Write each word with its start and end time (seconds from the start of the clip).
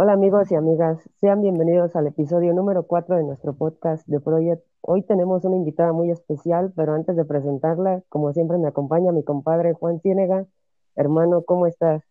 Hola 0.00 0.12
amigos 0.12 0.52
y 0.52 0.54
amigas, 0.54 1.00
sean 1.20 1.42
bienvenidos 1.42 1.96
al 1.96 2.06
episodio 2.06 2.52
número 2.52 2.84
4 2.84 3.16
de 3.16 3.24
nuestro 3.24 3.56
podcast 3.56 4.06
de 4.06 4.20
Project. 4.20 4.62
Hoy 4.80 5.02
tenemos 5.02 5.42
una 5.42 5.56
invitada 5.56 5.92
muy 5.92 6.12
especial, 6.12 6.72
pero 6.76 6.94
antes 6.94 7.16
de 7.16 7.24
presentarla, 7.24 8.04
como 8.08 8.32
siempre 8.32 8.58
me 8.58 8.68
acompaña 8.68 9.10
mi 9.10 9.24
compadre 9.24 9.72
Juan 9.72 10.00
Ciénega. 10.00 10.46
Hermano, 10.94 11.42
¿cómo 11.42 11.66
estás? 11.66 12.04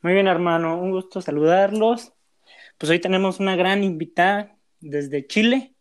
Muy 0.00 0.14
bien, 0.14 0.26
hermano, 0.26 0.76
un 0.76 0.90
gusto 0.90 1.20
saludarlos. 1.20 2.14
Pues 2.78 2.90
hoy 2.90 3.00
tenemos 3.00 3.38
una 3.38 3.54
gran 3.54 3.84
invitada 3.84 4.56
desde 4.80 5.24
Chile, 5.28 5.76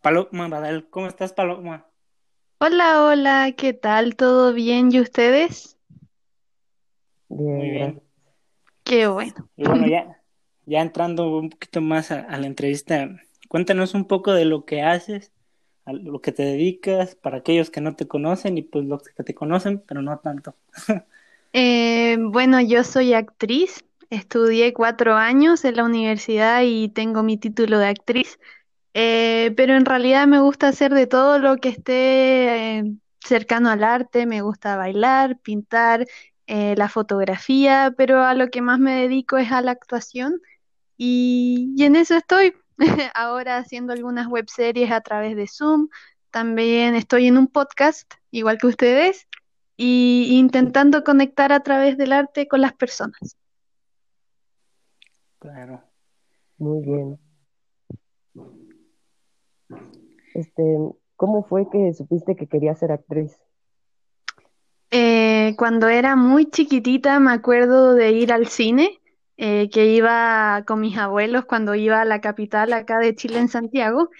Paloma 0.00 0.46
Badal. 0.46 0.88
¿Cómo 0.90 1.08
estás, 1.08 1.32
Paloma? 1.32 1.88
Hola, 2.60 3.04
hola, 3.04 3.52
¿qué 3.56 3.72
tal? 3.72 4.14
¿Todo 4.14 4.52
bien? 4.52 4.92
¿Y 4.92 5.00
ustedes? 5.00 5.76
Bien, 7.28 7.56
Muy 7.56 7.70
bien. 7.70 7.80
gracias. 7.94 8.10
Qué 8.84 9.06
bueno. 9.08 9.48
Y 9.56 9.64
bueno, 9.68 9.86
ya, 9.86 10.19
ya 10.70 10.80
entrando 10.82 11.36
un 11.36 11.50
poquito 11.50 11.80
más 11.80 12.12
a, 12.12 12.36
la 12.38 12.46
entrevista, 12.46 13.10
cuéntanos 13.48 13.94
un 13.94 14.06
poco 14.06 14.32
de 14.32 14.44
lo 14.44 14.64
que 14.64 14.82
haces, 14.82 15.32
a 15.84 15.92
lo 15.92 16.20
que 16.20 16.30
te 16.30 16.44
dedicas, 16.44 17.16
para 17.16 17.38
aquellos 17.38 17.70
que 17.70 17.80
no 17.80 17.96
te 17.96 18.06
conocen 18.06 18.56
y 18.56 18.62
pues 18.62 18.84
los 18.84 19.02
que 19.02 19.24
te 19.24 19.34
conocen, 19.34 19.82
pero 19.86 20.00
no 20.00 20.18
tanto. 20.18 20.54
Eh, 21.52 22.16
bueno, 22.20 22.60
yo 22.60 22.84
soy 22.84 23.12
actriz, 23.12 23.84
estudié 24.08 24.72
cuatro 24.72 25.16
años 25.16 25.64
en 25.64 25.74
la 25.74 25.84
universidad 25.84 26.62
y 26.64 26.90
tengo 26.90 27.24
mi 27.24 27.38
título 27.38 27.80
de 27.80 27.88
actriz, 27.88 28.38
Eh, 28.94 29.52
pero 29.56 29.74
en 29.74 29.84
realidad 29.84 30.28
me 30.28 30.40
gusta 30.40 30.68
hacer 30.68 30.94
de 30.94 31.06
todo 31.08 31.38
lo 31.40 31.56
que 31.56 31.70
esté 31.70 32.78
eh, 32.78 32.84
cercano 33.20 33.70
al 33.70 33.82
arte, 33.84 34.26
me 34.26 34.42
gusta 34.42 34.76
bailar, 34.76 35.38
pintar, 35.40 36.06
eh, 36.52 36.74
la 36.76 36.88
fotografía, 36.88 37.94
pero 37.96 38.24
a 38.24 38.34
lo 38.34 38.50
que 38.50 38.60
más 38.60 38.80
me 38.80 39.02
dedico 39.02 39.38
es 39.38 39.52
a 39.52 39.62
la 39.62 39.70
actuación 39.70 40.40
y, 41.02 41.72
y 41.78 41.84
en 41.84 41.96
eso 41.96 42.14
estoy 42.14 42.52
ahora 43.14 43.56
haciendo 43.56 43.94
algunas 43.94 44.26
webseries 44.26 44.92
a 44.92 45.00
través 45.00 45.34
de 45.34 45.46
Zoom, 45.46 45.88
también 46.30 46.94
estoy 46.94 47.26
en 47.26 47.38
un 47.38 47.46
podcast, 47.46 48.12
igual 48.30 48.58
que 48.58 48.66
ustedes. 48.66 49.26
y 49.78 50.38
intentando 50.38 51.02
conectar 51.04 51.52
a 51.52 51.60
través 51.60 51.96
del 51.96 52.12
arte 52.12 52.46
con 52.46 52.60
las 52.60 52.74
personas. 52.74 53.38
Claro. 55.38 55.82
Muy 56.58 56.84
bien. 56.84 57.18
Este, 60.34 60.62
¿cómo 61.16 61.44
fue 61.44 61.66
que 61.70 61.94
supiste 61.94 62.36
que 62.36 62.46
querías 62.46 62.78
ser 62.78 62.92
actriz? 62.92 63.40
Eh, 64.90 65.54
cuando 65.56 65.88
era 65.88 66.14
muy 66.14 66.50
chiquitita 66.50 67.18
me 67.20 67.32
acuerdo 67.32 67.94
de 67.94 68.10
ir 68.12 68.34
al 68.34 68.48
cine, 68.48 68.99
eh, 69.42 69.70
que 69.70 69.86
iba 69.86 70.64
con 70.66 70.80
mis 70.80 70.98
abuelos 70.98 71.46
cuando 71.46 71.74
iba 71.74 72.02
a 72.02 72.04
la 72.04 72.20
capital 72.20 72.74
acá 72.74 72.98
de 72.98 73.14
Chile, 73.14 73.38
en 73.38 73.48
Santiago, 73.48 74.10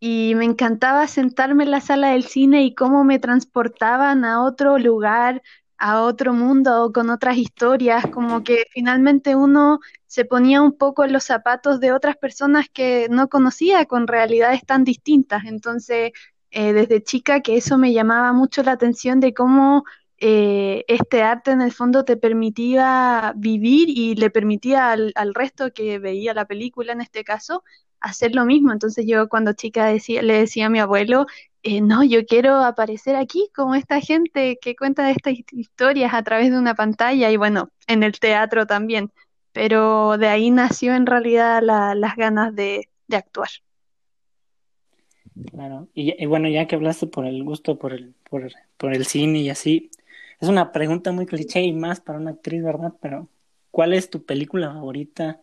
y 0.00 0.32
me 0.36 0.46
encantaba 0.46 1.06
sentarme 1.06 1.64
en 1.64 1.70
la 1.72 1.82
sala 1.82 2.12
del 2.12 2.24
cine 2.24 2.62
y 2.62 2.74
cómo 2.74 3.04
me 3.04 3.18
transportaban 3.18 4.24
a 4.24 4.42
otro 4.42 4.78
lugar, 4.78 5.42
a 5.76 6.00
otro 6.02 6.32
mundo, 6.32 6.92
con 6.94 7.10
otras 7.10 7.36
historias, 7.36 8.06
como 8.06 8.42
que 8.42 8.64
finalmente 8.70 9.36
uno 9.36 9.80
se 10.06 10.24
ponía 10.24 10.62
un 10.62 10.72
poco 10.72 11.04
en 11.04 11.12
los 11.12 11.24
zapatos 11.24 11.78
de 11.80 11.92
otras 11.92 12.16
personas 12.16 12.66
que 12.72 13.08
no 13.10 13.28
conocía 13.28 13.84
con 13.84 14.06
realidades 14.06 14.64
tan 14.64 14.84
distintas. 14.84 15.44
Entonces, 15.44 16.12
eh, 16.50 16.72
desde 16.72 17.02
chica 17.02 17.42
que 17.42 17.58
eso 17.58 17.76
me 17.76 17.92
llamaba 17.92 18.32
mucho 18.32 18.62
la 18.62 18.72
atención 18.72 19.20
de 19.20 19.34
cómo 19.34 19.84
eh, 20.20 20.84
este 20.88 21.22
arte 21.22 21.50
en 21.52 21.62
el 21.62 21.72
fondo 21.72 22.04
te 22.04 22.16
permitía 22.16 23.32
vivir 23.36 23.88
y 23.90 24.14
le 24.16 24.30
permitía 24.30 24.92
al, 24.92 25.12
al 25.16 25.34
resto 25.34 25.72
que 25.72 25.98
veía 25.98 26.34
la 26.34 26.46
película 26.46 26.92
en 26.92 27.00
este 27.00 27.24
caso 27.24 27.64
hacer 28.00 28.34
lo 28.34 28.44
mismo. 28.46 28.72
Entonces 28.72 29.06
yo 29.08 29.28
cuando 29.28 29.52
chica 29.54 29.86
decía, 29.86 30.22
le 30.22 30.34
decía 30.34 30.66
a 30.66 30.70
mi 30.70 30.78
abuelo, 30.80 31.26
eh, 31.62 31.80
no, 31.82 32.02
yo 32.04 32.24
quiero 32.26 32.56
aparecer 32.56 33.16
aquí 33.16 33.50
como 33.54 33.74
esta 33.74 34.00
gente 34.00 34.58
que 34.60 34.76
cuenta 34.76 35.10
estas 35.10 35.34
hist- 35.34 35.52
historias 35.52 36.14
a 36.14 36.22
través 36.22 36.50
de 36.50 36.58
una 36.58 36.74
pantalla 36.74 37.30
y 37.30 37.36
bueno, 37.36 37.70
en 37.86 38.02
el 38.02 38.18
teatro 38.20 38.66
también. 38.66 39.12
Pero 39.52 40.16
de 40.18 40.28
ahí 40.28 40.50
nació 40.50 40.94
en 40.94 41.06
realidad 41.06 41.60
la- 41.62 41.94
las 41.94 42.16
ganas 42.16 42.54
de, 42.54 42.88
de 43.08 43.16
actuar. 43.16 43.48
Claro, 45.50 45.88
y, 45.94 46.22
y 46.22 46.26
bueno, 46.26 46.48
ya 46.48 46.66
que 46.66 46.74
hablaste 46.76 47.06
por 47.06 47.26
el 47.26 47.42
gusto 47.44 47.78
por 47.78 47.92
el, 47.92 48.14
por, 48.28 48.50
por 48.76 48.94
el 48.94 49.06
cine 49.06 49.40
y 49.40 49.50
así, 49.50 49.90
es 50.40 50.48
una 50.48 50.72
pregunta 50.72 51.12
muy 51.12 51.26
cliché 51.26 51.60
y 51.62 51.72
más 51.72 52.00
para 52.00 52.18
una 52.18 52.32
actriz, 52.32 52.62
¿verdad? 52.62 52.94
Pero, 53.00 53.28
¿cuál 53.70 53.92
es 53.94 54.10
tu 54.10 54.24
película 54.24 54.72
favorita? 54.72 55.40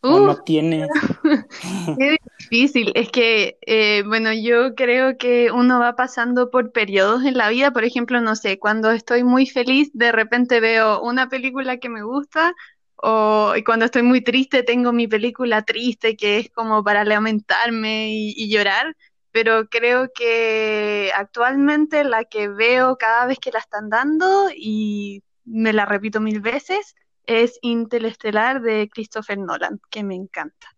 ¿O 0.00 0.18
Uh, 0.18 0.26
no 0.26 0.36
tienes? 0.42 0.88
Qué 1.98 2.16
difícil, 2.38 2.92
es 2.94 3.10
que, 3.10 3.58
eh, 3.66 4.04
bueno, 4.06 4.32
yo 4.32 4.74
creo 4.74 5.18
que 5.18 5.50
uno 5.50 5.80
va 5.80 5.96
pasando 5.96 6.50
por 6.50 6.70
periodos 6.72 7.24
en 7.24 7.36
la 7.36 7.48
vida, 7.48 7.72
por 7.72 7.84
ejemplo, 7.84 8.20
no 8.20 8.36
sé, 8.36 8.58
cuando 8.58 8.92
estoy 8.92 9.24
muy 9.24 9.46
feliz, 9.46 9.90
de 9.94 10.12
repente 10.12 10.60
veo 10.60 11.02
una 11.02 11.28
película 11.28 11.78
que 11.78 11.88
me 11.88 12.02
gusta, 12.02 12.54
o 12.96 13.54
y 13.56 13.64
cuando 13.64 13.84
estoy 13.86 14.02
muy 14.02 14.22
triste, 14.22 14.62
tengo 14.62 14.92
mi 14.92 15.08
película 15.08 15.62
triste, 15.62 16.16
que 16.16 16.38
es 16.38 16.50
como 16.50 16.84
para 16.84 17.04
lamentarme 17.04 18.10
y, 18.12 18.34
y 18.36 18.50
llorar, 18.50 18.96
pero 19.32 19.68
creo 19.68 20.10
que 20.14 21.10
actualmente 21.14 22.04
la 22.04 22.24
que 22.24 22.48
veo 22.48 22.96
cada 22.96 23.26
vez 23.26 23.38
que 23.38 23.52
la 23.52 23.58
están 23.58 23.88
dando, 23.88 24.48
y 24.54 25.22
me 25.44 25.72
la 25.72 25.86
repito 25.86 26.20
mil 26.20 26.40
veces, 26.40 26.94
es 27.26 27.58
Interestelar 27.62 28.62
de 28.62 28.88
Christopher 28.92 29.38
Nolan, 29.38 29.80
que 29.90 30.02
me 30.02 30.14
encanta. 30.14 30.68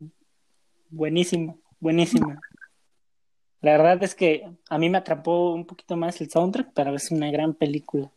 Buenísimo, 0.90 1.60
buenísima. 1.78 2.40
La 3.60 3.72
verdad 3.72 4.02
es 4.02 4.14
que 4.14 4.48
a 4.68 4.78
mí 4.78 4.88
me 4.88 4.98
atrapó 4.98 5.52
un 5.52 5.66
poquito 5.66 5.96
más 5.96 6.20
el 6.20 6.30
soundtrack, 6.30 6.72
pero 6.74 6.94
es 6.94 7.10
una 7.10 7.30
gran 7.30 7.54
película. 7.54 8.10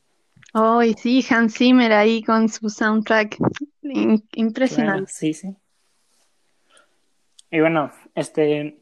Oh, 0.54 0.82
y 0.82 0.94
sí, 0.94 1.26
Hans 1.30 1.56
Zimmer 1.56 1.92
ahí 1.92 2.24
con 2.24 2.48
su 2.48 2.70
soundtrack. 2.70 3.38
Claro, 3.82 4.22
impresionante. 4.36 5.12
sí, 5.12 5.34
sí. 5.34 5.56
Y 7.52 7.60
bueno, 7.60 7.92
este, 8.16 8.80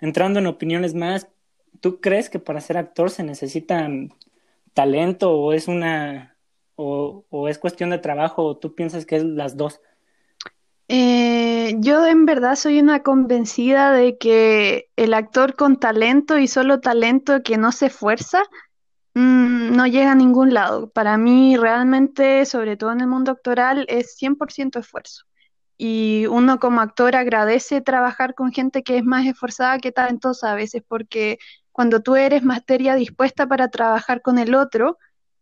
entrando 0.00 0.38
en 0.38 0.46
opiniones 0.46 0.94
más, 0.94 1.28
¿tú 1.80 2.00
crees 2.00 2.30
que 2.30 2.38
para 2.38 2.60
ser 2.60 2.76
actor 2.76 3.10
se 3.10 3.22
necesita 3.22 3.88
talento 4.74 5.32
o 5.32 5.52
es 5.52 5.68
una 5.68 6.36
o, 6.76 7.24
o 7.28 7.48
es 7.48 7.58
cuestión 7.58 7.90
de 7.90 7.98
trabajo 7.98 8.44
o 8.44 8.56
tú 8.56 8.74
piensas 8.74 9.04
que 9.06 9.16
es 9.16 9.24
las 9.24 9.56
dos? 9.56 9.80
Eh, 10.92 11.76
yo 11.78 12.04
en 12.04 12.26
verdad 12.26 12.56
soy 12.56 12.80
una 12.80 13.04
convencida 13.04 13.92
de 13.92 14.18
que 14.18 14.90
el 14.96 15.14
actor 15.14 15.54
con 15.54 15.78
talento 15.78 16.36
y 16.36 16.48
solo 16.48 16.80
talento 16.80 17.44
que 17.44 17.58
no 17.58 17.70
se 17.70 17.86
esfuerza, 17.86 18.42
mm, 19.14 19.76
no 19.76 19.86
llega 19.86 20.10
a 20.10 20.16
ningún 20.16 20.52
lado. 20.52 20.90
Para 20.90 21.16
mí 21.16 21.56
realmente, 21.56 22.44
sobre 22.44 22.76
todo 22.76 22.90
en 22.90 23.02
el 23.02 23.06
mundo 23.06 23.30
actoral, 23.30 23.86
es 23.88 24.16
100% 24.16 24.80
esfuerzo. 24.80 25.26
Y 25.82 26.26
uno 26.26 26.58
como 26.60 26.82
actor 26.82 27.16
agradece 27.16 27.80
trabajar 27.80 28.34
con 28.34 28.52
gente 28.52 28.82
que 28.82 28.98
es 28.98 29.04
más 29.04 29.24
esforzada 29.26 29.78
que 29.78 29.92
talentosa 29.92 30.52
a 30.52 30.54
veces, 30.54 30.82
porque 30.86 31.38
cuando 31.72 32.02
tú 32.02 32.16
eres 32.16 32.42
materia 32.42 32.96
dispuesta 32.96 33.46
para 33.46 33.68
trabajar 33.68 34.20
con 34.20 34.38
el 34.38 34.54
otro, 34.54 34.98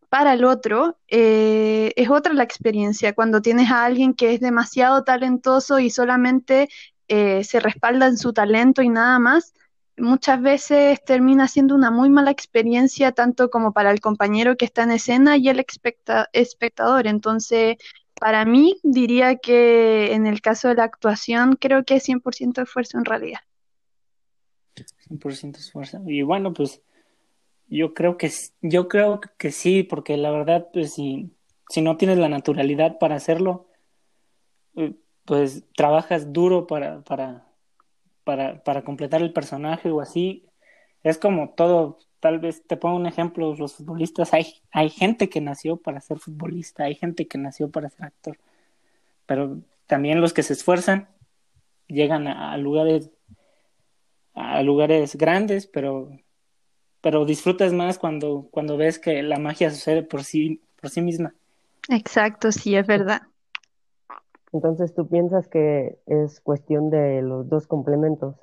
para 0.08 0.34
el 0.34 0.44
otro, 0.44 0.96
eh, 1.08 1.92
es 1.96 2.08
otra 2.08 2.34
la 2.34 2.44
experiencia. 2.44 3.14
Cuando 3.14 3.42
tienes 3.42 3.68
a 3.72 3.84
alguien 3.84 4.14
que 4.14 4.32
es 4.32 4.38
demasiado 4.38 5.02
talentoso 5.02 5.80
y 5.80 5.90
solamente 5.90 6.68
eh, 7.08 7.42
se 7.42 7.58
respalda 7.58 8.06
en 8.06 8.16
su 8.16 8.32
talento 8.32 8.80
y 8.82 8.90
nada 8.90 9.18
más, 9.18 9.54
muchas 9.96 10.40
veces 10.40 11.04
termina 11.04 11.48
siendo 11.48 11.74
una 11.74 11.90
muy 11.90 12.10
mala 12.10 12.30
experiencia, 12.30 13.10
tanto 13.10 13.50
como 13.50 13.72
para 13.72 13.90
el 13.90 14.00
compañero 14.00 14.56
que 14.56 14.66
está 14.66 14.84
en 14.84 14.92
escena 14.92 15.36
y 15.36 15.48
el 15.48 15.58
especta- 15.58 16.28
espectador. 16.32 17.08
Entonces, 17.08 17.76
para 18.20 18.44
mí, 18.44 18.78
diría 18.82 19.36
que 19.36 20.14
en 20.14 20.26
el 20.26 20.40
caso 20.40 20.68
de 20.68 20.74
la 20.74 20.84
actuación, 20.84 21.56
creo 21.56 21.84
que 21.84 21.96
es 21.96 22.08
100% 22.08 22.62
esfuerzo 22.62 22.98
en 22.98 23.04
realidad. 23.04 23.40
100% 25.08 25.58
esfuerzo. 25.58 26.02
Y 26.06 26.22
bueno, 26.22 26.52
pues 26.52 26.82
yo 27.68 27.94
creo 27.94 28.16
que 28.16 28.30
yo 28.62 28.88
creo 28.88 29.20
que 29.36 29.50
sí, 29.50 29.82
porque 29.82 30.16
la 30.16 30.30
verdad, 30.30 30.68
pues 30.72 30.94
si, 30.94 31.30
si 31.68 31.82
no 31.82 31.96
tienes 31.96 32.18
la 32.18 32.28
naturalidad 32.28 32.98
para 32.98 33.16
hacerlo, 33.16 33.66
eh, 34.76 34.94
pues 35.24 35.64
trabajas 35.76 36.32
duro 36.32 36.66
para, 36.66 37.02
para, 37.02 37.46
para, 38.24 38.62
para 38.64 38.82
completar 38.82 39.22
el 39.22 39.32
personaje 39.32 39.90
o 39.90 40.00
así. 40.00 40.46
Es 41.02 41.18
como 41.18 41.50
todo, 41.50 41.98
tal 42.20 42.38
vez 42.38 42.66
te 42.66 42.76
pongo 42.76 42.96
un 42.96 43.06
ejemplo, 43.06 43.54
los 43.54 43.74
futbolistas, 43.74 44.34
hay, 44.34 44.54
hay 44.70 44.90
gente 44.90 45.28
que 45.28 45.40
nació 45.40 45.76
para 45.76 46.00
ser 46.00 46.18
futbolista, 46.18 46.84
hay 46.84 46.94
gente 46.94 47.26
que 47.26 47.38
nació 47.38 47.70
para 47.70 47.90
ser 47.90 48.06
actor, 48.06 48.38
pero 49.26 49.58
también 49.86 50.20
los 50.20 50.32
que 50.32 50.42
se 50.42 50.52
esfuerzan 50.52 51.08
llegan 51.86 52.26
a, 52.26 52.52
a 52.52 52.58
lugares, 52.58 53.10
a 54.34 54.62
lugares 54.62 55.16
grandes, 55.16 55.66
pero, 55.66 56.10
pero 57.00 57.24
disfrutas 57.24 57.72
más 57.72 57.98
cuando, 57.98 58.48
cuando 58.50 58.76
ves 58.76 58.98
que 58.98 59.22
la 59.22 59.38
magia 59.38 59.70
sucede 59.70 60.02
por 60.02 60.24
sí, 60.24 60.60
por 60.80 60.90
sí 60.90 61.00
misma. 61.00 61.34
Exacto, 61.88 62.52
sí, 62.52 62.76
es 62.76 62.86
verdad. 62.86 63.22
Entonces, 64.52 64.94
¿tú 64.94 65.06
piensas 65.08 65.48
que 65.48 65.98
es 66.06 66.40
cuestión 66.40 66.90
de 66.90 67.22
los 67.22 67.48
dos 67.48 67.66
complementos? 67.66 68.34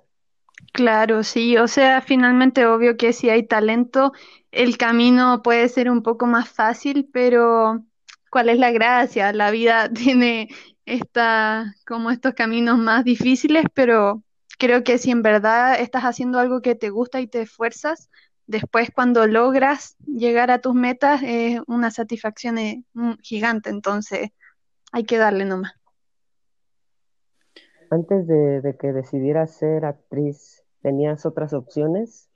Claro, 0.74 1.24
sí, 1.24 1.58
o 1.58 1.68
sea, 1.68 2.02
finalmente 2.02 2.66
obvio 2.66 2.98
que 2.98 3.14
si 3.14 3.30
hay 3.30 3.44
talento, 3.48 4.12
el 4.52 4.78
camino 4.78 5.42
puede 5.42 5.70
ser 5.70 5.90
un 5.90 6.02
poco 6.04 6.28
más 6.28 6.50
fácil, 6.50 7.10
pero 7.14 7.84
¿cuál 8.30 8.50
es 8.50 8.58
la 8.60 8.72
gracia? 8.72 9.32
La 9.34 9.52
vida 9.52 9.90
tiene 9.94 10.50
esta, 10.86 11.74
como 11.88 12.12
estos 12.12 12.34
caminos 12.34 12.78
más 12.78 13.04
difíciles, 13.06 13.66
pero 13.74 14.24
creo 14.60 14.84
que 14.84 14.98
si 14.98 15.12
en 15.12 15.22
verdad 15.22 15.80
estás 15.80 16.04
haciendo 16.04 16.40
algo 16.40 16.62
que 16.62 16.76
te 16.76 16.90
gusta 16.90 17.22
y 17.22 17.28
te 17.28 17.42
esfuerzas, 17.44 18.10
después 18.46 18.90
cuando 18.94 19.28
logras 19.28 19.96
llegar 20.06 20.52
a 20.52 20.60
tus 20.62 20.74
metas 20.76 21.22
es 21.24 21.60
una 21.68 21.90
satisfacción 21.92 22.58
eh, 22.58 22.84
gigante, 23.22 23.70
entonces 23.70 24.30
hay 24.92 25.06
que 25.06 25.18
darle 25.18 25.46
nomás. 25.46 25.74
Antes 27.90 28.28
de, 28.28 28.62
de 28.62 28.78
que 28.78 28.94
decidieras 28.94 29.56
ser 29.58 29.86
actriz, 29.86 30.64
¿tenías 30.82 31.26
otras 31.26 31.54
opciones? 31.54 32.30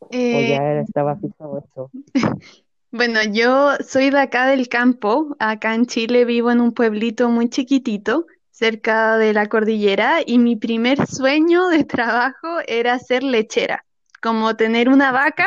¿O 0.00 0.08
Eh, 0.10 0.50
ya 0.50 0.80
estaba 0.80 1.16
fijo 1.16 1.58
eso? 1.58 1.92
Bueno, 2.90 3.20
yo 3.24 3.74
soy 3.86 4.10
de 4.10 4.20
acá 4.20 4.46
del 4.46 4.68
campo, 4.68 5.36
acá 5.40 5.74
en 5.74 5.86
Chile 5.86 6.24
vivo 6.24 6.52
en 6.52 6.60
un 6.60 6.72
pueblito 6.72 7.28
muy 7.28 7.48
chiquitito, 7.48 8.26
cerca 8.50 9.18
de 9.18 9.32
la 9.32 9.48
cordillera, 9.48 10.20
y 10.24 10.38
mi 10.38 10.54
primer 10.56 11.04
sueño 11.06 11.68
de 11.68 11.84
trabajo 11.84 12.60
era 12.68 12.98
ser 13.00 13.24
lechera, 13.24 13.84
como 14.22 14.54
tener 14.56 14.88
una 14.88 15.10
vaca 15.10 15.46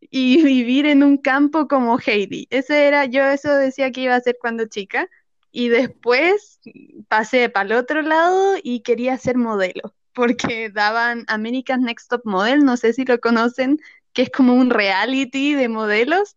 y 0.00 0.42
vivir 0.44 0.86
en 0.86 1.02
un 1.02 1.16
campo 1.16 1.66
como 1.66 1.98
Heidi. 1.98 2.46
Ese 2.50 2.86
era, 2.88 3.06
yo 3.06 3.24
eso 3.24 3.54
decía 3.56 3.90
que 3.90 4.02
iba 4.02 4.14
a 4.14 4.18
hacer 4.18 4.36
cuando 4.40 4.66
chica, 4.66 5.08
y 5.52 5.68
después 5.68 6.60
pasé 7.08 7.50
para 7.50 7.66
el 7.66 7.72
otro 7.74 8.00
lado 8.02 8.54
y 8.62 8.80
quería 8.80 9.18
ser 9.18 9.36
modelo, 9.36 9.94
porque 10.14 10.70
daban 10.70 11.24
America's 11.28 11.78
Next 11.78 12.08
Top 12.08 12.22
Model, 12.24 12.64
no 12.64 12.78
sé 12.78 12.94
si 12.94 13.04
lo 13.04 13.20
conocen, 13.20 13.78
que 14.14 14.22
es 14.22 14.30
como 14.30 14.54
un 14.54 14.70
reality 14.70 15.54
de 15.54 15.68
modelos. 15.68 16.36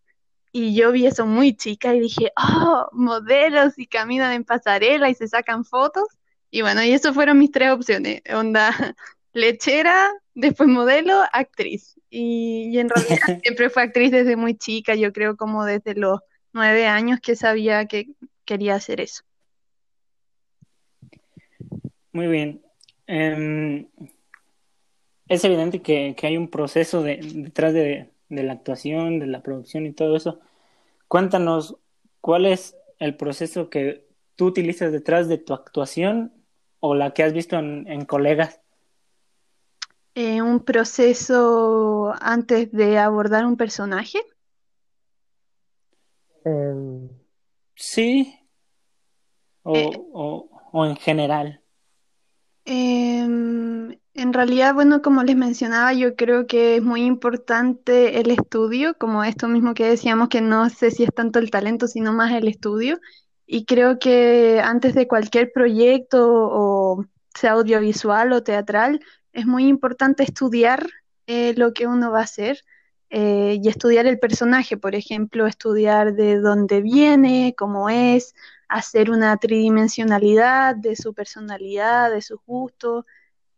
Y 0.52 0.76
yo 0.76 0.92
vi 0.92 1.06
eso 1.06 1.26
muy 1.26 1.56
chica 1.56 1.94
y 1.96 2.02
dije, 2.02 2.32
oh, 2.38 2.88
modelos 2.94 3.78
y 3.78 3.88
caminan 3.88 4.34
en 4.34 4.44
pasarela 4.44 5.10
y 5.10 5.16
se 5.16 5.28
sacan 5.28 5.66
fotos. 5.66 6.08
Y 6.52 6.62
bueno, 6.62 6.84
y 6.84 6.92
eso 6.92 7.14
fueron 7.14 7.40
mis 7.40 7.52
tres 7.52 7.72
opciones. 7.72 8.22
Onda, 8.34 8.72
lechera, 9.34 10.12
después 10.34 10.70
modelo, 10.70 11.24
actriz. 11.34 12.00
Y, 12.10 12.70
y 12.72 12.80
en 12.80 12.90
realidad 12.90 13.18
siempre 13.44 13.70
fue 13.70 13.84
actriz 13.84 14.12
desde 14.12 14.36
muy 14.36 14.56
chica, 14.58 14.96
yo 14.96 15.12
creo 15.12 15.36
como 15.36 15.66
desde 15.66 15.96
los 15.96 16.20
nueve 16.54 16.88
años 16.88 17.20
que 17.22 17.36
sabía 17.36 17.86
que 17.86 18.08
quería 18.46 18.76
hacer 18.76 19.02
eso. 19.02 19.24
Muy 22.14 22.28
bien. 22.28 22.62
Em, 23.08 23.88
es 25.28 25.44
evidente 25.44 25.82
que, 25.82 26.16
que 26.18 26.28
hay 26.28 26.38
un 26.38 26.50
proceso 26.50 27.04
de- 27.04 27.18
detrás 27.22 27.74
de, 27.74 28.12
de 28.30 28.44
la 28.44 28.54
actuación, 28.54 29.20
de 29.20 29.28
la 29.28 29.42
producción 29.42 29.86
y 29.86 29.94
todo 29.94 30.16
eso. 30.16 30.40
Cuéntanos, 31.08 31.78
¿cuál 32.22 32.46
es 32.46 32.78
el 33.00 33.16
proceso 33.18 33.70
que 33.70 34.08
tú 34.36 34.46
utilizas 34.48 34.92
detrás 34.92 35.28
de 35.28 35.38
tu 35.38 35.54
actuación 35.54 36.34
o 36.80 36.96
la 36.96 37.14
que 37.14 37.24
has 37.24 37.34
visto 37.34 37.58
en, 37.58 37.88
en 37.88 38.06
colegas? 38.06 38.62
Eh, 40.14 40.42
un 40.42 40.64
proceso 40.64 42.14
antes 42.22 42.72
de 42.72 42.98
abordar 42.98 43.46
un 43.46 43.58
personaje. 43.58 44.20
Em, 46.46 47.10
Sí, 47.76 48.40
o, 49.64 49.76
Eh, 49.76 49.92
o, 50.14 50.50
o 50.72 50.86
en 50.86 50.96
general. 50.96 51.62
Em, 52.66 53.98
en 54.14 54.34
realidad, 54.34 54.74
bueno, 54.74 55.02
como 55.02 55.24
les 55.24 55.36
mencionaba, 55.36 55.94
yo 55.94 56.16
creo 56.16 56.48
que 56.48 56.78
es 56.78 56.84
muy 56.84 57.04
importante 57.04 58.20
el 58.20 58.32
estudio, 58.32 58.98
como 58.98 59.24
esto 59.24 59.48
mismo 59.48 59.74
que 59.74 59.86
decíamos, 59.86 60.30
que 60.30 60.42
no 60.42 60.70
sé 60.70 60.90
si 60.92 61.04
es 61.04 61.14
tanto 61.14 61.40
el 61.40 61.52
talento, 61.52 61.88
sino 61.88 62.14
más 62.14 62.32
el 62.34 62.48
estudio. 62.48 63.00
Y 63.46 63.66
creo 63.66 64.00
que 64.00 64.62
antes 64.64 64.96
de 64.96 65.08
cualquier 65.08 65.52
proyecto, 65.52 66.28
o 66.30 67.06
sea 67.36 67.52
audiovisual 67.52 68.34
o 68.34 68.44
teatral, 68.44 69.00
es 69.34 69.46
muy 69.46 69.68
importante 69.68 70.24
estudiar 70.24 70.88
eh, 71.28 71.54
lo 71.58 71.74
que 71.74 71.88
uno 71.88 72.12
va 72.12 72.20
a 72.20 72.24
hacer 72.24 72.60
eh, 73.10 73.60
y 73.62 73.70
estudiar 73.70 74.08
el 74.08 74.20
personaje, 74.20 74.78
por 74.78 74.96
ejemplo, 74.96 75.48
estudiar 75.48 76.14
de 76.16 76.40
dónde 76.40 76.82
viene, 76.82 77.54
cómo 77.58 77.90
es 77.90 78.34
hacer 78.68 79.12
una 79.12 79.38
tridimensionalidad 79.38 80.76
de 80.76 80.96
su 80.96 81.14
personalidad, 81.14 82.12
de 82.12 82.22
sus 82.22 82.40
gustos. 82.46 83.06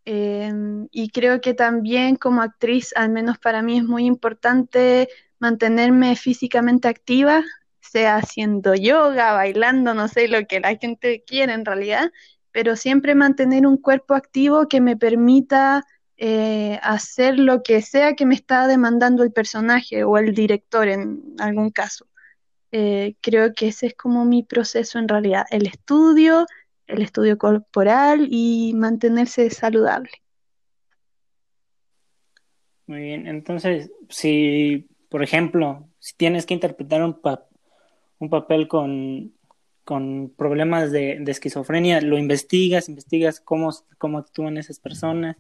eh, 0.06 0.52
y 0.92 1.10
creo 1.10 1.42
que 1.42 1.54
también 1.54 2.16
como 2.18 2.42
actriz, 2.42 2.94
al 2.96 3.10
menos 3.10 3.38
para 3.40 3.62
mí, 3.62 3.78
es 3.80 3.84
muy 3.86 4.06
importante 4.06 5.10
mantenerme 5.40 6.16
físicamente 6.16 6.88
activa, 6.88 7.44
sea 7.82 8.18
haciendo 8.18 8.76
yoga, 8.76 9.34
bailando, 9.34 9.94
no 9.94 10.08
sé 10.08 10.28
lo 10.28 10.46
que 10.48 10.60
la 10.62 10.76
gente 10.78 11.24
quiere 11.26 11.54
en 11.54 11.66
realidad, 11.66 12.12
pero 12.52 12.76
siempre 12.76 13.16
mantener 13.16 13.68
un 13.68 13.78
cuerpo 13.78 14.14
activo 14.16 14.68
que 14.68 14.82
me 14.82 14.98
permita 14.98 15.86
eh, 16.18 16.80
hacer 16.81 17.38
lo 17.38 17.62
que 17.62 17.81
sea 17.81 18.16
que 18.16 18.25
me 18.25 18.34
está 18.34 18.68
demandando 18.68 19.24
el 19.24 19.31
personaje 19.31 20.04
o 20.04 20.18
el 20.18 20.34
director 20.34 20.88
en 20.88 21.22
algún 21.38 21.69
caso. 21.69 22.08
Eh, 22.72 23.16
creo 23.22 23.54
que 23.54 23.68
ese 23.68 23.88
es 23.88 23.94
como 23.96 24.25
mi 24.25 24.44
proceso 24.44 25.00
en 25.00 25.08
realidad, 25.08 25.46
el 25.52 25.68
estudio, 25.68 26.46
el 26.88 27.02
estudio 27.02 27.38
corporal 27.38 28.28
y 28.30 28.74
mantenerse 28.75 29.50
saludable. 29.50 30.12
Muy 32.88 33.02
bien. 33.02 33.28
Entonces, 33.28 33.92
si, 34.10 34.88
por 35.10 35.22
ejemplo, 35.22 35.88
si 36.00 36.16
tienes 36.16 36.46
que 36.46 36.54
interpretar 36.54 37.04
un, 37.04 37.20
un 38.20 38.30
papel 38.30 38.68
con, 38.68 39.34
con 39.84 40.34
problemas 40.36 40.92
de, 40.92 41.20
de 41.20 41.31
esquizofrenia, 41.31 42.02
lo 42.02 42.18
investigas, 42.18 42.90
investigas 42.90 43.40
cómo, 43.40 43.72
cómo 43.98 44.18
actúan 44.18 44.58
esas 44.58 44.80
personas, 44.80 45.38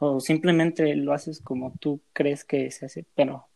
o 0.00 0.20
simplemente 0.20 0.96
lo 0.96 1.12
haces 1.14 1.40
como 1.42 1.74
tú 1.80 2.02
crees 2.12 2.44
que 2.44 2.70
se 2.72 2.86
hace, 2.86 3.06
pero 3.14 3.48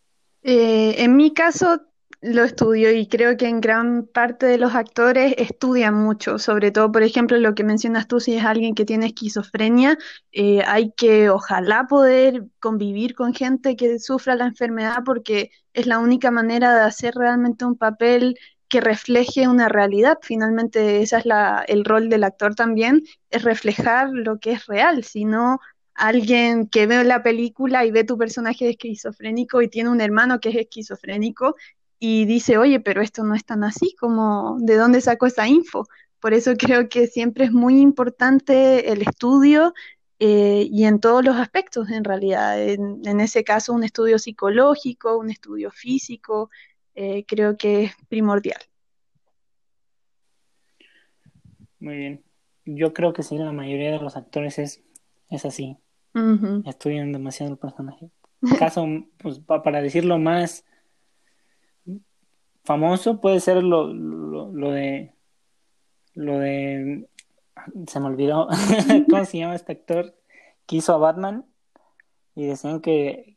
Eh, 0.42 1.02
en 1.02 1.16
mi 1.16 1.32
caso 1.32 1.80
lo 2.20 2.44
estudio 2.44 2.90
y 2.92 3.06
creo 3.08 3.36
que 3.36 3.48
en 3.48 3.60
gran 3.60 4.06
parte 4.06 4.46
de 4.46 4.58
los 4.58 4.74
actores 4.74 5.34
estudian 5.38 5.94
mucho, 5.94 6.38
sobre 6.38 6.70
todo, 6.70 6.90
por 6.92 7.02
ejemplo, 7.02 7.36
lo 7.38 7.54
que 7.54 7.64
mencionas 7.64 8.08
tú, 8.08 8.20
si 8.20 8.34
es 8.36 8.44
alguien 8.44 8.74
que 8.74 8.84
tiene 8.86 9.06
esquizofrenia, 9.06 9.98
eh, 10.32 10.62
hay 10.66 10.92
que 10.92 11.28
ojalá 11.30 11.86
poder 11.88 12.44
convivir 12.60 13.14
con 13.14 13.34
gente 13.34 13.76
que 13.76 13.98
sufra 13.98 14.36
la 14.36 14.46
enfermedad 14.46 14.98
porque 15.04 15.50
es 15.74 15.86
la 15.86 15.98
única 15.98 16.30
manera 16.30 16.74
de 16.74 16.82
hacer 16.82 17.14
realmente 17.14 17.64
un 17.66 17.76
papel 17.76 18.36
que 18.68 18.80
refleje 18.80 19.48
una 19.48 19.68
realidad. 19.68 20.18
Finalmente, 20.22 21.02
ese 21.02 21.18
es 21.18 21.26
la, 21.26 21.64
el 21.68 21.84
rol 21.84 22.08
del 22.08 22.24
actor 22.24 22.54
también, 22.54 23.02
es 23.30 23.42
reflejar 23.44 24.10
lo 24.12 24.38
que 24.38 24.52
es 24.52 24.66
real, 24.66 25.04
si 25.04 25.24
no 25.26 25.58
alguien 25.94 26.68
que 26.68 26.86
ve 26.86 27.04
la 27.04 27.22
película 27.22 27.84
y 27.84 27.90
ve 27.90 28.04
tu 28.04 28.18
personaje 28.18 28.68
esquizofrénico 28.70 29.62
y 29.62 29.68
tiene 29.68 29.90
un 29.90 30.00
hermano 30.00 30.40
que 30.40 30.50
es 30.50 30.56
esquizofrénico 30.56 31.56
y 31.98 32.26
dice, 32.26 32.58
oye, 32.58 32.80
pero 32.80 33.02
esto 33.02 33.24
no 33.24 33.34
es 33.34 33.44
tan 33.44 33.64
así, 33.64 33.94
como 33.98 34.58
¿de 34.60 34.76
dónde 34.76 35.00
sacó 35.00 35.26
esa 35.26 35.48
info? 35.48 35.86
Por 36.20 36.34
eso 36.34 36.54
creo 36.56 36.88
que 36.88 37.06
siempre 37.06 37.44
es 37.46 37.52
muy 37.52 37.80
importante 37.80 38.92
el 38.92 39.02
estudio 39.02 39.74
eh, 40.18 40.68
y 40.70 40.84
en 40.84 41.00
todos 41.00 41.24
los 41.24 41.36
aspectos, 41.36 41.90
en 41.90 42.04
realidad. 42.04 42.60
En, 42.62 43.00
en 43.06 43.20
ese 43.20 43.44
caso, 43.44 43.72
un 43.72 43.84
estudio 43.84 44.18
psicológico, 44.18 45.18
un 45.18 45.30
estudio 45.30 45.70
físico, 45.70 46.50
eh, 46.94 47.24
creo 47.26 47.56
que 47.56 47.84
es 47.84 47.92
primordial. 48.08 48.60
muy 51.84 51.96
bien. 51.96 52.24
Yo 52.64 52.94
creo 52.94 53.12
que 53.12 53.22
sí, 53.22 53.38
la 53.38 53.52
mayoría 53.52 53.92
de 53.92 54.00
los 54.00 54.16
actores 54.16 54.58
es, 54.58 54.82
es 55.28 55.44
así, 55.44 55.78
Ujú. 56.14 56.62
estudian 56.66 57.12
demasiado 57.12 57.52
el 57.52 57.58
personaje. 57.58 58.10
Caso, 58.58 58.86
pues, 59.18 59.40
pa- 59.40 59.62
para 59.62 59.82
decirlo 59.82 60.18
más 60.18 60.64
famoso, 62.64 63.20
puede 63.20 63.40
ser 63.40 63.62
lo, 63.62 63.92
lo, 63.92 64.50
lo 64.52 64.70
de, 64.70 65.12
lo 66.14 66.38
de, 66.38 67.08
se 67.86 68.00
me 68.00 68.06
olvidó, 68.06 68.48
¿cómo 69.10 69.24
se 69.24 69.38
llama 69.38 69.54
este 69.54 69.72
actor 69.72 70.14
que 70.66 70.76
hizo 70.76 70.94
a 70.94 70.98
Batman? 70.98 71.44
Y 72.34 72.46
decían 72.46 72.80
que, 72.80 73.36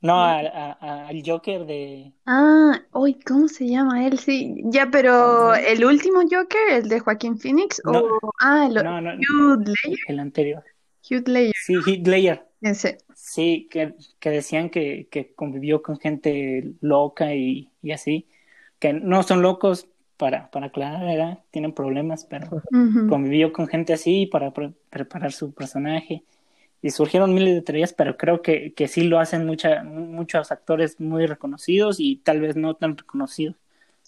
no, 0.00 0.14
a- 0.20 0.40
a- 0.40 0.78
a- 0.80 1.08
al 1.08 1.22
Joker 1.24 1.66
de, 1.66 2.12
Ah, 2.26 2.80
uy, 2.92 3.14
¿cómo 3.20 3.48
se 3.48 3.68
llama 3.68 4.06
él? 4.06 4.18
Sí, 4.18 4.62
ya, 4.64 4.88
pero 4.90 5.54
el 5.54 5.84
último 5.84 6.20
Joker, 6.22 6.68
el 6.70 6.88
de 6.88 7.00
Joaquín 7.00 7.38
Phoenix, 7.38 7.80
No, 7.84 8.00
o 8.00 8.18
ah, 8.40 8.66
el 8.66 8.74
no, 8.74 9.00
no, 9.00 9.12
Heath 9.12 9.68
Ledger, 9.68 9.98
el, 10.08 10.14
el 10.14 10.20
anterior. 10.20 10.64
Heath 11.08 11.28
Ledger, 11.28 11.54
Sí, 11.54 11.82
Heath 11.86 12.06
Ledger. 12.06 12.46
ese. 12.60 12.98
Sí, 13.14 13.68
que, 13.70 13.94
que 14.20 14.30
decían 14.30 14.70
que, 14.70 15.08
que 15.10 15.34
convivió 15.34 15.82
con 15.82 15.98
gente 15.98 16.74
loca 16.80 17.34
y, 17.34 17.70
y 17.82 17.92
así, 17.92 18.28
que 18.78 18.92
no 18.94 19.22
son 19.22 19.42
locos, 19.42 19.88
para, 20.18 20.50
para 20.50 20.66
aclarar, 20.68 21.44
tienen 21.50 21.74
problemas, 21.74 22.24
pero 22.26 22.56
convivió 23.06 23.52
con 23.52 23.68
gente 23.68 23.92
así 23.94 24.26
para 24.26 24.52
preparar 24.52 25.32
su 25.32 25.52
personaje. 25.54 26.24
Y 26.82 26.90
surgieron 26.90 27.34
miles 27.34 27.54
de 27.54 27.62
teorías, 27.62 27.92
pero 27.94 28.16
creo 28.18 28.42
que, 28.42 28.74
que 28.74 28.88
sí 28.88 29.04
lo 29.04 29.20
hacen 29.20 29.46
mucha, 29.46 29.84
muchos 29.84 30.52
actores 30.52 31.00
muy 31.00 31.26
reconocidos 31.26 31.98
y 32.00 32.18
tal 32.18 32.40
vez 32.40 32.56
no 32.56 32.74
tan 32.76 32.96
reconocidos. 32.98 33.56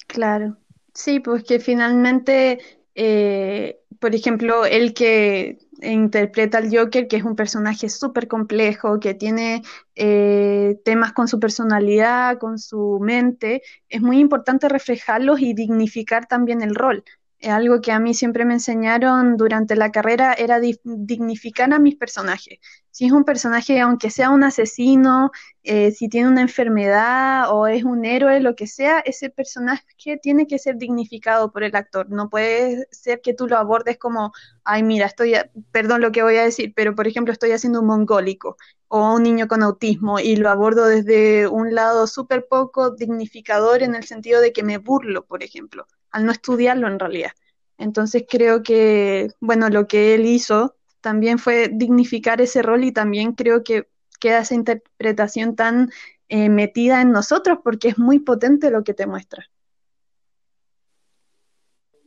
Claro, 0.07 0.57
sí, 0.95 1.21
pues 1.21 1.45
que 1.45 1.61
finalmente, 1.61 2.59
eh, 3.00 3.78
por 4.00 4.14
ejemplo, 4.14 4.64
el 4.64 4.93
que 4.93 5.59
interpreta 5.81 6.59
al 6.59 6.76
Joker, 6.76 7.07
que 7.07 7.17
es 7.17 7.23
un 7.23 7.37
personaje 7.37 7.88
súper 7.88 8.26
complejo, 8.26 8.99
que 8.99 9.14
tiene 9.14 9.62
eh, 9.95 10.81
temas 10.85 11.12
con 11.12 11.28
su 11.28 11.38
personalidad, 11.38 12.38
con 12.38 12.59
su 12.59 12.99
mente, 13.00 13.62
es 13.88 14.00
muy 14.02 14.19
importante 14.19 14.69
reflejarlos 14.69 15.40
y 15.40 15.55
dignificar 15.55 16.26
también 16.26 16.61
el 16.61 16.75
rol. 16.75 17.05
Algo 17.42 17.80
que 17.80 17.92
a 17.92 18.00
mí 18.00 18.14
siempre 18.14 18.45
me 18.45 18.54
enseñaron 18.54 19.37
durante 19.37 19.76
la 19.76 19.90
carrera 19.92 20.33
era 20.35 20.61
dignificar 20.61 21.73
a 21.73 21.78
mis 21.78 21.97
personajes 21.97 22.59
si 22.99 23.07
es 23.07 23.12
un 23.12 23.23
personaje, 23.23 23.78
aunque 23.80 24.11
sea 24.11 24.30
un 24.30 24.42
asesino, 24.42 25.30
eh, 25.62 25.92
si 25.92 26.09
tiene 26.09 26.26
una 26.26 26.40
enfermedad 26.40 27.45
o 27.54 27.68
es 27.68 27.85
un 27.85 28.04
héroe, 28.04 28.40
lo 28.40 28.57
que 28.57 28.66
sea, 28.66 28.99
ese 28.99 29.30
personaje 29.30 30.18
tiene 30.21 30.49
que 30.49 30.59
ser 30.59 30.78
dignificado 30.78 31.52
por 31.52 31.62
el 31.62 31.76
actor. 31.76 32.11
No 32.11 32.28
puede 32.28 32.88
ser 32.90 33.21
que 33.21 33.35
tú 33.35 33.47
lo 33.47 33.57
abordes 33.57 33.99
como, 33.99 34.33
ay, 34.64 34.83
mira, 34.83 35.07
estoy, 35.07 35.35
perdón 35.71 36.00
lo 36.00 36.11
que 36.11 36.25
voy 36.25 36.38
a 36.38 36.42
decir, 36.42 36.73
pero 36.75 36.97
por 36.97 37.07
ejemplo 37.07 37.33
estoy 37.33 37.52
haciendo 37.52 37.83
un 37.83 37.87
mongólico 37.87 38.57
o 38.88 39.14
un 39.14 39.23
niño 39.23 39.47
con 39.47 39.62
autismo 39.62 40.18
y 40.18 40.35
lo 40.35 40.50
abordo 40.50 40.87
desde 40.87 41.47
un 41.47 41.76
lado 41.76 42.09
súper 42.09 42.49
poco 42.49 42.90
dignificador 42.90 43.85
en 43.85 43.95
el 43.95 44.02
sentido 44.04 44.40
de 44.40 44.52
que 44.52 44.64
me 44.64 44.78
burlo, 44.78 45.25
por 45.25 45.45
ejemplo, 45.45 45.87
al 46.11 46.27
no 46.27 46.33
estudiarlo 46.33 46.87
en 46.88 46.99
realidad. 46.99 47.33
Entonces 47.77 48.25
creo 48.29 48.62
que, 48.62 49.29
bueno, 49.41 49.69
lo 49.69 49.87
que 49.87 50.15
él 50.15 50.27
hizo 50.27 50.77
también 51.00 51.38
fue 51.38 51.69
dignificar 51.73 52.41
ese 52.41 52.62
rol 52.62 52.85
y 52.85 52.93
también 52.93 53.33
creo 53.33 53.62
que 53.62 53.88
queda 54.21 54.41
esa 54.41 54.55
interpretación 54.55 55.55
tan 55.55 55.91
eh, 56.29 56.49
metida 56.49 57.00
en 57.00 57.12
nosotros 57.12 57.59
porque 57.62 57.88
es 57.88 57.99
muy 57.99 58.19
potente 58.19 58.71
lo 58.71 58.83
que 58.83 58.95
te 58.95 59.07
muestra. 59.07 59.45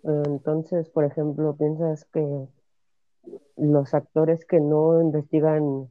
Entonces, 0.03 0.89
por 0.89 1.05
ejemplo, 1.05 1.55
¿piensas 1.55 2.05
que 2.05 2.48
los 3.55 3.93
actores 3.93 4.46
que 4.46 4.60
no 4.60 5.00
investigan 5.00 5.88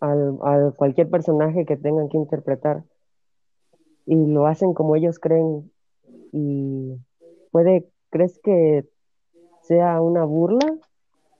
al, 0.00 0.74
cualquier 0.76 1.10
personaje 1.10 1.66
que 1.66 1.76
tengan 1.76 2.08
que 2.08 2.16
interpretar 2.16 2.84
y 4.08 4.16
lo 4.26 4.46
hacen 4.46 4.72
como 4.72 4.96
ellos 4.96 5.18
creen 5.18 5.70
y 6.32 6.96
puede, 7.50 7.86
crees 8.08 8.40
que 8.42 8.86
sea 9.62 10.00
una 10.00 10.24
burla 10.24 10.66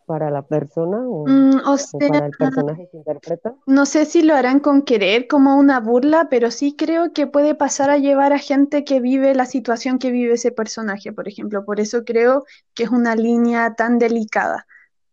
para 0.04 0.30
la 0.30 0.42
persona 0.42 0.98
o, 1.08 1.26
mm, 1.26 1.60
para 1.98 2.26
el 2.26 2.32
personaje 2.32 2.88
que 2.90 2.98
interpreta. 2.98 3.54
No 3.66 3.87
sé 3.87 4.04
si 4.04 4.22
lo 4.22 4.34
harán 4.34 4.60
con 4.60 4.82
querer 4.82 5.28
como 5.28 5.56
una 5.56 5.80
burla, 5.80 6.28
pero 6.28 6.50
sí 6.50 6.76
creo 6.76 7.14
que 7.14 7.26
puede 7.26 7.54
pasar 7.54 7.88
a 7.88 7.96
llevar 7.96 8.34
a 8.34 8.38
gente 8.38 8.84
que 8.84 9.00
vive 9.00 9.34
la 9.34 9.46
situación 9.46 9.98
que 9.98 10.10
vive 10.10 10.34
ese 10.34 10.50
personaje, 10.50 11.10
por 11.12 11.26
ejemplo. 11.26 11.64
Por 11.64 11.80
eso 11.80 12.04
creo 12.04 12.44
que 12.75 12.84
es 12.84 12.90
una 12.90 13.16
línea 13.16 13.75
tan 13.76 13.98
delicada. 13.98 14.66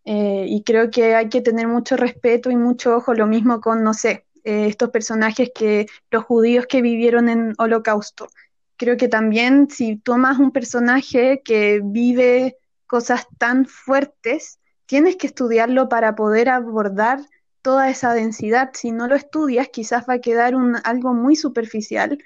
Eh, 0.03 0.45
y 0.47 0.63
creo 0.63 0.91
que 0.91 1.15
hay 1.15 1.29
que 1.29 1.41
tener 1.41 1.67
mucho 1.67 1.95
respeto 1.95 2.51
y 2.51 2.57
mucho 2.57 2.97
ojo, 2.97 3.13
lo 3.13 3.27
mismo 3.27 3.59
con, 3.61 3.83
no 3.83 3.93
sé, 3.93 4.25
eh, 4.45 4.67
estos 4.67 4.89
personajes 4.91 5.51
que 5.53 5.87
los 6.11 6.23
judíos 6.23 6.67
que 6.67 6.81
vivieron 6.81 7.29
en 7.29 7.53
holocausto. 7.57 8.27
Creo 8.77 8.95
que 8.97 9.07
también 9.07 9.69
si 9.69 9.97
tomas 9.97 10.37
un 10.39 10.51
personaje 10.51 11.41
que 11.43 11.81
vive 11.83 12.57
cosas 12.87 13.27
tan 13.37 13.65
fuertes, 13.65 14.59
tienes 14.85 15.15
que 15.15 15.27
estudiarlo 15.27 15.89
para 15.89 16.15
poder 16.15 16.49
abordar 16.49 17.19
toda 17.61 17.89
esa 17.89 18.13
densidad. 18.13 18.69
Si 18.73 18.91
no 18.91 19.07
lo 19.07 19.15
estudias, 19.15 19.69
quizás 19.69 20.05
va 20.07 20.15
a 20.15 20.21
quedar 20.21 20.55
un, 20.55 20.77
algo 20.83 21.13
muy 21.13 21.35
superficial. 21.35 22.19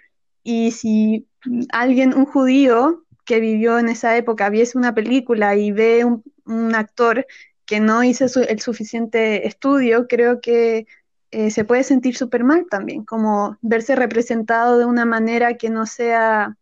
Y 0.43 0.71
si 0.71 1.27
alguien, 1.71 2.13
un 2.13 2.25
judío 2.25 3.05
que 3.25 3.39
vivió 3.39 3.79
en 3.79 3.89
esa 3.89 4.17
época, 4.17 4.49
viese 4.49 4.77
una 4.77 4.93
película 4.93 5.55
y 5.55 5.71
ve 5.71 6.03
un, 6.03 6.75
actor 6.75 7.25
que 7.65 7.79
no 7.79 8.03
hizo 8.03 8.25
el 8.41 8.59
suficiente 8.59 9.47
estudio, 9.47 10.07
creo 10.07 10.41
que 10.41 10.87
eh, 11.31 11.51
se 11.51 11.63
puede 11.63 11.83
sentir 11.83 12.17
súper 12.17 12.43
mal 12.43 12.65
también, 12.69 13.05
como 13.05 13.57
verse 13.61 13.95
representado 13.95 14.77
de 14.77 14.85
una 14.85 15.05
manera 15.05 15.55
que 15.55 15.69
no 15.69 15.85
sea 15.85 16.57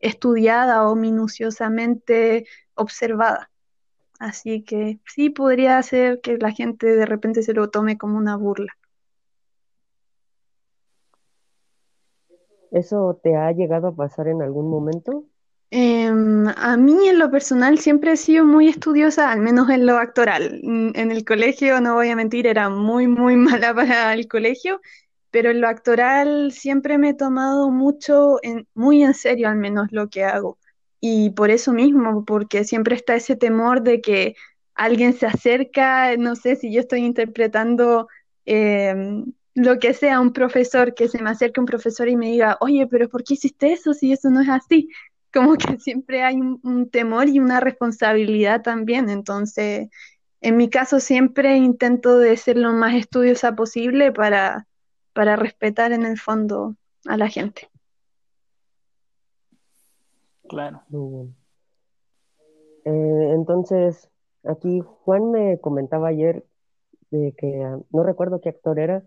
estudiada 0.00 0.88
o 0.88 0.94
minuciosamente 0.94 2.46
observada. 2.74 3.50
Así 4.18 4.62
que 4.62 5.00
sí 5.06 5.30
podría 5.30 5.82
ser 5.82 6.20
que 6.20 6.38
la 6.38 6.50
gente 6.50 6.86
de 6.86 7.06
repente 7.06 7.42
se 7.42 7.52
lo 7.52 7.68
tome 7.68 7.98
como 7.98 8.16
una 8.16 8.36
burla. 8.36 8.72
¿Eso 12.70 13.18
te 13.22 13.36
ha 13.36 13.52
llegado 13.52 13.88
a 13.88 13.94
pasar 13.94 14.28
en 14.28 14.42
algún 14.42 14.68
momento? 14.68 15.24
Em, 15.70 16.46
a 16.56 16.76
mí 16.76 17.08
en 17.08 17.18
lo 17.18 17.30
personal 17.30 17.78
siempre 17.80 18.12
he 18.12 18.16
sido 18.16 18.44
muy 18.44 18.68
estudiosa, 18.68 19.30
al 19.32 19.40
menos 19.40 19.68
en 19.68 19.84
lo 19.86 19.98
actoral. 19.98 20.60
Mm, 20.62 20.90
en 20.94 21.10
el 21.12 21.24
colegio, 21.24 21.80
no 21.80 21.94
voy 21.94 22.08
a 22.10 22.16
mentir, 22.16 22.46
era 22.46 22.70
muy, 22.70 23.06
muy 23.08 23.36
mala 23.60 23.74
para 23.74 24.12
el 24.14 24.28
colegio, 24.28 24.80
pero 25.30 25.50
en 25.50 25.60
lo 25.60 25.68
actoral 25.68 26.52
siempre 26.52 26.98
me 26.98 27.10
he 27.10 27.14
tomado 27.14 27.70
mucho, 27.70 28.38
muy 28.74 29.02
en 29.02 29.12
serio 29.14 29.48
al 29.48 29.56
menos 29.56 29.88
lo 29.92 30.08
que 30.08 30.24
hago. 30.24 30.58
Y 31.00 31.30
por 31.30 31.50
eso 31.50 31.72
mismo, 31.72 32.24
porque 32.24 32.64
siempre 32.64 32.94
está 32.96 33.16
ese 33.16 33.36
temor 33.36 33.82
de 33.82 34.00
que 34.00 34.34
alguien 34.74 35.12
se 35.14 35.26
acerca, 35.26 36.16
no 36.16 36.36
sé 36.36 36.56
si 36.56 36.72
yo 36.72 36.80
estoy 36.80 37.00
interpretando 37.04 38.08
em, 38.46 39.32
lo 39.54 39.78
que 39.78 39.94
sea, 39.94 40.20
un 40.20 40.32
profesor, 40.32 40.94
que 40.94 41.08
se 41.08 41.20
me 41.22 41.30
acerque 41.30 41.60
un 41.60 41.66
profesor 41.66 42.08
y 42.08 42.16
me 42.16 42.26
diga, 42.30 42.56
oye, 42.60 42.86
pero 42.86 43.08
¿por 43.08 43.24
qué 43.24 43.34
hiciste 43.34 43.72
eso 43.72 43.92
si 43.94 44.12
eso 44.12 44.30
no 44.30 44.40
es 44.42 44.48
así? 44.48 44.88
Como 45.36 45.58
que 45.58 45.78
siempre 45.78 46.22
hay 46.22 46.40
un, 46.40 46.88
temor 46.88 47.28
y 47.28 47.40
una 47.40 47.60
responsabilidad 47.60 48.62
también. 48.62 49.10
Entonces, 49.10 49.90
en 50.40 50.56
mi 50.56 50.70
caso 50.70 50.98
siempre 50.98 51.58
intento 51.58 52.18
de 52.18 52.38
ser 52.38 52.56
lo 52.56 52.72
más 52.72 52.94
estudiosa 52.94 53.54
posible 53.54 54.12
para, 54.12 54.66
para 55.12 55.36
respetar 55.36 55.92
en 55.92 56.06
el 56.06 56.18
fondo 56.18 56.74
a 57.04 57.18
la 57.18 57.28
gente. 57.28 57.68
Claro. 60.48 60.80
Eh, 62.86 63.30
entonces, 63.34 64.08
aquí 64.42 64.80
Juan 64.80 65.32
me 65.32 65.60
comentaba 65.60 66.08
ayer 66.08 66.46
de 67.10 67.34
que 67.36 67.62
ah, 67.62 67.78
no 67.90 68.02
recuerdo 68.04 68.40
qué 68.40 68.48
actor 68.48 68.78
era, 68.78 69.02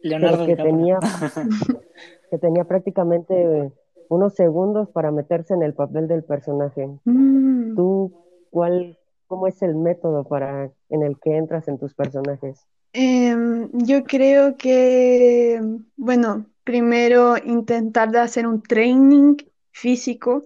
Leonardo 0.00 0.46
que 0.46 0.56
tenía 0.56 0.98
que 2.30 2.38
tenía 2.38 2.64
prácticamente 2.64 3.70
unos 4.08 4.34
segundos 4.34 4.88
para 4.90 5.10
meterse 5.10 5.54
en 5.54 5.62
el 5.62 5.74
papel 5.74 6.08
del 6.08 6.24
personaje. 6.24 6.88
Mm. 7.04 7.74
¿Tú 7.74 8.12
cuál 8.50 8.98
cómo 9.26 9.46
es 9.46 9.60
el 9.62 9.74
método 9.74 10.24
para 10.24 10.70
en 10.88 11.02
el 11.02 11.18
que 11.18 11.36
entras 11.36 11.68
en 11.68 11.78
tus 11.78 11.94
personajes? 11.94 12.66
Em, 12.92 13.68
yo 13.72 14.04
creo 14.04 14.56
que, 14.56 15.60
bueno, 15.96 16.46
primero 16.64 17.36
intentar 17.36 18.10
de 18.10 18.20
hacer 18.20 18.46
un 18.46 18.62
training 18.62 19.36
físico 19.72 20.44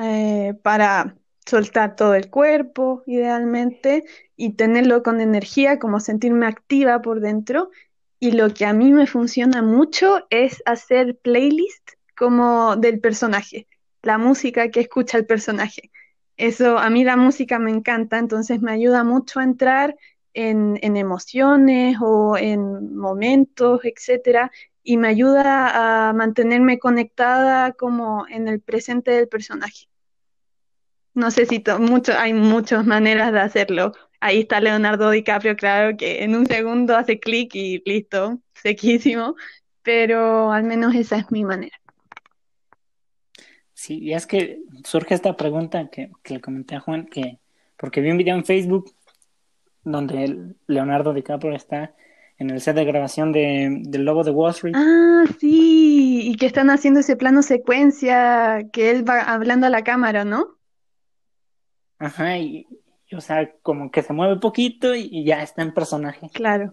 eh, 0.00 0.54
para 0.62 1.16
soltar 1.46 1.96
todo 1.96 2.14
el 2.14 2.30
cuerpo, 2.30 3.02
idealmente, 3.06 4.04
y 4.36 4.54
tenerlo 4.54 5.02
con 5.02 5.20
energía, 5.20 5.78
como 5.78 6.00
sentirme 6.00 6.46
activa 6.46 7.02
por 7.02 7.20
dentro. 7.20 7.70
Y 8.18 8.32
lo 8.32 8.52
que 8.54 8.66
a 8.66 8.72
mí 8.72 8.92
me 8.92 9.06
funciona 9.06 9.62
mucho 9.62 10.26
es 10.30 10.62
hacer 10.66 11.18
playlist 11.18 11.90
como 12.16 12.76
del 12.76 13.00
personaje, 13.00 13.66
la 14.02 14.18
música 14.18 14.70
que 14.70 14.80
escucha 14.80 15.18
el 15.18 15.26
personaje. 15.26 15.90
Eso, 16.36 16.78
a 16.78 16.90
mí 16.90 17.04
la 17.04 17.16
música 17.16 17.58
me 17.58 17.70
encanta, 17.70 18.18
entonces 18.18 18.60
me 18.60 18.72
ayuda 18.72 19.04
mucho 19.04 19.40
a 19.40 19.44
entrar 19.44 19.96
en, 20.34 20.78
emociones 20.96 21.96
o 22.00 22.36
en 22.36 22.96
momentos, 22.96 23.80
etcétera, 23.84 24.50
y 24.82 24.96
me 24.96 25.08
ayuda 25.08 26.08
a 26.08 26.12
mantenerme 26.12 26.78
conectada 26.78 27.72
como 27.72 28.26
en 28.28 28.48
el 28.48 28.60
presente 28.60 29.12
del 29.12 29.28
personaje. 29.28 29.86
No 31.14 31.30
sé 31.30 31.46
si 31.46 31.62
mucho, 31.78 32.12
hay 32.18 32.32
muchas 32.32 32.86
maneras 32.86 33.32
de 33.32 33.40
hacerlo. 33.40 33.92
Ahí 34.20 34.40
está 34.40 34.60
Leonardo 34.60 35.10
DiCaprio, 35.10 35.56
claro 35.56 35.96
que 35.96 36.24
en 36.24 36.34
un 36.34 36.46
segundo 36.46 36.96
hace 36.96 37.20
clic 37.20 37.54
y 37.54 37.82
listo, 37.84 38.40
sequísimo, 38.54 39.36
pero 39.82 40.50
al 40.52 40.64
menos 40.64 40.94
esa 40.94 41.18
es 41.18 41.30
mi 41.30 41.44
manera. 41.44 41.81
Sí, 43.82 43.98
y 43.98 44.12
es 44.12 44.28
que 44.28 44.62
surge 44.84 45.12
esta 45.12 45.36
pregunta 45.36 45.88
que, 45.90 46.12
que 46.22 46.34
le 46.34 46.40
comenté 46.40 46.76
a 46.76 46.80
Juan, 46.80 47.04
que 47.04 47.40
porque 47.76 48.00
vi 48.00 48.12
un 48.12 48.16
video 48.16 48.36
en 48.36 48.44
Facebook 48.44 48.94
donde 49.82 50.54
Leonardo 50.68 51.12
DiCaprio 51.12 51.56
está 51.56 51.92
en 52.38 52.50
el 52.50 52.60
set 52.60 52.76
de 52.76 52.84
grabación 52.84 53.32
de, 53.32 53.78
del 53.80 54.04
Lobo 54.04 54.22
de 54.22 54.30
Wall 54.30 54.52
Street. 54.52 54.76
Ah, 54.76 55.24
sí, 55.40 56.30
y 56.30 56.36
que 56.36 56.46
están 56.46 56.70
haciendo 56.70 57.00
ese 57.00 57.16
plano 57.16 57.42
secuencia 57.42 58.68
que 58.72 58.92
él 58.92 59.02
va 59.06 59.20
hablando 59.20 59.66
a 59.66 59.70
la 59.70 59.82
cámara, 59.82 60.24
¿no? 60.24 60.58
Ajá, 61.98 62.38
y, 62.38 62.68
o 63.10 63.20
sea, 63.20 63.50
como 63.62 63.90
que 63.90 64.02
se 64.02 64.12
mueve 64.12 64.36
poquito 64.36 64.94
y, 64.94 65.24
ya 65.24 65.42
está 65.42 65.62
en 65.62 65.74
personaje. 65.74 66.30
Claro. 66.32 66.72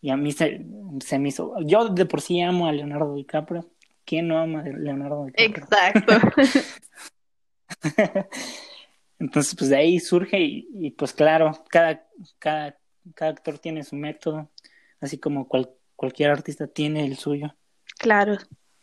Y 0.00 0.10
a 0.10 0.16
mí 0.16 0.30
se, 0.30 0.64
se 1.00 1.18
me 1.18 1.30
hizo. 1.30 1.56
Yo 1.62 1.88
de 1.88 2.06
por 2.06 2.20
sí 2.20 2.40
amo 2.40 2.68
a 2.68 2.72
Leonardo 2.72 3.16
DiCaprio. 3.16 3.68
¿Quién 4.04 4.28
no 4.28 4.38
ama 4.38 4.60
a 4.60 4.64
Leonardo 4.64 5.26
DiCaprio? 5.26 5.64
Exacto. 5.64 6.14
Entonces, 9.18 9.54
pues 9.56 9.70
de 9.70 9.76
ahí 9.76 10.00
surge 10.00 10.38
y, 10.40 10.90
pues 10.90 11.12
claro, 11.12 11.52
cada, 11.70 12.06
cada, 12.38 12.78
cada, 13.14 13.30
actor 13.30 13.58
tiene 13.58 13.82
su 13.84 13.96
método, 13.96 14.50
así 15.00 15.18
como 15.18 15.48
cualquier 15.48 16.30
artista 16.30 16.66
tiene 16.66 17.06
el 17.06 17.16
suyo. 17.16 17.54
Claro, 17.98 18.36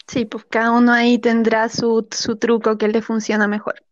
sí, 0.08 0.26
pues 0.26 0.46
cada 0.46 0.72
uno 0.72 0.94
ahí 0.94 1.20
tendrá 1.20 1.70
su, 1.70 2.08
su 2.12 2.38
truco 2.38 2.78
que 2.78 2.88
le 2.88 3.02
funciona 3.02 3.48
mejor. 3.48 3.84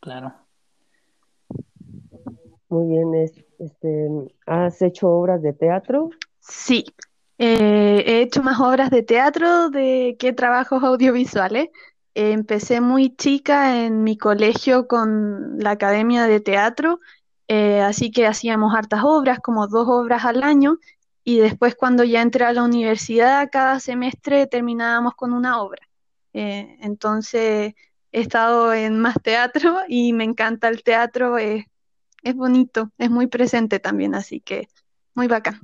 Claro. 0.00 0.34
Muy 2.68 2.88
bien, 2.88 3.14
este, 3.58 4.08
¿has 4.46 4.82
hecho 4.82 5.08
obras 5.08 5.40
de 5.40 5.52
teatro? 5.52 6.10
Sí, 6.40 6.84
eh, 7.38 8.02
he 8.06 8.22
hecho 8.22 8.42
más 8.42 8.60
obras 8.60 8.90
de 8.90 9.02
teatro 9.02 9.70
de 9.70 10.16
que 10.18 10.32
trabajos 10.32 10.82
audiovisuales. 10.82 11.68
empecé 12.14 12.80
muy 12.80 13.14
chica 13.14 13.84
en 13.84 14.02
mi 14.02 14.16
colegio 14.16 14.88
con 14.88 15.58
la 15.58 15.72
academia 15.72 16.24
de 16.26 16.40
teatro, 16.40 17.00
eh, 17.48 17.80
así 17.82 18.10
que 18.10 18.26
hacíamos 18.26 18.74
hartas 18.74 19.02
obras, 19.04 19.40
como 19.40 19.66
dos 19.68 19.86
obras 19.88 20.24
al 20.24 20.42
año, 20.42 20.78
y 21.24 21.38
después 21.38 21.74
cuando 21.76 22.04
ya 22.04 22.22
entré 22.22 22.44
a 22.46 22.52
la 22.52 22.64
universidad, 22.64 23.48
cada 23.52 23.80
semestre 23.80 24.46
terminábamos 24.46 25.14
con 25.14 25.32
una 25.32 25.60
obra. 25.60 25.82
Eh, 26.32 26.78
entonces 26.80 27.74
he 28.12 28.20
estado 28.20 28.72
en 28.74 29.00
más 29.00 29.16
teatro 29.22 29.78
y 29.88 30.12
me 30.12 30.24
encanta 30.24 30.68
el 30.68 30.82
teatro, 30.82 31.38
es 31.38 31.66
bonito, 32.34 32.90
es 32.98 33.10
muy 33.10 33.26
presente 33.26 33.78
también, 33.80 34.14
así 34.14 34.40
que 34.40 34.68
muy 35.14 35.28
bacán. 35.28 35.60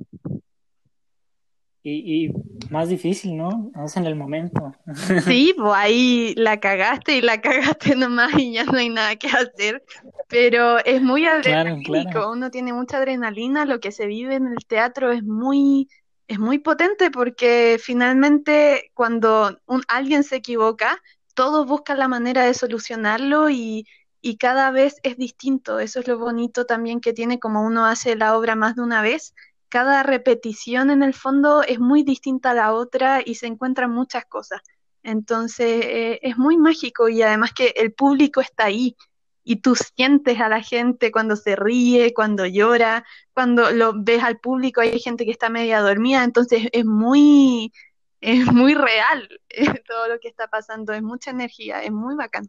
Y, 1.85 2.31
más 2.69 2.87
difícil, 2.87 3.35
¿no? 3.35 3.71
Es 3.85 3.97
en 3.97 4.05
el 4.05 4.15
momento. 4.15 4.73
Sí, 5.25 5.53
pues 5.57 5.73
ahí 5.75 6.33
la 6.37 6.59
cagaste 6.59 7.17
y 7.17 7.21
la 7.21 7.41
cagaste 7.41 7.95
nomás 7.95 8.33
y 8.37 8.53
ya 8.53 8.63
no 8.63 8.77
hay 8.77 8.89
nada 8.89 9.15
que 9.17 9.27
hacer. 9.27 9.83
Pero 10.29 10.79
es 10.85 11.01
muy 11.01 11.25
adrenalínico, 11.25 12.31
uno 12.31 12.49
tiene 12.49 12.71
mucha 12.73 12.97
adrenalina, 12.97 13.65
lo 13.65 13.79
que 13.79 13.91
se 13.91 14.07
vive 14.07 14.35
en 14.35 14.47
el 14.47 14.65
teatro 14.65 15.11
es 15.11 15.23
muy, 15.23 15.89
es 16.27 16.39
muy 16.39 16.59
potente 16.59 17.11
porque 17.11 17.77
finalmente 17.81 18.91
cuando 18.93 19.59
un, 19.65 19.83
alguien 19.89 20.23
se 20.23 20.37
equivoca, 20.37 21.01
todos 21.35 21.67
buscan 21.67 21.99
la 21.99 22.07
manera 22.07 22.45
de 22.45 22.53
solucionarlo 22.53 23.49
y, 23.49 23.85
y 24.21 24.37
cada 24.37 24.71
vez 24.71 25.01
es 25.03 25.17
distinto. 25.17 25.79
Eso 25.79 25.99
es 25.99 26.07
lo 26.07 26.17
bonito 26.17 26.65
también 26.65 27.01
que 27.01 27.11
tiene 27.11 27.39
como 27.39 27.61
uno 27.61 27.85
hace 27.85 28.15
la 28.15 28.37
obra 28.37 28.55
más 28.55 28.75
de 28.75 28.83
una 28.83 29.01
vez 29.01 29.35
cada 29.73 30.03
repetición 30.03 30.91
en 30.91 31.01
el 31.01 31.15
fondo 31.15 31.63
es 31.63 31.79
muy 31.79 32.03
distinta 32.03 32.51
a 32.51 32.53
la 32.53 32.73
otra 32.73 33.23
y 33.25 33.33
se 33.33 33.47
encuentran 33.47 33.89
muchas 33.89 34.23
cosas. 34.23 34.61
Entonces 35.01 35.83
eh, 35.83 36.19
es 36.21 36.37
muy 36.37 36.57
mágico 36.57 37.09
y 37.09 37.23
además 37.23 37.53
que 37.53 37.73
el 37.75 37.91
público 37.91 38.39
está 38.39 38.65
ahí 38.65 38.95
y 39.43 39.61
tú 39.61 39.73
sientes 39.75 40.39
a 40.39 40.47
la 40.47 40.61
gente 40.61 41.11
cuando 41.11 41.35
se 41.35 41.55
ríe, 41.55 42.13
cuando 42.13 42.45
llora, 42.45 43.03
cuando 43.33 43.71
lo 43.71 43.93
ves 43.95 44.23
al 44.23 44.39
público, 44.39 44.79
hay 44.81 44.99
gente 44.99 45.25
que 45.25 45.31
está 45.31 45.49
media 45.49 45.81
dormida, 45.81 46.23
entonces 46.23 46.67
es 46.71 46.85
muy, 46.85 47.73
es 48.21 48.45
muy 48.53 48.75
real 48.75 49.27
todo 49.87 50.07
lo 50.07 50.19
que 50.19 50.27
está 50.27 50.49
pasando, 50.49 50.93
es 50.93 51.01
mucha 51.01 51.31
energía, 51.31 51.81
es 51.81 51.91
muy 51.91 52.13
bacán. 52.15 52.47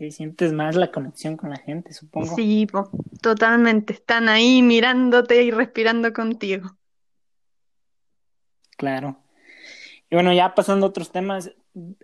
Sí, 0.00 0.10
sientes 0.12 0.54
más 0.54 0.76
la 0.76 0.90
conexión 0.90 1.36
con 1.36 1.50
la 1.50 1.58
gente, 1.58 1.92
supongo. 1.92 2.34
Sí, 2.34 2.66
totalmente. 3.20 3.92
Están 3.92 4.30
ahí 4.30 4.62
mirándote 4.62 5.42
y 5.42 5.50
respirando 5.50 6.14
contigo. 6.14 6.70
Claro. 8.78 9.18
Y 10.08 10.14
bueno, 10.14 10.32
ya 10.32 10.54
pasando 10.54 10.86
a 10.86 10.88
otros 10.88 11.12
temas, 11.12 11.52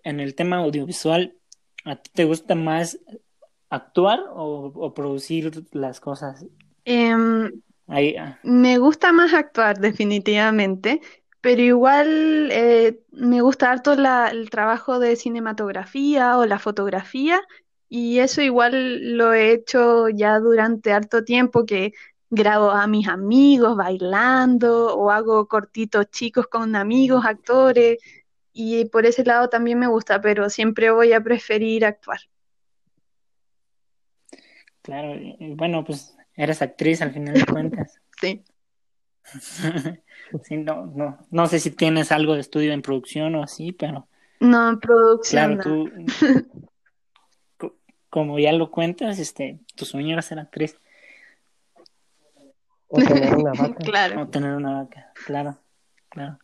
en 0.05 0.21
el 0.21 0.35
tema 0.35 0.59
audiovisual, 0.59 1.37
¿a 1.87 1.97
ti 1.97 2.11
te 2.13 2.27
gusta 2.27 2.55
más 2.55 2.99
actuar 3.71 4.21
o, 4.29 4.93
producir 4.93 5.65
las 5.73 5.99
cosas? 5.99 6.45
Em, 6.85 7.51
ah. 7.89 8.39
Me 8.43 8.77
gusta 8.77 9.11
más 9.13 9.33
actuar, 9.33 9.79
definitivamente, 9.79 11.01
pero 11.41 11.63
igual 11.63 12.51
eh, 12.53 13.01
me 13.11 13.41
gusta 13.41 13.71
harto 13.71 13.95
el 13.95 14.51
trabajo 14.51 14.99
de 14.99 15.17
cinematografía 15.17 16.37
o 16.37 16.45
la 16.45 16.59
fotografía 16.59 17.41
y 17.89 18.19
eso 18.19 18.43
igual 18.43 19.17
lo 19.17 19.33
he 19.33 19.53
hecho 19.53 20.09
ya 20.09 20.39
durante 20.39 20.93
harto 20.93 21.25
tiempo 21.25 21.65
que 21.65 21.93
grabo 22.31 22.71
a 22.71 22.87
mis 22.87 23.09
amigos 23.09 23.77
bailando 23.77 24.97
o 24.97 25.11
hago 25.11 25.47
cortitos 25.47 26.11
chicos 26.11 26.47
con 26.49 26.75
amigos, 26.75 27.25
actores, 27.25 27.99
y 28.53 28.87
por 28.87 29.07
ese 29.07 29.25
lado 29.25 29.49
también 29.49 29.79
me 29.79 29.87
gusta, 29.87 30.21
pero 30.21 30.49
siempre 30.51 30.91
voy 30.91 31.13
a 31.13 31.21
preferir 31.21 31.85
actuar. 31.85 32.21
Claro, 34.83 35.15
bueno, 35.57 35.85
pues 35.85 36.17
eres 36.35 36.63
actriz 36.63 37.03
al 37.03 37.13
final 37.13 37.35
de 37.35 37.45
cuentas. 37.45 38.01
sí. 38.21 38.43
sí, 40.45 40.57
no, 40.57 40.87
no, 40.87 41.19
no 41.31 41.47
sé 41.47 41.59
si 41.59 41.71
tienes 41.71 42.13
algo 42.13 42.35
de 42.35 42.41
estudio 42.41 42.73
en 42.73 42.83
producción 42.83 43.35
o 43.35 43.43
así, 43.43 43.73
pero... 43.73 44.09
No, 44.41 44.71
en 44.71 44.81
producción. 44.81 45.57
Claro, 45.57 45.63
tú, 45.63 45.91
como 48.17 48.39
ya 48.39 48.51
lo 48.53 48.71
cuentas, 48.71 49.19
este, 49.19 49.59
tu 49.75 49.85
sueño 49.85 50.15
era 50.15 50.23
ser 50.23 50.39
actriz. 50.39 50.81
O 52.89 52.97
tener 52.97 53.37
una 53.37 53.53
vaca. 53.59 53.75
claro. 53.85 54.23
O 54.23 54.29
tener 54.29 54.55
una 54.55 54.85
vaca, 54.85 55.13
claro, 55.27 55.59
claro. 56.09 56.39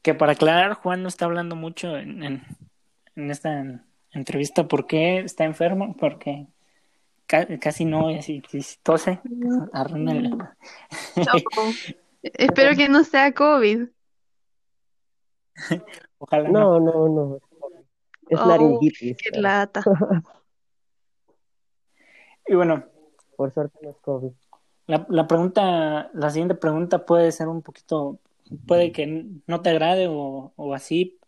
Que 0.00 0.14
para 0.14 0.32
aclarar, 0.32 0.72
Juan 0.72 1.02
no 1.02 1.08
está 1.08 1.26
hablando 1.26 1.56
mucho 1.56 1.94
en, 1.98 2.22
en, 2.22 3.30
esta 3.30 3.84
entrevista 4.12 4.66
porque 4.66 5.18
está 5.18 5.44
enfermo, 5.44 5.94
porque 5.94 6.46
casi 7.26 7.84
no, 7.84 8.22
si, 8.22 8.42
si 8.48 8.78
tose, 8.82 9.20
arruina 9.74 10.56
Espero 12.22 12.74
que 12.76 12.88
no 12.88 13.04
sea 13.04 13.30
COVID. 13.34 13.88
Ojalá 16.16 16.48
no. 16.48 16.80
No, 16.80 17.08
no, 17.10 17.38
Es 18.30 18.40
oh, 18.40 18.48
laringitis. 18.48 19.18
Qué 19.18 19.38
lata. 19.38 19.84
Y 22.46 22.54
bueno. 22.54 22.84
Por 23.36 23.52
suerte 23.52 23.78
no 23.82 23.90
es 23.90 23.96
COVID. 23.98 24.30
La, 24.86 25.06
la 25.08 25.26
pregunta, 25.26 26.10
la 26.12 26.30
siguiente 26.30 26.54
pregunta 26.54 27.04
puede 27.04 27.32
ser 27.32 27.48
un 27.48 27.62
poquito, 27.62 28.20
puede 28.66 28.92
que 28.92 29.26
no 29.46 29.60
te 29.60 29.70
agrade 29.70 30.08
o, 30.08 30.52
o 30.54 30.74
así, 30.74 31.18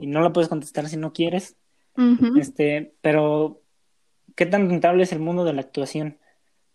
y 0.00 0.06
no 0.06 0.20
la 0.20 0.32
puedes 0.32 0.48
contestar 0.48 0.88
si 0.88 0.96
no 0.96 1.12
quieres. 1.12 1.56
Este, 2.38 2.94
pero 3.00 3.60
¿qué 4.34 4.46
tan 4.46 4.68
rentable 4.68 5.02
es 5.02 5.12
el 5.12 5.20
mundo 5.20 5.44
de 5.44 5.52
la 5.52 5.60
actuación? 5.60 6.18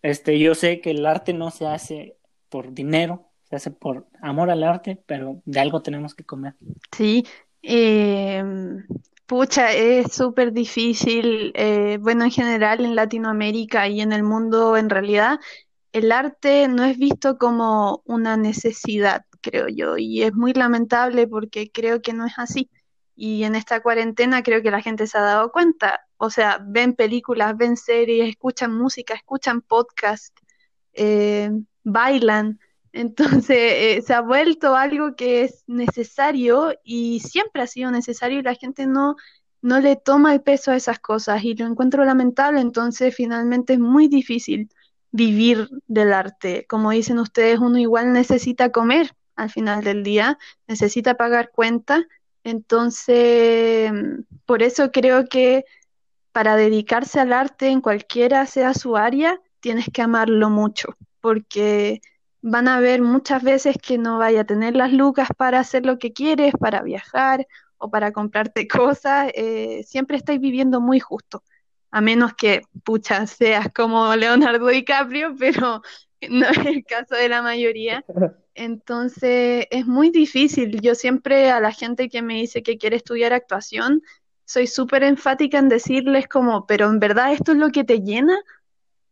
Este, 0.02 0.38
yo 0.38 0.54
sé 0.54 0.80
que 0.80 0.90
el 0.90 1.04
arte 1.06 1.32
no 1.32 1.50
se 1.50 1.66
hace 1.66 2.16
por 2.48 2.72
dinero, 2.72 3.30
se 3.44 3.56
hace 3.56 3.70
por 3.70 4.06
amor 4.20 4.50
al 4.50 4.62
arte, 4.62 5.02
pero 5.06 5.42
de 5.44 5.60
algo 5.60 5.82
tenemos 5.82 6.14
que 6.14 6.24
comer. 6.24 6.54
Sí, 6.96 7.26
eh, 7.62 8.42
Pucha, 9.26 9.72
es 9.74 10.12
súper 10.14 10.52
difícil. 10.52 11.52
eh, 11.54 11.98
bueno, 12.00 12.24
en 12.24 12.30
general 12.30 12.84
en 12.84 12.94
Latinoamérica 12.96 13.88
y 13.88 14.00
en 14.00 14.12
el 14.12 14.22
mundo 14.22 14.76
en 14.76 14.88
realidad, 14.90 15.38
el 15.92 16.12
arte 16.12 16.68
no 16.68 16.84
es 16.84 16.98
visto 16.98 17.38
como 17.38 18.02
una 18.06 18.36
necesidad, 18.38 19.24
creo 19.42 19.68
yo, 19.68 19.98
y 19.98 20.22
es 20.22 20.34
muy 20.34 20.54
lamentable 20.54 21.26
porque 21.28 21.70
creo 21.70 22.00
que 22.02 22.12
no 22.14 22.26
es 22.26 22.34
así. 22.38 22.70
Y 23.16 23.44
en 23.44 23.54
esta 23.56 23.82
cuarentena 23.82 24.42
creo 24.42 24.62
que 24.62 24.70
la 24.70 24.80
gente 24.82 25.06
se 25.06 25.18
ha 25.18 25.22
dado 25.22 25.50
cuenta. 25.52 26.00
O 26.18 26.30
sea, 26.30 26.60
ven 26.66 26.94
películas, 26.94 27.56
ven 27.56 27.76
series, 27.76 28.30
escuchan 28.30 28.74
música, 28.76 29.14
escuchan 29.14 29.60
podcast, 29.62 30.36
eh, 30.94 31.50
bailan. 31.84 32.60
Entonces, 32.92 33.56
eh, 33.58 34.02
se 34.04 34.14
ha 34.14 34.20
vuelto 34.20 34.74
algo 34.74 35.14
que 35.14 35.42
es 35.42 35.64
necesario 35.66 36.72
y 36.84 37.20
siempre 37.20 37.62
ha 37.62 37.66
sido 37.66 37.90
necesario 37.90 38.38
y 38.38 38.42
la 38.42 38.54
gente 38.54 38.86
no, 38.86 39.16
no 39.62 39.80
le 39.80 39.96
toma 39.96 40.34
el 40.34 40.42
peso 40.42 40.70
a 40.70 40.76
esas 40.76 40.98
cosas 40.98 41.44
y 41.44 41.54
lo 41.54 41.66
encuentro 41.66 42.04
lamentable. 42.04 42.60
Entonces, 42.60 43.14
finalmente 43.14 43.74
es 43.74 43.78
muy 43.78 44.08
difícil 44.08 44.68
vivir 45.10 45.68
del 45.86 46.12
arte. 46.12 46.66
Como 46.68 46.90
dicen 46.90 47.18
ustedes, 47.18 47.58
uno 47.58 47.78
igual 47.78 48.12
necesita 48.12 48.70
comer 48.70 49.14
al 49.36 49.50
final 49.50 49.84
del 49.84 50.02
día, 50.02 50.38
necesita 50.66 51.14
pagar 51.14 51.50
cuentas. 51.50 52.04
Entonces, 52.44 53.92
por 54.46 54.62
eso 54.62 54.90
creo 54.90 55.26
que 55.26 55.64
para 56.32 56.56
dedicarse 56.56 57.20
al 57.20 57.32
arte 57.32 57.68
en 57.68 57.80
cualquiera 57.80 58.46
sea 58.46 58.74
su 58.74 58.96
área, 58.96 59.40
tienes 59.60 59.86
que 59.92 60.02
amarlo 60.02 60.50
mucho 60.50 60.96
porque 61.20 62.00
van 62.50 62.68
a 62.68 62.80
ver 62.80 63.02
muchas 63.02 63.42
veces 63.42 63.76
que 63.80 63.98
no 63.98 64.18
vaya 64.18 64.42
a 64.42 64.44
tener 64.44 64.74
las 64.74 64.92
lucas 64.92 65.28
para 65.36 65.60
hacer 65.60 65.84
lo 65.84 65.98
que 65.98 66.12
quieres, 66.12 66.52
para 66.58 66.82
viajar 66.82 67.46
o 67.76 67.90
para 67.90 68.12
comprarte 68.12 68.66
cosas, 68.68 69.30
eh, 69.34 69.82
siempre 69.84 70.16
estáis 70.16 70.40
viviendo 70.40 70.80
muy 70.80 71.00
justo, 71.00 71.42
a 71.90 72.00
menos 72.00 72.34
que, 72.34 72.62
pucha, 72.84 73.26
seas 73.26 73.68
como 73.74 74.14
Leonardo 74.16 74.66
DiCaprio, 74.66 75.34
pero 75.38 75.82
no 76.28 76.48
es 76.48 76.58
el 76.66 76.84
caso 76.84 77.14
de 77.14 77.28
la 77.28 77.42
mayoría. 77.42 78.04
Entonces 78.54 79.66
es 79.70 79.86
muy 79.86 80.10
difícil. 80.10 80.80
Yo 80.80 80.96
siempre 80.96 81.50
a 81.52 81.60
la 81.60 81.70
gente 81.70 82.08
que 82.08 82.22
me 82.22 82.34
dice 82.34 82.64
que 82.64 82.76
quiere 82.76 82.96
estudiar 82.96 83.32
actuación, 83.32 84.02
soy 84.44 84.66
súper 84.66 85.04
enfática 85.04 85.58
en 85.58 85.68
decirles 85.68 86.26
como, 86.26 86.66
pero 86.66 86.88
en 86.88 86.98
verdad 86.98 87.32
esto 87.32 87.52
es 87.52 87.58
lo 87.58 87.68
que 87.70 87.84
te 87.84 88.00
llena, 88.00 88.36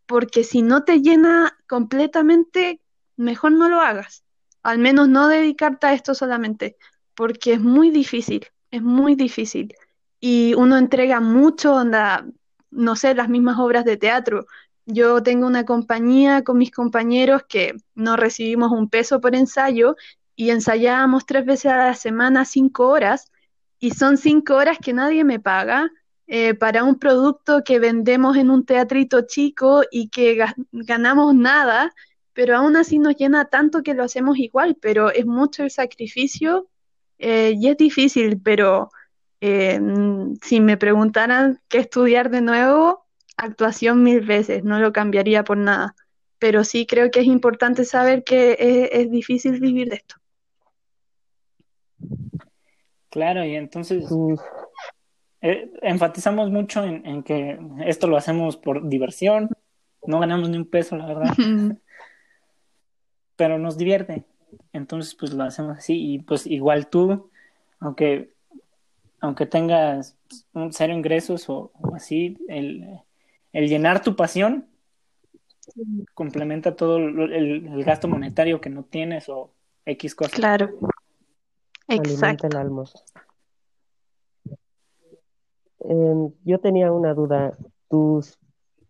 porque 0.06 0.42
si 0.42 0.62
no 0.62 0.82
te 0.82 1.00
llena 1.00 1.56
completamente, 1.68 2.80
mejor 3.16 3.52
no 3.52 3.68
lo 3.68 3.80
hagas. 3.80 4.24
Al 4.62 4.78
menos 4.78 5.08
no 5.08 5.28
dedicarte 5.28 5.86
a 5.86 5.92
esto 5.92 6.14
solamente, 6.14 6.76
porque 7.14 7.54
es 7.54 7.60
muy 7.60 7.90
difícil, 7.90 8.46
es 8.70 8.82
muy 8.82 9.14
difícil. 9.14 9.74
Y 10.20 10.54
uno 10.54 10.76
entrega 10.76 11.20
mucho, 11.20 11.74
onda, 11.74 12.26
no 12.70 12.96
sé, 12.96 13.14
las 13.14 13.28
mismas 13.28 13.58
obras 13.58 13.84
de 13.84 13.96
teatro. 13.96 14.46
Yo 14.86 15.22
tengo 15.22 15.46
una 15.46 15.64
compañía 15.64 16.42
con 16.42 16.58
mis 16.58 16.70
compañeros 16.70 17.42
que 17.48 17.74
no 17.94 18.16
recibimos 18.16 18.72
un 18.72 18.88
peso 18.88 19.20
por 19.20 19.34
ensayo 19.34 19.96
y 20.36 20.50
ensayábamos 20.50 21.26
tres 21.26 21.44
veces 21.44 21.72
a 21.72 21.78
la 21.78 21.94
semana 21.94 22.44
cinco 22.44 22.88
horas 22.88 23.32
y 23.78 23.90
son 23.92 24.16
cinco 24.16 24.54
horas 24.54 24.78
que 24.78 24.92
nadie 24.92 25.24
me 25.24 25.40
paga 25.40 25.90
eh, 26.26 26.54
para 26.54 26.84
un 26.84 26.98
producto 26.98 27.62
que 27.64 27.78
vendemos 27.78 28.36
en 28.36 28.50
un 28.50 28.64
teatrito 28.64 29.22
chico 29.22 29.82
y 29.90 30.08
que 30.08 30.44
ganamos 30.72 31.34
nada, 31.34 31.94
pero 32.36 32.54
aún 32.54 32.76
así 32.76 32.98
nos 32.98 33.16
llena 33.16 33.46
tanto 33.46 33.82
que 33.82 33.94
lo 33.94 34.04
hacemos 34.04 34.38
igual, 34.38 34.76
pero 34.78 35.10
es 35.10 35.24
mucho 35.24 35.62
el 35.62 35.70
sacrificio 35.70 36.68
eh, 37.18 37.54
y 37.56 37.68
es 37.68 37.78
difícil, 37.78 38.38
pero 38.42 38.90
eh, 39.40 39.80
si 40.42 40.60
me 40.60 40.76
preguntaran 40.76 41.62
qué 41.68 41.78
estudiar 41.78 42.28
de 42.28 42.42
nuevo, 42.42 43.06
actuación 43.38 44.02
mil 44.02 44.20
veces, 44.20 44.64
no 44.64 44.78
lo 44.80 44.92
cambiaría 44.92 45.44
por 45.44 45.56
nada. 45.56 45.94
Pero 46.38 46.62
sí 46.62 46.86
creo 46.86 47.10
que 47.10 47.20
es 47.20 47.26
importante 47.26 47.86
saber 47.86 48.22
que 48.22 48.90
es, 48.92 49.10
difícil 49.10 49.58
vivir 49.58 49.88
de 49.88 49.96
esto. 49.96 50.16
Claro, 53.08 53.46
y 53.46 53.56
entonces 53.56 54.04
eh, 55.40 55.70
enfatizamos 55.80 56.50
mucho 56.50 56.84
en, 56.84 57.06
en, 57.06 57.22
que 57.22 57.58
esto 57.86 58.06
lo 58.06 58.18
hacemos 58.18 58.58
por 58.58 58.86
diversión, 58.86 59.48
no 60.06 60.20
ganamos 60.20 60.50
ni 60.50 60.58
un 60.58 60.68
peso, 60.68 60.98
la 60.98 61.06
verdad, 61.06 61.34
pero 63.36 63.58
nos 63.58 63.76
divierte. 63.76 64.24
Entonces, 64.72 65.14
pues 65.14 65.32
lo 65.32 65.44
hacemos 65.44 65.78
así 65.78 66.14
y 66.14 66.18
pues 66.18 66.46
igual 66.46 66.88
tú, 66.88 67.30
aunque 67.80 68.30
aunque 69.20 69.46
tengas 69.46 70.16
un 70.52 70.72
cero 70.72 70.92
ingresos 70.92 71.48
o, 71.48 71.72
así, 71.94 72.38
el, 72.48 73.00
llenar 73.52 74.02
tu 74.02 74.14
pasión 74.14 74.66
complementa 76.14 76.76
todo 76.76 76.98
el, 76.98 77.84
gasto 77.84 78.08
monetario 78.08 78.60
que 78.60 78.70
no 78.70 78.84
tienes 78.84 79.28
o 79.28 79.52
X 79.84 80.14
cosas. 80.14 80.34
Claro. 80.34 80.78
Exacto. 81.88 82.46
el 82.46 82.56
alma. 82.56 82.84
Em, 85.80 86.32
yo 86.44 86.58
tenía 86.60 86.92
una 86.92 87.14
duda. 87.14 87.56
¿Tus, 87.88 88.38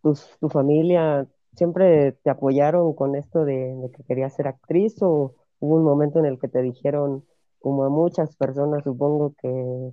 tus, 0.03 0.39
¿Tu 0.39 0.49
familia 0.49 1.27
siempre 1.57 2.13
te 2.23 2.31
apoyaron 2.31 2.95
con 2.95 3.17
esto 3.17 3.45
de, 3.45 3.75
de 3.75 3.91
que 3.91 4.05
querías 4.05 4.35
ser 4.35 4.49
actriz 4.49 4.97
o 5.03 5.35
hubo 5.59 5.77
un 5.77 5.85
momento 5.85 6.19
en 6.19 6.27
el 6.27 6.39
que 6.39 6.49
te 6.49 6.63
dijeron, 6.63 7.25
como 7.67 7.85
a 7.85 7.89
muchas 7.89 8.37
personas, 8.37 8.85
supongo 8.85 9.35
que 9.43 9.49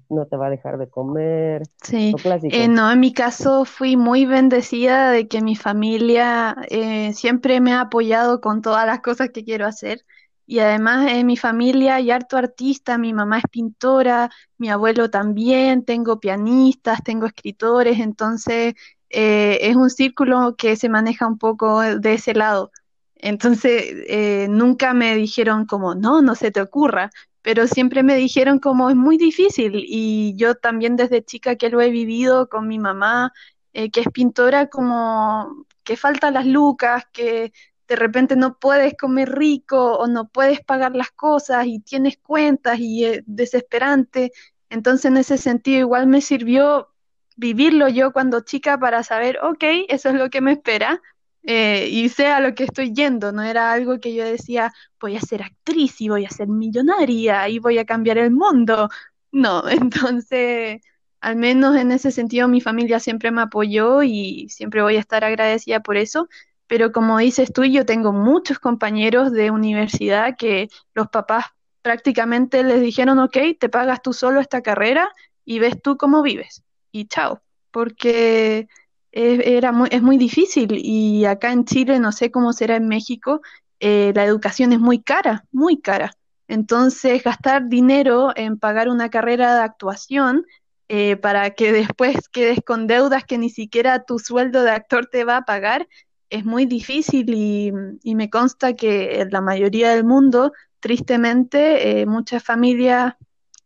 no 0.09 0.27
te 0.27 0.37
va 0.37 0.45
a 0.47 0.49
dejar 0.51 0.77
de 0.77 0.89
comer. 0.89 1.63
Sí, 1.81 2.13
eh, 2.49 2.67
no, 2.67 2.91
en 2.91 2.99
mi 2.99 3.13
caso 3.13 3.65
fui 3.65 3.97
muy 3.97 4.27
bendecida 4.27 5.09
de 5.09 5.27
que 5.27 5.41
mi 5.41 5.55
familia 5.55 6.55
eh, 6.69 7.13
siempre 7.13 7.61
me 7.61 7.73
ha 7.73 7.81
apoyado 7.81 8.41
con 8.41 8.61
todas 8.61 8.85
las 8.85 9.01
cosas 9.01 9.31
que 9.31 9.43
quiero 9.43 9.65
hacer. 9.65 10.05
Y 10.45 10.59
además 10.59 11.09
en 11.09 11.25
mi 11.25 11.35
familia 11.35 11.95
hay 11.95 12.11
harto 12.11 12.37
artista, 12.37 12.97
mi 12.99 13.11
mamá 13.11 13.39
es 13.39 13.45
pintora, 13.49 14.29
mi 14.59 14.69
abuelo 14.69 15.09
también, 15.09 15.83
tengo 15.83 16.19
pianistas, 16.19 17.01
tengo 17.03 17.25
escritores, 17.25 17.99
entonces 17.99 18.75
eh, 19.13 19.59
es 19.61 19.75
un 19.75 19.89
círculo 19.89 20.55
que 20.57 20.75
se 20.75 20.89
maneja 20.89 21.27
un 21.27 21.37
poco 21.37 21.81
de 21.81 22.13
ese 22.13 22.33
lado. 22.33 22.71
Entonces, 23.15 24.49
nunca 24.49 24.93
me 24.93 25.15
dijeron 25.15 25.65
como, 25.65 25.95
no, 25.95 26.21
no 26.21 26.35
se 26.35 26.51
te 26.51 26.61
ocurra, 26.61 27.09
pero 27.43 27.67
siempre 27.67 28.03
me 28.03 28.15
dijeron 28.15 28.57
como 28.59 28.89
es 28.89 28.95
muy 28.95 29.17
difícil 29.17 29.83
y 29.87 30.33
yo 30.37 30.55
también 30.55 30.95
desde 30.95 31.23
chica 31.23 31.57
que 31.57 31.69
lo 31.69 31.81
he 31.81 31.91
vivido 31.91 32.49
con 32.49 32.67
mi 32.67 32.79
mamá, 32.79 33.33
eh, 33.73 33.91
que 33.91 33.99
es 34.01 34.07
pintora, 34.13 34.67
como 34.69 35.65
que 35.83 35.97
faltan 35.97 36.35
las 36.35 36.45
lucas, 36.47 37.03
que 37.11 37.51
de 37.87 37.95
repente 37.97 38.37
no 38.37 38.57
puedes 38.59 38.95
comer 38.97 39.29
rico 39.37 39.97
o 39.97 40.07
no 40.07 40.29
puedes 40.29 40.61
pagar 40.61 40.95
las 40.95 41.11
cosas 41.11 41.67
y 41.67 41.79
tienes 41.81 42.17
cuentas 42.17 42.79
y 42.79 43.05
es 43.05 43.23
desesperante. 43.25 44.31
Entonces 44.69 45.05
en 45.05 45.17
ese 45.17 45.37
sentido 45.37 45.79
igual 45.79 46.07
me 46.07 46.21
sirvió 46.21 46.92
vivirlo 47.37 47.87
yo 47.89 48.13
cuando 48.13 48.41
chica 48.41 48.77
para 48.79 49.03
saber, 49.03 49.39
ok, 49.43 49.63
eso 49.89 50.09
es 50.09 50.15
lo 50.15 50.29
que 50.29 50.41
me 50.41 50.53
espera, 50.53 51.01
eh, 51.43 51.89
y 51.91 52.07
sé 52.09 52.27
a 52.27 52.39
lo 52.39 52.55
que 52.55 52.63
estoy 52.63 52.93
yendo, 52.93 53.31
no 53.33 53.43
era 53.43 53.73
algo 53.73 53.99
que 53.99 54.13
yo 54.13 54.23
decía, 54.23 54.73
voy 54.99 55.17
a 55.17 55.21
ser 55.21 55.43
actriz 55.43 55.99
y 55.99 56.09
voy 56.09 56.25
a 56.25 56.29
ser 56.29 56.47
millonaria 56.47 57.49
y 57.49 57.59
voy 57.59 57.77
a 57.77 57.85
cambiar 57.85 58.17
el 58.17 58.31
mundo. 58.31 58.89
No, 59.31 59.63
entonces, 59.69 60.81
al 61.21 61.35
menos 61.35 61.75
en 61.75 61.91
ese 61.91 62.11
sentido, 62.11 62.47
mi 62.47 62.61
familia 62.61 62.99
siempre 62.99 63.31
me 63.31 63.41
apoyó 63.41 64.03
y 64.03 64.47
siempre 64.49 64.81
voy 64.81 64.95
a 64.97 64.99
estar 64.99 65.23
agradecida 65.23 65.81
por 65.81 65.97
eso. 65.97 66.29
Pero 66.67 66.91
como 66.91 67.17
dices 67.17 67.51
tú, 67.53 67.63
yo 67.65 67.85
tengo 67.85 68.13
muchos 68.13 68.59
compañeros 68.59 69.31
de 69.31 69.51
universidad 69.51 70.37
que 70.37 70.69
los 70.93 71.09
papás 71.09 71.45
prácticamente 71.81 72.63
les 72.63 72.81
dijeron, 72.81 73.19
ok, 73.19 73.37
te 73.59 73.69
pagas 73.69 74.01
tú 74.01 74.13
solo 74.13 74.39
esta 74.39 74.61
carrera 74.61 75.09
y 75.45 75.59
ves 75.59 75.81
tú 75.81 75.97
cómo 75.97 76.21
vives. 76.23 76.63
Y 76.93 77.07
chao, 77.07 77.41
porque 77.71 78.67
es, 79.11 79.39
era 79.45 79.71
muy, 79.71 79.89
es 79.91 80.03
muy 80.03 80.17
difícil 80.17 80.77
y 80.77 81.25
acá 81.25 81.51
en 81.51 81.65
Chile, 81.65 81.99
no 81.99 82.11
sé 82.11 82.29
cómo 82.29 82.53
será 82.53 82.75
en 82.75 82.87
México, 82.87 83.41
eh, 83.79 84.13
la 84.15 84.25
educación 84.25 84.73
es 84.73 84.79
muy 84.79 85.01
cara, 85.01 85.45
muy 85.51 85.81
cara. 85.81 86.13
Entonces, 86.47 87.23
gastar 87.23 87.67
dinero 87.67 88.31
en 88.35 88.59
pagar 88.59 88.89
una 88.89 89.09
carrera 89.09 89.55
de 89.55 89.61
actuación 89.63 90.45
eh, 90.87 91.17
para 91.17 91.49
que 91.51 91.71
después 91.71 92.29
quedes 92.29 92.59
con 92.63 92.85
deudas 92.85 93.25
que 93.25 93.39
ni 93.39 93.49
siquiera 93.49 94.05
tu 94.05 94.19
sueldo 94.19 94.61
de 94.63 94.71
actor 94.71 95.07
te 95.07 95.23
va 95.23 95.37
a 95.37 95.45
pagar, 95.45 95.87
es 96.29 96.45
muy 96.45 96.65
difícil 96.67 97.33
y, 97.33 97.71
me 98.15 98.29
consta 98.29 98.73
que 98.73 99.21
en 99.21 99.31
la 99.31 99.41
mayoría 99.41 99.89
del 99.91 100.03
mundo, 100.03 100.53
tristemente, 100.79 102.01
eh, 102.01 102.05
muchas 102.05 102.43
familias 102.43 103.15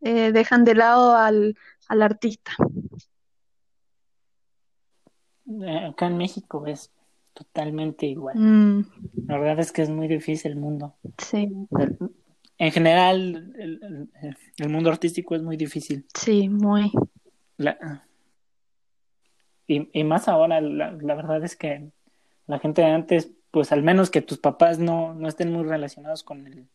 dejan 0.00 0.64
de 0.64 0.74
lado 0.74 1.16
al, 1.16 1.56
al 1.88 2.02
artista. 2.02 2.52
Eh, 5.48 5.86
acá 5.90 6.06
en 6.06 6.18
México 6.18 6.66
es 6.66 6.90
totalmente 7.32 8.06
igual. 8.06 8.36
Mm. 8.38 8.86
La 9.26 9.38
verdad 9.38 9.60
es 9.60 9.72
que 9.72 9.82
es 9.82 9.90
muy 9.90 10.08
difícil 10.08 10.52
el 10.52 10.58
mundo. 10.58 10.94
Sí. 11.18 11.48
En 12.58 12.72
general, 12.72 13.54
el, 13.56 14.68
mundo 14.68 14.90
artístico 14.90 15.36
es 15.36 15.42
muy 15.42 15.56
difícil. 15.56 16.04
Sí, 16.14 16.48
muy. 16.48 16.90
y, 19.68 20.04
más 20.04 20.28
ahora, 20.28 20.60
la, 20.60 20.90
verdad 20.90 21.44
es 21.44 21.54
que 21.54 21.90
la 22.46 22.58
gente 22.58 22.82
de 22.82 22.88
antes, 22.88 23.30
pues 23.52 23.70
al 23.70 23.82
menos 23.84 24.10
que 24.10 24.22
tus 24.22 24.38
papás 24.38 24.80
no, 24.80 25.14
no 25.14 25.28
estén 25.28 25.52
muy 25.52 25.62
relacionados 25.62 26.24
con 26.24 26.46
el, 26.46 26.66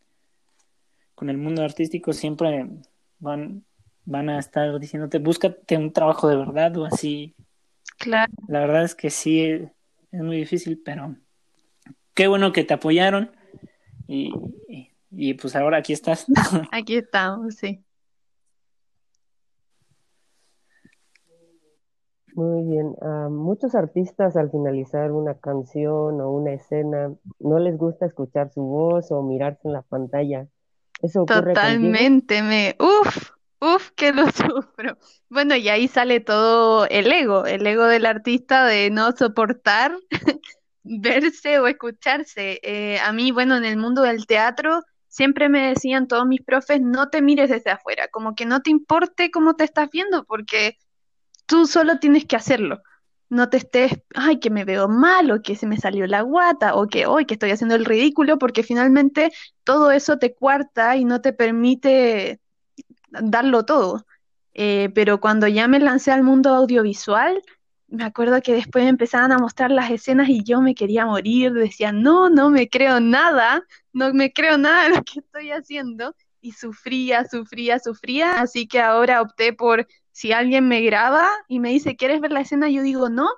con 1.16 1.30
el 1.30 1.38
mundo 1.38 1.64
artístico, 1.64 2.14
siempre 2.14 2.66
van, 3.20 3.66
van 4.06 4.30
a 4.30 4.40
estar 4.40 4.80
diciéndote, 4.80 5.20
búscate 5.20 5.76
un 5.76 5.92
trabajo 5.92 6.30
de 6.30 6.38
verdad 6.38 6.78
o 6.78 6.86
así 6.86 7.36
Claro. 8.04 8.34
La 8.50 8.60
verdad 8.60 8.84
es 8.84 8.96
que 8.96 9.10
sí, 9.10 9.42
es 9.42 9.72
muy 10.12 10.36
difícil, 10.36 10.82
pero 10.84 11.16
qué 12.13 12.28
bueno 12.28 12.52
que 12.52 12.66
te 12.66 12.74
apoyaron 12.74 13.32
y, 14.08 14.34
y, 15.10 15.34
pues 15.36 15.56
ahora 15.56 15.78
aquí 15.78 15.94
estás. 15.94 16.26
Aquí 16.74 16.98
estamos, 16.98 17.56
sí. 17.56 17.82
Muy 22.36 22.63
bien. 22.63 22.94
A 23.02 23.30
muchos 23.30 23.74
artistas 23.74 24.36
al 24.36 24.52
finalizar 24.52 25.12
una 25.13 25.36
canción 25.36 26.20
o 26.20 26.32
una 26.32 26.52
escena 26.52 27.13
no 27.39 27.60
les 27.60 27.78
gusta 27.78 28.06
escuchar 28.06 28.52
su 28.52 28.63
voz 28.63 29.12
o 29.12 29.22
mirarse 29.22 29.62
en 29.66 29.74
la 29.74 29.84
pantalla. 29.84 30.48
¿Eso 31.02 31.22
ocurre 31.22 31.54
Totalmente, 31.54 32.42
me... 32.42 32.76
Uf, 32.80 33.32
Uf, 33.63 33.91
que 33.95 34.12
lo 34.12 34.26
sufro. 34.32 34.97
Bueno, 35.30 35.56
y 35.56 35.69
ahí 35.69 35.88
sale 35.88 36.19
todo 36.19 36.86
el 36.88 37.12
ego, 37.12 37.45
el 37.45 37.65
ego 37.65 37.86
del 37.86 38.06
artista 38.06 38.65
de 38.65 38.89
no 38.89 39.12
soportar 39.13 39.97
verse 40.84 41.60
o 41.60 41.67
escucharse. 41.67 42.60
Eh, 42.63 42.99
a 42.99 43.13
mí, 43.13 43.32
bueno, 43.32 43.56
en 43.56 43.63
el 43.65 43.78
mundo 43.78 44.02
del 44.02 44.26
teatro 44.28 44.82
siempre 45.08 45.47
me 45.49 45.67
decían 45.69 46.08
todos 46.08 46.26
mis 46.28 46.41
profes, 46.41 46.82
no 46.82 47.10
te 47.10 47.21
mires 47.21 47.49
desde 47.49 47.71
afuera, 47.71 48.08
como 48.10 48.36
que 48.36 48.45
no 48.45 48.62
te 48.62 48.71
importe 48.71 49.32
cómo 49.32 49.56
te 49.56 49.63
estás 49.63 49.89
viendo, 49.91 50.26
porque 50.26 50.78
tú 51.45 51.67
solo 51.67 51.99
tienes 51.99 52.26
que 52.26 52.36
hacerlo. 52.36 52.82
No 53.30 53.49
te 53.49 53.58
estés, 53.58 53.93
ay, 54.15 54.39
que 54.39 54.49
me 54.52 54.65
veo 54.65 54.88
mal, 54.89 55.32
o 55.32 55.41
que 55.41 55.56
se 55.56 55.67
me 55.67 55.78
salió 55.78 56.06
la 56.08 56.21
guata, 56.21 56.76
o 56.76 56.88
que 56.88 57.08
hoy 57.08 57.26
que 57.26 57.36
estoy 57.36 57.52
haciendo 57.52 57.76
el 57.76 57.86
ridículo, 57.86 58.38
porque 58.39 58.63
finalmente 58.63 59.32
todo 59.63 59.91
eso 59.91 60.17
te 60.19 60.36
cuarta 60.36 60.97
y 60.97 61.06
no 61.06 61.21
te 61.21 61.34
permite 61.34 62.39
darlo 63.21 63.65
todo. 63.65 64.06
Eh, 64.54 64.89
pero 64.93 65.19
cuando 65.19 65.47
ya 65.47 65.67
me 65.67 65.80
lancé 65.80 66.12
al 66.12 66.23
mundo 66.23 66.54
audiovisual, 66.54 67.41
me 67.88 68.04
acuerdo 68.04 68.41
que 68.41 68.54
después 68.54 68.86
empezaban 68.86 69.32
a 69.32 69.38
mostrar 69.38 69.71
las 69.71 69.91
escenas 69.91 70.30
y 70.30 70.43
yo 70.43 70.62
me 70.62 70.76
quería 70.76 71.06
morir, 71.06 71.54
decía, 71.54 71.91
no, 71.91 72.30
no 72.30 72.49
me 72.49 72.69
creo 72.69 72.99
nada, 72.99 73.63
no 73.93 74.13
me 74.13 74.32
creo 74.34 74.58
nada 74.58 74.84
de 74.84 74.89
lo 74.89 75.04
que 75.04 75.19
estoy 75.19 75.52
haciendo. 75.52 76.15
Y 76.41 76.52
sufría, 76.52 77.26
sufría, 77.26 77.80
sufría, 77.80 78.41
así 78.41 78.67
que 78.67 78.82
ahora 78.82 79.21
opté 79.21 79.54
por, 79.54 79.88
si 80.12 80.32
alguien 80.32 80.67
me 80.67 80.82
graba 80.82 81.28
y 81.47 81.60
me 81.60 81.69
dice, 81.69 81.95
¿quieres 81.95 82.21
ver 82.21 82.32
la 82.32 82.41
escena? 82.41 82.69
Yo 82.69 82.82
digo, 82.84 83.10
no, 83.10 83.30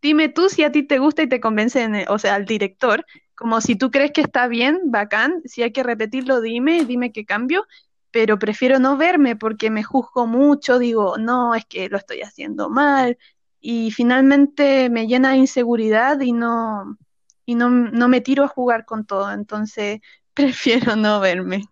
dime 0.00 0.28
tú 0.28 0.48
si 0.48 0.64
a 0.64 0.72
ti 0.72 0.82
te 0.82 0.98
gusta 0.98 1.22
y 1.22 1.28
te 1.28 1.40
convence, 1.40 2.06
o 2.08 2.18
sea, 2.18 2.34
al 2.34 2.46
director, 2.46 3.04
como 3.34 3.60
si 3.60 3.76
tú 3.76 3.90
crees 3.90 4.12
que 4.12 4.22
está 4.22 4.48
bien, 4.48 4.80
bacán, 4.84 5.42
si 5.44 5.62
hay 5.62 5.72
que 5.72 5.82
repetirlo, 5.82 6.40
dime, 6.40 6.84
dime 6.84 7.12
qué 7.12 7.24
cambio, 7.24 7.66
pero 8.12 8.38
prefiero 8.38 8.78
no 8.78 8.96
verme 8.96 9.34
porque 9.34 9.70
me 9.70 9.82
juzgo 9.82 10.26
mucho, 10.26 10.78
digo, 10.78 11.16
no, 11.18 11.54
es 11.54 11.64
que 11.64 11.88
lo 11.88 11.96
estoy 11.96 12.20
haciendo 12.20 12.68
mal, 12.68 13.18
y 13.60 13.90
finalmente 13.90 14.90
me 14.90 15.06
llena 15.06 15.30
de 15.30 15.38
inseguridad 15.38 16.20
y 16.20 16.32
no, 16.32 16.98
y 17.46 17.54
no, 17.54 17.70
no 17.70 18.08
me 18.08 18.20
tiro 18.20 18.44
a 18.44 18.48
jugar 18.48 18.84
con 18.84 19.06
todo, 19.06 19.32
entonces 19.32 20.00
prefiero 20.34 20.94
no 20.94 21.20
verme. 21.20 21.64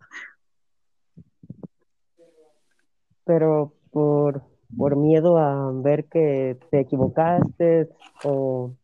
Pero 3.24 3.74
por, 3.90 4.42
por 4.76 4.96
miedo 4.96 5.37
a 5.37 5.70
ver 5.72 6.07
que 6.07 6.59
te 6.70 6.81
equivocaste 6.81 7.90
o 8.24 8.74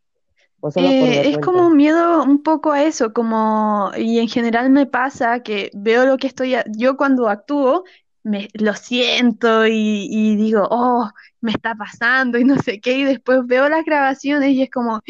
eh, 0.74 1.28
es 1.28 1.38
como 1.38 1.66
un 1.66 1.76
miedo 1.76 2.22
un 2.24 2.42
poco 2.42 2.72
a 2.72 2.82
eso, 2.82 3.12
como, 3.12 3.90
y 3.96 4.18
en 4.18 4.28
general 4.28 4.70
me 4.70 4.86
pasa 4.86 5.42
que 5.42 5.70
veo 5.74 6.06
lo 6.06 6.16
que 6.18 6.26
estoy, 6.26 6.56
yo 6.76 6.96
cuando 6.96 7.28
actúo, 7.28 7.84
me 8.22 8.48
lo 8.54 8.74
siento 8.74 9.66
y, 9.66 10.08
y, 10.10 10.36
digo, 10.36 10.66
oh, 10.70 11.08
me 11.40 11.52
está 11.52 11.76
pasando 11.76 12.38
y 12.38 12.44
no 12.44 12.58
sé 12.58 12.80
qué, 12.80 12.98
y 12.98 13.04
después 13.04 13.46
veo 13.46 13.68
las 13.68 13.84
grabaciones 13.84 14.50
y 14.50 14.62
es 14.62 14.70
como. 14.70 15.00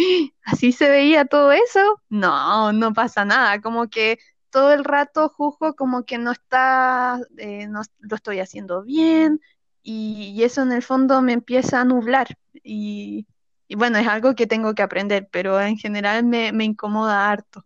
¿así 0.47 0.73
se 0.73 0.89
veía 0.89 1.25
todo 1.25 1.53
eso? 1.53 2.01
No, 2.09 2.73
no 2.73 2.93
pasa 2.93 3.25
nada, 3.25 3.61
como 3.61 3.89
que 3.89 4.19
todo 4.51 4.73
el 4.73 4.85
rato 4.85 5.29
juzgo 5.29 5.75
como 5.75 6.05
que 6.05 6.19
no 6.19 6.33
está, 6.33 7.21
eh, 7.37 7.67
no 7.67 7.83
lo 8.01 8.17
estoy 8.17 8.41
haciendo 8.41 8.83
bien, 8.83 9.41
y, 9.83 10.33
y 10.37 10.45
eso 10.45 10.63
en 10.63 10.73
el 10.73 10.83
fondo 10.83 11.21
me 11.23 11.33
empieza 11.33 11.81
a 11.81 11.85
nublar, 11.85 12.29
y 12.63 13.27
y 13.69 13.77
bueno, 13.77 13.99
es 13.99 14.07
algo 14.07 14.35
que 14.35 14.47
tengo 14.47 14.75
que 14.75 14.83
aprender, 14.83 15.29
pero 15.31 15.61
en 15.61 15.77
general 15.77 16.25
me, 16.25 16.53
me 16.53 16.65
incomoda 16.65 17.31
harto. 17.31 17.63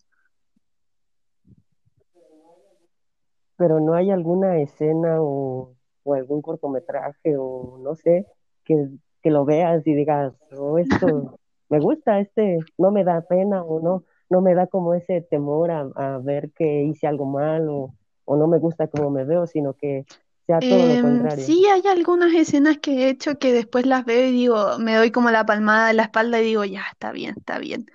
Pero 3.56 3.80
no 3.80 3.94
hay 3.94 4.10
alguna 4.10 4.58
escena 4.58 5.20
o, 5.20 5.74
o 6.02 6.14
algún 6.14 6.40
cortometraje 6.40 7.36
o 7.36 7.78
no 7.82 7.94
sé, 7.94 8.26
que, 8.64 8.88
que 9.22 9.30
lo 9.30 9.44
veas 9.44 9.86
y 9.86 9.94
digas, 9.94 10.32
oh, 10.56 10.78
esto 10.78 11.38
me 11.68 11.80
gusta, 11.80 12.20
este 12.20 12.58
no 12.78 12.90
me 12.90 13.04
da 13.04 13.20
pena 13.22 13.62
o 13.62 13.80
no, 13.80 14.04
no 14.30 14.40
me 14.40 14.54
da 14.54 14.66
como 14.66 14.94
ese 14.94 15.20
temor 15.20 15.70
a, 15.70 15.80
a 15.94 16.18
ver 16.18 16.50
que 16.52 16.84
hice 16.84 17.06
algo 17.06 17.26
mal 17.26 17.68
o, 17.68 17.94
o 18.24 18.36
no 18.36 18.46
me 18.46 18.58
gusta 18.58 18.88
como 18.88 19.10
me 19.10 19.24
veo, 19.24 19.46
sino 19.46 19.74
que 19.74 20.06
Em, 20.58 21.30
sí, 21.30 21.66
hay 21.66 21.82
algunas 21.88 22.34
escenas 22.34 22.78
que 22.78 22.92
he 23.06 23.08
hecho 23.10 23.38
que 23.38 23.52
después 23.52 23.86
las 23.86 24.04
veo 24.04 24.28
y 24.28 24.32
digo, 24.32 24.78
me 24.78 24.94
doy 24.94 25.10
como 25.10 25.30
la 25.30 25.46
palmada 25.46 25.88
de 25.88 25.94
la 25.94 26.02
espalda 26.04 26.40
y 26.40 26.44
digo, 26.44 26.64
ya, 26.64 26.84
está 26.92 27.12
bien, 27.12 27.34
está 27.38 27.58
bien. 27.58 27.86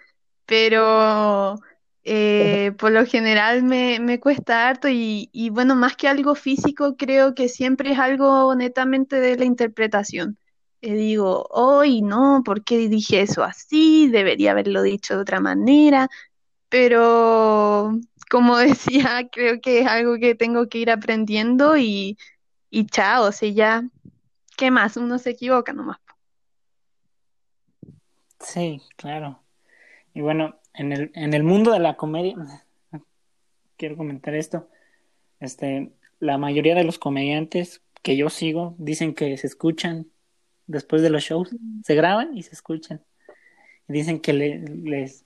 Pero 0.45 1.57
eh, 2.03 2.73
por 2.79 2.91
lo 2.91 3.05
general 3.05 3.63
me, 3.63 3.99
me 3.99 4.19
cuesta 4.19 4.67
harto 4.69 4.89
y, 4.89 5.29
y 5.33 5.49
bueno, 5.51 5.75
más 5.75 5.95
que 5.97 6.07
algo 6.07 6.35
físico, 6.35 6.95
creo 6.97 7.35
que 7.35 7.49
siempre 7.49 7.91
es 7.93 7.99
algo 7.99 8.55
netamente 8.55 9.19
de 9.21 9.37
la 9.37 9.45
interpretación. 9.45 10.37
Eh, 10.81 10.93
digo, 10.95 11.47
hoy 11.51 12.01
no, 12.03 12.43
¿por 12.45 12.63
qué 12.63 12.77
dije 12.89 13.21
eso 13.21 13.43
así? 13.43 14.07
Debería 14.09 14.51
haberlo 14.51 14.81
dicho 14.83 15.15
de 15.15 15.21
otra 15.21 15.39
manera. 15.39 16.09
Pero 16.69 17.99
como 18.29 18.57
decía, 18.57 19.29
creo 19.31 19.61
que 19.61 19.79
es 19.81 19.87
algo 19.87 20.17
que 20.19 20.35
tengo 20.35 20.67
que 20.69 20.79
ir 20.79 20.91
aprendiendo 20.91 21.77
y 21.77 22.17
y 22.69 22.85
chao, 22.87 23.31
si 23.31 23.53
ya, 23.53 23.83
¿qué 24.57 24.71
más? 24.71 24.97
Uno 24.97 25.17
se 25.17 25.31
equivoca 25.31 25.73
nomás. 25.73 25.99
Sí, 28.39 28.81
claro. 28.95 29.41
Y 30.13 30.21
bueno, 30.21 30.59
en 30.73 30.91
el, 30.91 31.11
en 31.15 31.33
el 31.33 31.43
mundo 31.43 31.71
de 31.71 31.79
la 31.79 31.97
comedia, 31.97 32.35
quiero 33.77 33.97
comentar 33.97 34.35
esto, 34.35 34.69
este, 35.39 35.91
la 36.19 36.37
mayoría 36.37 36.75
de 36.75 36.83
los 36.83 36.99
comediantes 36.99 37.81
que 38.01 38.15
yo 38.15 38.29
sigo 38.29 38.75
dicen 38.77 39.13
que 39.13 39.35
se 39.37 39.47
escuchan 39.47 40.07
después 40.67 41.01
de 41.01 41.09
los 41.09 41.23
shows, 41.23 41.55
se 41.83 41.95
graban 41.95 42.37
y 42.37 42.43
se 42.43 42.53
escuchan. 42.53 43.01
Dicen 43.87 44.19
que 44.19 44.33
les, 44.33 45.25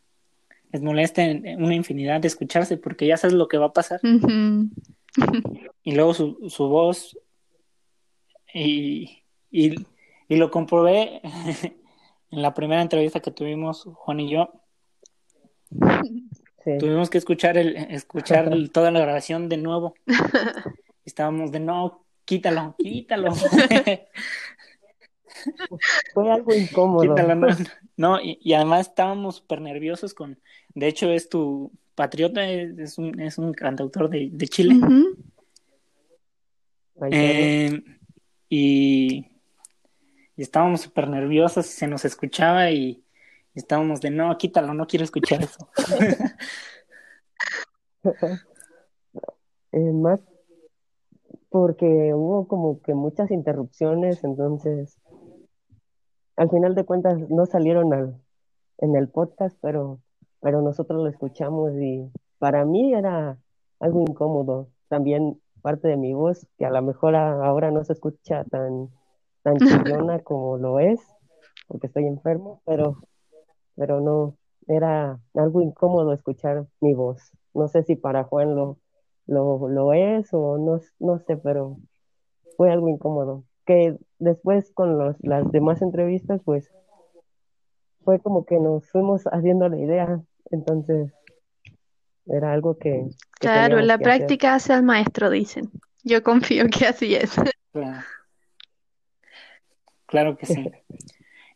les 0.71 0.81
molesta 0.81 1.23
una 1.57 1.75
infinidad 1.75 2.21
de 2.21 2.27
escucharse 2.27 2.77
porque 2.77 3.07
ya 3.07 3.17
sabes 3.17 3.33
lo 3.35 3.47
que 3.47 3.57
va 3.57 3.67
a 3.67 3.73
pasar. 3.73 3.99
y 5.83 5.91
luego 5.93 6.13
su, 6.13 6.49
su 6.49 6.67
voz 6.67 7.17
y, 8.53 9.23
y, 9.51 9.75
lo 10.29 10.51
comprobé 10.51 11.21
en 12.31 12.41
la 12.41 12.53
primera 12.53 12.81
entrevista 12.81 13.19
que 13.19 13.31
tuvimos 13.31 13.87
Juan 13.93 14.19
y 14.19 14.29
yo. 14.29 14.51
Tuvimos 16.79 17.09
que 17.09 17.17
escuchar 17.17 17.57
el 17.57 17.75
escuchar 17.75 18.51
toda 18.71 18.91
la 18.91 18.99
grabación 18.99 19.49
de 19.49 19.57
nuevo. 19.57 19.95
Estábamos 21.05 21.51
de 21.51 21.59
no, 21.59 22.05
quítalo, 22.25 22.75
quítalo. 22.77 23.33
Fue 26.13 26.31
algo 26.31 26.53
incómodo. 26.53 27.15
no, 27.95 28.19
y, 28.21 28.53
además 28.53 28.89
estábamos 28.89 29.37
súper 29.37 29.61
nerviosos 29.61 30.13
con, 30.13 30.37
de 30.75 30.87
hecho 30.87 31.09
es 31.11 31.29
tu 31.29 31.71
patriota, 31.95 32.47
es, 32.49 32.97
un, 32.97 33.19
es 33.21 33.37
un 33.37 33.53
cantautor 33.53 34.09
de, 34.09 34.29
de 34.31 34.47
Chile. 34.47 34.75
eh, 37.11 37.81
y, 38.49 39.27
estábamos 40.37 40.81
súper 40.81 41.07
nerviosos 41.09 41.67
y 41.67 41.69
se 41.69 41.87
nos 41.87 42.05
escuchaba 42.05 42.71
y, 42.71 43.03
estábamos 43.53 44.01
de 44.01 44.09
no, 44.09 44.37
quítalo, 44.37 44.73
no 44.73 44.87
quiero 44.87 45.03
escuchar 45.03 45.43
eso. 45.43 45.69
eh, 49.71 49.91
más 49.91 50.19
porque 51.49 52.13
hubo 52.13 52.47
como 52.47 52.81
que 52.81 52.93
muchas 52.93 53.31
interrupciones, 53.31 54.23
entonces 54.23 54.97
al 56.35 56.49
final 56.49 56.75
de 56.75 56.85
cuentas 56.85 57.17
no 57.29 57.45
salieron 57.45 57.93
al, 57.93 58.21
en 58.77 58.95
el 58.95 59.09
podcast, 59.09 59.57
pero, 59.61 59.99
pero 60.39 60.61
nosotros 60.61 61.01
lo 61.01 61.09
escuchamos 61.09 61.73
y 61.73 62.09
para 62.37 62.63
mí 62.65 62.93
era 62.93 63.37
algo 63.79 64.01
incómodo. 64.01 64.69
También 64.87 65.41
parte 65.59 65.87
de 65.87 65.97
mi 65.97 66.13
voz, 66.13 66.47
que 66.57 66.65
a 66.65 66.71
lo 66.71 66.81
mejor 66.81 67.15
ahora 67.15 67.71
no 67.71 67.83
se 67.83 67.93
escucha 67.93 68.43
tan, 68.45 68.89
tan 69.43 69.57
chillona 70.07 70.19
como 70.19 70.57
lo 70.57 70.79
es, 70.79 70.99
porque 71.67 71.87
estoy 71.87 72.05
enfermo, 72.05 72.61
pero, 72.65 72.97
pero 73.75 74.01
no, 74.01 74.35
era 74.67 75.19
algo 75.33 75.61
incómodo 75.61 76.13
escuchar 76.13 76.67
mi 76.79 76.93
voz. 76.93 77.31
No 77.53 77.67
sé 77.67 77.83
si 77.83 77.95
para 77.95 78.23
Juan 78.23 78.55
lo, 78.55 78.77
lo, 79.25 79.67
lo 79.67 79.93
es 79.93 80.33
o 80.33 80.57
no, 80.57 80.79
no 80.99 81.19
sé, 81.19 81.37
pero 81.37 81.77
fue 82.57 82.71
algo 82.71 82.89
incómodo. 82.89 83.43
Que 83.65 83.97
después 84.19 84.71
con 84.71 84.97
los, 84.97 85.15
las 85.21 85.51
demás 85.51 85.81
entrevistas, 85.81 86.41
pues 86.43 86.71
fue 88.03 88.19
como 88.19 88.45
que 88.45 88.59
nos 88.59 88.89
fuimos 88.89 89.23
haciendo 89.25 89.69
la 89.69 89.77
idea, 89.77 90.21
entonces 90.51 91.13
era 92.29 92.53
algo 92.53 92.77
que... 92.77 93.07
claro, 93.39 93.79
la 93.81 93.97
práctica 93.97 94.55
hace 94.55 94.73
al 94.73 94.83
maestro, 94.83 95.29
dicen. 95.29 95.69
Yo 96.03 96.23
confío 96.23 96.65
que 96.67 96.87
así 96.87 97.15
es. 97.15 97.35
Claro. 100.05 100.37
que 100.37 100.45
sí. 100.45 100.71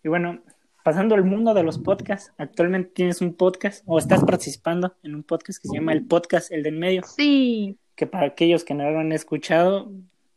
Y 0.03 0.09
bueno, 0.09 0.41
pasando 0.83 1.15
al 1.15 1.23
mundo 1.23 1.53
de 1.53 1.63
los 1.63 1.79
podcasts, 1.79 2.33
actualmente 2.38 2.91
tienes 2.93 3.21
un 3.21 3.36
podcast 3.36 3.83
o 3.86 3.97
estás 3.97 4.23
participando 4.23 4.95
en 5.03 5.15
un 5.15 5.23
podcast 5.23 5.62
que 5.62 5.69
se 5.69 5.75
llama 5.75 5.93
El 5.93 6.05
Podcast, 6.05 6.51
el 6.51 6.63
del 6.63 6.77
medio. 6.77 7.01
Sí. 7.03 7.77
Que 7.95 8.07
para 8.07 8.27
aquellos 8.27 8.63
que 8.63 8.73
no 8.73 8.89
lo 8.89 8.99
han 8.99 9.12
escuchado, 9.12 9.91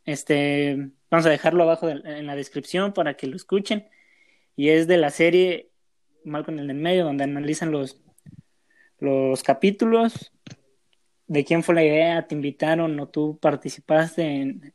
este, 0.05 0.89
vamos 1.11 1.25
a 1.25 1.29
dejarlo 1.29 1.63
abajo 1.63 1.89
en 1.89 2.25
la 2.25 2.35
descripción 2.35 2.93
para 2.93 3.15
que 3.15 3.27
lo 3.27 3.35
escuchen. 3.35 3.87
Y 4.55 4.69
es 4.69 4.87
de 4.87 4.97
la 4.97 5.09
serie 5.09 5.69
Malcolm 6.27 6.59
el 6.59 6.67
del 6.67 6.77
medio, 6.77 7.05
donde 7.05 7.23
analizan 7.23 7.71
los, 7.71 7.99
los 8.99 9.43
capítulos, 9.43 10.31
de 11.27 11.43
quién 11.43 11.63
fue 11.63 11.75
la 11.75 11.83
idea, 11.83 12.27
te 12.27 12.35
invitaron 12.35 12.99
o 12.99 13.07
tú 13.07 13.37
participaste 13.39 14.23
en, 14.23 14.73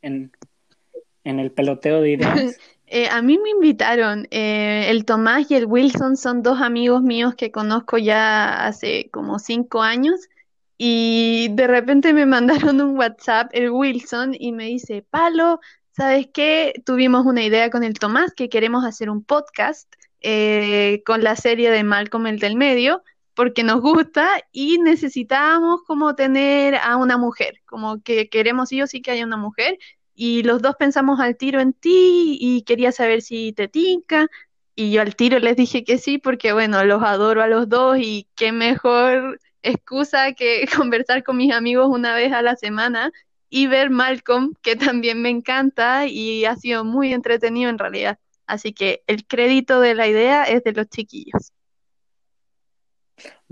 en, 1.25 1.41
el 1.41 1.51
peloteo 1.51 2.01
de 2.01 2.11
ideas. 2.13 2.59
Eh, 2.95 3.09
a 3.09 3.23
mí 3.23 3.39
me 3.39 3.49
invitaron. 3.49 4.29
Eh, 4.31 4.91
el 4.91 5.07
Tomás 5.07 5.51
y 5.51 5.55
el 5.55 5.65
Wilson 5.65 6.19
son 6.19 6.43
dos 6.43 6.61
amigos 6.61 7.01
míos 7.01 7.35
que 7.35 7.51
conozco 7.51 7.97
ya 7.97 8.67
hace 8.67 9.09
como 9.11 9.39
cinco 9.39 9.81
años 9.81 10.29
y 10.77 11.49
de 11.53 11.69
repente 11.69 12.13
me 12.13 12.27
mandaron 12.67 12.83
un 12.83 12.99
WhatsApp 12.99 13.49
el 13.53 13.71
Wilson 13.71 14.37
y 14.39 14.53
me 14.53 14.67
dice, 14.67 15.07
Palo, 15.09 15.59
¿sabes 15.93 16.29
qué? 16.35 16.83
Tuvimos 16.85 17.25
una 17.25 17.43
idea 17.43 17.71
con 17.71 17.83
el 17.83 17.95
Tomás 17.99 18.35
que 18.35 18.51
queremos 18.51 18.85
hacer 18.85 19.09
un 19.09 19.25
podcast 19.25 19.91
eh, 20.21 21.03
con 21.07 21.25
la 21.25 21.35
serie 21.35 21.71
de 21.71 21.85
Malcolm 21.85 22.27
el 22.27 22.41
del 22.41 22.57
medio 22.57 23.03
porque 23.35 23.63
nos 23.65 23.81
gusta 23.81 24.29
y 24.53 24.79
necesitábamos 24.79 25.83
como 25.85 26.15
tener 26.15 26.77
a 26.77 26.97
una 26.97 27.17
mujer, 27.19 27.61
como 27.67 28.03
que 28.03 28.29
queremos 28.29 28.69
sí 28.69 28.83
o 28.83 28.87
sí 28.87 29.03
que 29.03 29.11
haya 29.13 29.25
una 29.25 29.37
mujer 29.37 29.79
y 30.15 30.43
los 30.43 30.63
dos 30.63 30.77
pensamos 30.79 31.21
al 31.21 31.37
tiro 31.37 31.61
en 31.61 31.73
ti 31.73 32.39
y 32.41 32.63
quería 32.63 32.93
saber 32.93 33.23
si 33.23 33.53
te 33.53 33.69
tinca. 33.69 34.29
Y 34.75 34.93
yo 34.93 35.03
al 35.03 35.17
tiro 35.17 35.39
les 35.39 35.57
dije 35.57 35.85
que 35.85 35.99
sí, 35.99 36.19
porque 36.19 36.53
bueno, 36.53 36.85
los 36.85 37.03
adoro 37.03 37.43
a 37.43 37.47
los 37.47 37.69
dos 37.69 37.99
y 37.99 38.29
qué 38.35 38.53
mejor 38.53 39.41
excusa 39.63 40.33
que 40.33 40.67
conversar 40.77 41.23
con 41.25 41.37
mis 41.37 41.53
amigos 41.53 41.89
una 41.91 42.15
vez 42.15 42.33
a 42.33 42.43
la 42.43 42.57
semana 42.57 43.13
y 43.51 43.67
ver 43.67 43.91
Malcolm, 43.91 44.55
que 44.63 44.77
también 44.77 45.21
me 45.23 45.29
encanta 45.29 46.07
y 46.07 46.45
ha 46.47 46.57
sido 46.57 46.85
muy 46.85 47.13
entretenido 47.13 47.71
en 47.71 47.79
realidad. 47.79 48.19
Así 48.47 48.73
que 48.73 49.03
el 49.07 49.27
crédito 49.27 49.81
de 49.81 49.95
la 49.95 50.09
idea 50.09 50.45
es 50.45 50.65
de 50.65 50.73
los 50.73 50.89
chiquillos. 50.89 51.53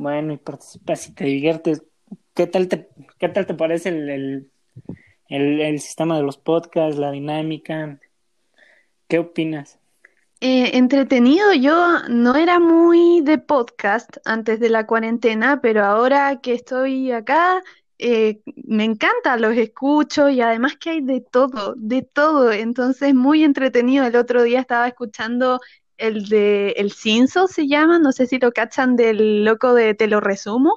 Bueno, 0.01 0.33
y 0.33 0.39
participas 0.39 1.09
y 1.09 1.15
te 1.15 1.25
diviertes. 1.25 1.83
¿Qué 2.35 2.47
tal 2.47 2.69
te, 2.69 2.89
qué 3.19 3.29
tal 3.29 3.47
te 3.47 3.55
parece 3.55 3.91
el 3.91 4.51
el, 5.31 5.61
el 5.61 5.81
sistema 5.81 6.17
de 6.17 6.25
los 6.25 6.37
podcasts, 6.37 6.99
la 6.99 7.13
dinámica. 7.13 7.99
¿Qué 9.09 9.19
opinas? 9.19 9.79
Eh, 10.41 10.77
entretenido, 10.77 11.53
yo 11.55 12.01
no 12.09 12.35
era 12.35 12.59
muy 12.59 13.21
de 13.23 13.39
podcast 13.39 14.17
antes 14.25 14.59
de 14.59 14.71
la 14.71 14.87
cuarentena, 14.87 15.61
pero 15.61 15.85
ahora 15.85 16.41
que 16.41 16.55
estoy 16.55 17.13
acá, 17.13 17.63
eh, 17.99 18.41
me 18.65 18.85
encanta, 18.85 19.37
los 19.37 19.57
escucho 19.57 20.31
y 20.31 20.41
además 20.41 20.77
que 20.77 20.91
hay 20.91 21.01
de 21.03 21.21
todo, 21.21 21.75
de 21.77 22.03
todo, 22.03 22.51
entonces 22.53 23.15
muy 23.15 23.45
entretenido. 23.45 24.07
El 24.07 24.17
otro 24.17 24.43
día 24.43 24.61
estaba 24.61 24.89
escuchando 24.89 25.61
el 26.01 26.29
de 26.29 26.71
El 26.73 26.93
Cinso, 26.93 27.47
se 27.47 27.69
llama, 27.69 27.99
no 27.99 28.13
sé 28.13 28.27
si 28.27 28.39
lo 28.39 28.53
cachan 28.53 28.97
del 28.97 29.45
loco 29.45 29.75
de 29.75 29.95
Te 29.95 30.07
lo 30.09 30.21
resumo, 30.21 30.77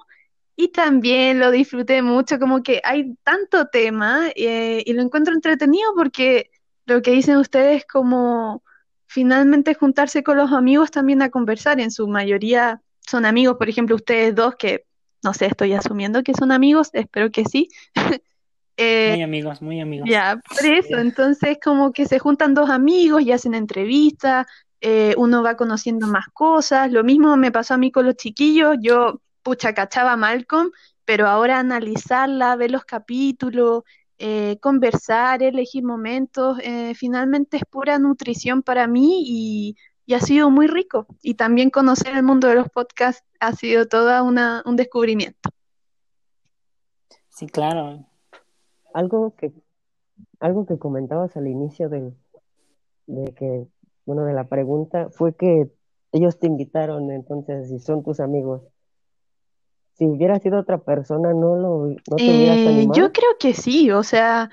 y 0.55 0.69
también 0.69 1.39
lo 1.39 1.51
disfruté 1.51 2.01
mucho, 2.01 2.39
como 2.39 2.62
que 2.63 2.81
hay 2.83 3.15
tanto 3.23 3.67
tema 3.67 4.29
eh, 4.36 4.83
y 4.86 4.93
lo 4.93 5.01
encuentro 5.01 5.33
entretenido 5.33 5.93
porque 5.95 6.51
lo 6.86 7.01
que 7.01 7.12
dicen 7.12 7.38
ustedes 7.38 7.86
como 7.86 8.63
finalmente 9.07 9.73
juntarse 9.73 10.23
con 10.23 10.38
los 10.38 10.51
amigos 10.51 10.91
también 10.91 11.21
a 11.21 11.29
conversar, 11.29 11.79
en 11.79 11.91
su 11.91 12.07
mayoría 12.07 12.81
son 12.99 13.25
amigos, 13.25 13.57
por 13.57 13.69
ejemplo, 13.69 13.95
ustedes 13.95 14.36
dos 14.36 14.55
que 14.55 14.86
no 15.23 15.33
sé, 15.33 15.45
estoy 15.47 15.73
asumiendo 15.73 16.21
que 16.21 16.33
son 16.33 16.51
amigos, 16.51 16.89
espero 16.93 17.31
que 17.31 17.45
sí. 17.45 17.69
Eh, 18.77 19.12
muy 19.12 19.21
amigos, 19.21 19.62
muy 19.62 19.79
amigos. 19.79 20.09
Ya, 20.09 20.39
por 20.47 20.65
eso, 20.65 20.97
entonces 20.97 21.57
como 21.63 21.91
que 21.91 22.05
se 22.05 22.19
juntan 22.19 22.53
dos 22.53 22.69
amigos 22.69 23.21
y 23.21 23.31
hacen 23.31 23.53
entrevistas, 23.53 24.47
eh, 24.81 25.13
uno 25.17 25.43
va 25.43 25.55
conociendo 25.55 26.07
más 26.07 26.25
cosas, 26.33 26.91
lo 26.91 27.03
mismo 27.03 27.38
me 27.38 27.51
pasó 27.51 27.75
a 27.75 27.77
mí 27.77 27.91
con 27.91 28.05
los 28.05 28.15
chiquillos, 28.15 28.75
yo 28.81 29.21
pucha, 29.43 29.73
cachaba 29.73 30.17
Malcolm, 30.17 30.71
pero 31.05 31.27
ahora 31.27 31.59
analizarla, 31.59 32.55
ver 32.55 32.71
los 32.71 32.86
capítulos, 32.86 33.83
eh, 34.17 34.57
conversar, 34.62 35.43
elegir 35.43 35.83
momentos, 35.83 36.57
eh, 36.63 36.93
finalmente 36.95 37.57
es 37.57 37.63
pura 37.69 37.99
nutrición 37.99 38.63
para 38.63 38.88
mí 38.88 39.23
y, 39.25 39.75
ha 40.13 40.19
sido 40.19 40.49
muy 40.49 40.67
rico. 40.67 41.07
Y 41.21 41.33
también 41.33 41.69
conocer 41.69 42.15
el 42.15 42.23
mundo 42.23 42.47
de 42.47 42.55
los 42.55 42.69
podcasts 42.69 43.23
ha 43.39 43.53
sido 43.53 43.88
todo 43.88 44.23
un 44.23 44.75
descubrimiento. 44.75 45.49
Sí, 47.29 47.47
claro. 47.47 48.05
Algo 48.93 49.36
que, 49.36 49.51
algo 50.39 50.65
que 50.65 50.77
comentabas 50.77 51.36
al 51.36 51.47
inicio 51.47 51.89
de, 51.89 52.13
de 53.08 53.34
que, 53.34 53.67
bueno, 54.06 54.25
de 54.25 54.34
la 54.34 54.47
pregunta 54.47 55.10
fue 55.12 55.36
que 55.36 55.69
ellos 56.12 56.38
te 56.39 56.47
invitaron, 56.47 57.12
entonces, 57.12 57.69
si 57.69 57.79
son 57.79 58.03
tus 58.03 58.19
amigos, 58.19 58.62
si 59.93 60.06
hubiera 60.06 60.39
sido 60.39 60.60
otra 60.60 60.77
persona, 60.77 61.34
no 61.34 61.56
lo 61.56 61.88
no 61.88 62.15
te 62.15 62.23
hubieras 62.23 62.58
eh, 62.58 62.67
animado. 62.67 62.93
yo 62.93 63.12
creo 63.12 63.29
que 63.39 63.53
sí, 63.53 63.91
o 63.91 64.03
sea, 64.03 64.49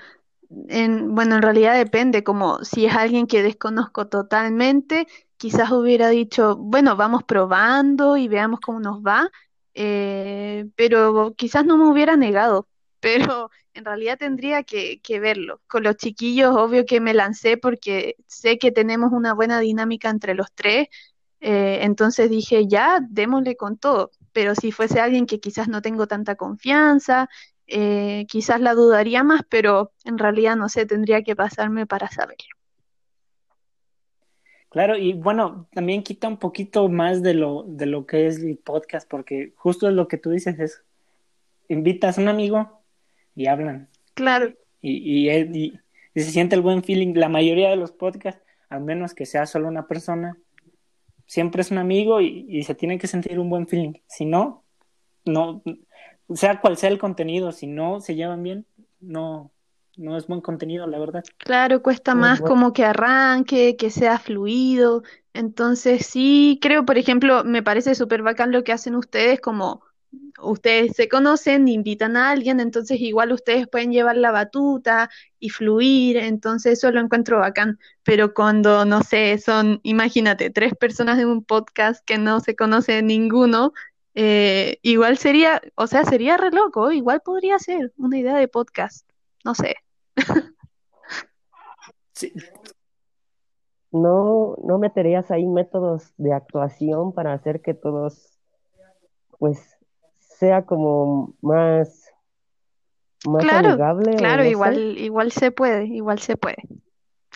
en, 0.67 1.15
bueno, 1.15 1.35
en 1.35 1.41
realidad 1.41 1.75
depende, 1.75 2.23
como 2.23 2.63
si 2.63 2.85
es 2.85 2.95
alguien 2.95 3.27
que 3.27 3.43
desconozco 3.43 4.07
totalmente, 4.07 5.07
quizás 5.37 5.71
hubiera 5.71 6.09
dicho, 6.09 6.57
bueno, 6.57 6.95
vamos 6.95 7.23
probando 7.23 8.17
y 8.17 8.27
veamos 8.27 8.59
cómo 8.59 8.79
nos 8.79 9.01
va, 9.01 9.29
eh, 9.73 10.67
pero 10.75 11.33
quizás 11.35 11.65
no 11.65 11.77
me 11.77 11.89
hubiera 11.89 12.17
negado, 12.17 12.67
pero 13.01 13.51
en 13.73 13.83
realidad 13.85 14.17
tendría 14.17 14.63
que, 14.63 15.01
verlo. 15.19 15.61
Con 15.67 15.83
los 15.83 15.97
chiquillos, 15.97 16.55
obvio 16.55 16.85
que 16.85 17.01
me 17.01 17.13
lancé 17.13 17.57
porque 17.57 18.15
sé 18.27 18.57
que 18.57 18.71
tenemos 18.71 19.11
una 19.11 19.33
buena 19.33 19.59
dinámica 19.59 20.09
entre 20.09 20.35
los 20.35 20.51
tres, 20.53 20.87
eh, 21.41 21.79
entonces 21.81 22.29
dije, 22.29 22.67
ya, 22.67 22.99
démosle 23.09 23.57
con 23.57 23.77
todo 23.77 24.11
pero 24.33 24.55
si 24.55 24.71
fuese 24.71 24.99
alguien 24.99 25.25
que 25.25 25.39
quizás 25.39 25.67
no 25.67 25.81
tengo 25.81 26.07
tanta 26.07 26.35
confianza, 26.35 27.29
eh, 27.67 28.25
quizás 28.27 28.61
la 28.61 28.73
dudaría 28.73 29.23
más, 29.23 29.41
pero 29.49 29.91
en 30.05 30.17
realidad 30.17 30.55
no 30.55 30.69
sé, 30.69 30.85
tendría 30.85 31.23
que 31.23 31.35
pasarme 31.35 31.85
para 31.85 32.09
saberlo. 32.09 32.55
Claro, 34.69 34.97
y 34.97 35.13
bueno, 35.13 35.67
también 35.73 36.01
quita 36.01 36.29
un 36.29 36.37
poquito 36.37 36.87
más 36.87 37.21
de 37.21 37.33
lo, 37.33 37.65
de 37.67 37.85
lo 37.85 38.05
que 38.05 38.27
es 38.27 38.37
el 38.41 38.57
podcast, 38.57 39.09
porque 39.09 39.53
justo 39.57 39.89
es 39.89 39.93
lo 39.93 40.07
que 40.07 40.17
tú 40.17 40.29
dices, 40.29 40.59
es 40.59 40.83
invitas 41.67 42.17
a 42.17 42.21
un 42.21 42.29
amigo 42.29 42.80
y 43.35 43.47
hablan. 43.47 43.89
Claro. 44.13 44.53
Y, 44.81 45.29
y, 45.29 45.79
y 46.13 46.19
se 46.19 46.31
siente 46.31 46.55
el 46.55 46.61
buen 46.61 46.83
feeling. 46.83 47.13
La 47.15 47.29
mayoría 47.29 47.69
de 47.69 47.75
los 47.75 47.91
podcasts, 47.91 48.41
al 48.69 48.81
menos 48.81 49.13
que 49.13 49.25
sea 49.25 49.45
solo 49.45 49.67
una 49.67 49.87
persona, 49.87 50.37
siempre 51.31 51.61
es 51.61 51.71
un 51.71 51.77
amigo 51.77 52.19
y, 52.19 52.61
se 52.63 52.75
tiene 52.75 52.97
que 52.97 53.07
sentir 53.07 53.39
un 53.39 53.49
buen 53.49 53.65
feeling. 53.65 53.93
Si 54.05 54.25
no, 54.25 54.65
no, 55.23 55.63
sea 56.33 56.59
cual 56.59 56.75
sea 56.75 56.89
el 56.89 56.99
contenido, 56.99 57.53
si 57.53 57.67
no 57.67 58.01
se 58.01 58.15
llevan 58.15 58.43
bien, 58.43 58.65
no, 58.99 59.49
no 59.95 60.17
es 60.17 60.27
buen 60.27 60.41
contenido, 60.41 60.87
la 60.87 60.99
verdad. 60.99 61.23
Claro, 61.37 61.81
cuesta 61.81 62.15
más 62.15 62.41
como 62.41 62.73
que 62.73 62.83
arranque, 62.83 63.77
que 63.77 63.91
sea 63.91 64.19
fluido. 64.19 65.03
Entonces, 65.33 66.05
sí, 66.05 66.59
creo, 66.61 66.85
por 66.85 66.97
ejemplo, 66.97 67.45
me 67.45 67.63
parece 67.63 67.95
súper 67.95 68.23
bacán 68.23 68.51
lo 68.51 68.65
que 68.65 68.73
hacen 68.73 68.95
ustedes 68.95 69.39
como 69.39 69.83
ustedes 70.43 70.95
se 70.95 71.07
conocen, 71.09 71.67
invitan 71.67 72.17
a 72.17 72.31
alguien, 72.31 72.59
entonces 72.59 72.99
igual 72.99 73.31
ustedes 73.31 73.67
pueden 73.67 73.91
llevar 73.91 74.17
la 74.17 74.31
batuta 74.31 75.09
y 75.39 75.49
fluir, 75.49 76.17
entonces 76.17 76.73
eso 76.73 76.91
lo 76.91 76.99
encuentro 76.99 77.39
bacán, 77.39 77.79
pero 78.03 78.33
cuando, 78.33 78.85
no 78.85 79.01
sé, 79.03 79.37
son, 79.37 79.79
imagínate, 79.83 80.49
tres 80.49 80.75
personas 80.75 81.19
en 81.19 81.27
un 81.27 81.43
podcast 81.43 82.03
que 82.05 82.17
no 82.17 82.39
se 82.39 82.55
conoce 82.55 83.01
ninguno, 83.01 83.73
eh, 84.13 84.79
igual 84.81 85.17
sería, 85.17 85.61
o 85.75 85.87
sea, 85.87 86.03
sería 86.03 86.37
re 86.37 86.51
loco, 86.51 86.91
igual 86.91 87.21
podría 87.21 87.57
ser 87.59 87.93
una 87.97 88.17
idea 88.17 88.35
de 88.35 88.47
podcast, 88.47 89.09
no 89.43 89.55
sé. 89.55 89.75
Sí. 92.13 92.33
No, 93.91 94.55
no 94.63 94.77
meterías 94.77 95.31
ahí 95.31 95.45
métodos 95.45 96.13
de 96.17 96.33
actuación 96.33 97.13
para 97.13 97.33
hacer 97.33 97.61
que 97.61 97.73
todos, 97.73 98.37
pues, 99.37 99.77
sea 100.41 100.65
como 100.65 101.35
más, 101.41 102.11
más 103.27 103.43
claro, 103.43 103.69
amigable. 103.69 104.15
Claro, 104.15 104.43
igual, 104.43 104.97
igual 104.97 105.31
se 105.31 105.51
puede, 105.51 105.85
igual 105.85 106.17
se 106.17 106.35
puede. 106.35 106.63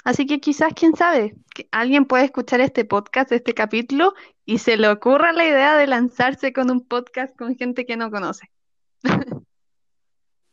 Así 0.04 0.26
que 0.26 0.40
quizás, 0.40 0.74
quién 0.74 0.96
sabe, 0.96 1.36
que 1.54 1.68
alguien 1.70 2.06
puede 2.06 2.26
escuchar 2.26 2.62
este 2.62 2.84
podcast, 2.84 3.32
este 3.32 3.54
capítulo, 3.54 4.16
y 4.44 4.58
se 4.58 4.76
le 4.76 4.90
ocurra 4.90 5.34
la 5.34 5.46
idea 5.46 5.78
de 5.78 5.86
lanzarse 5.86 6.52
con 6.52 6.72
un 6.72 6.82
podcast 6.82 7.38
con 7.38 7.56
gente 7.56 7.86
que 7.86 7.96
no 7.96 8.10
conoce. 8.10 8.50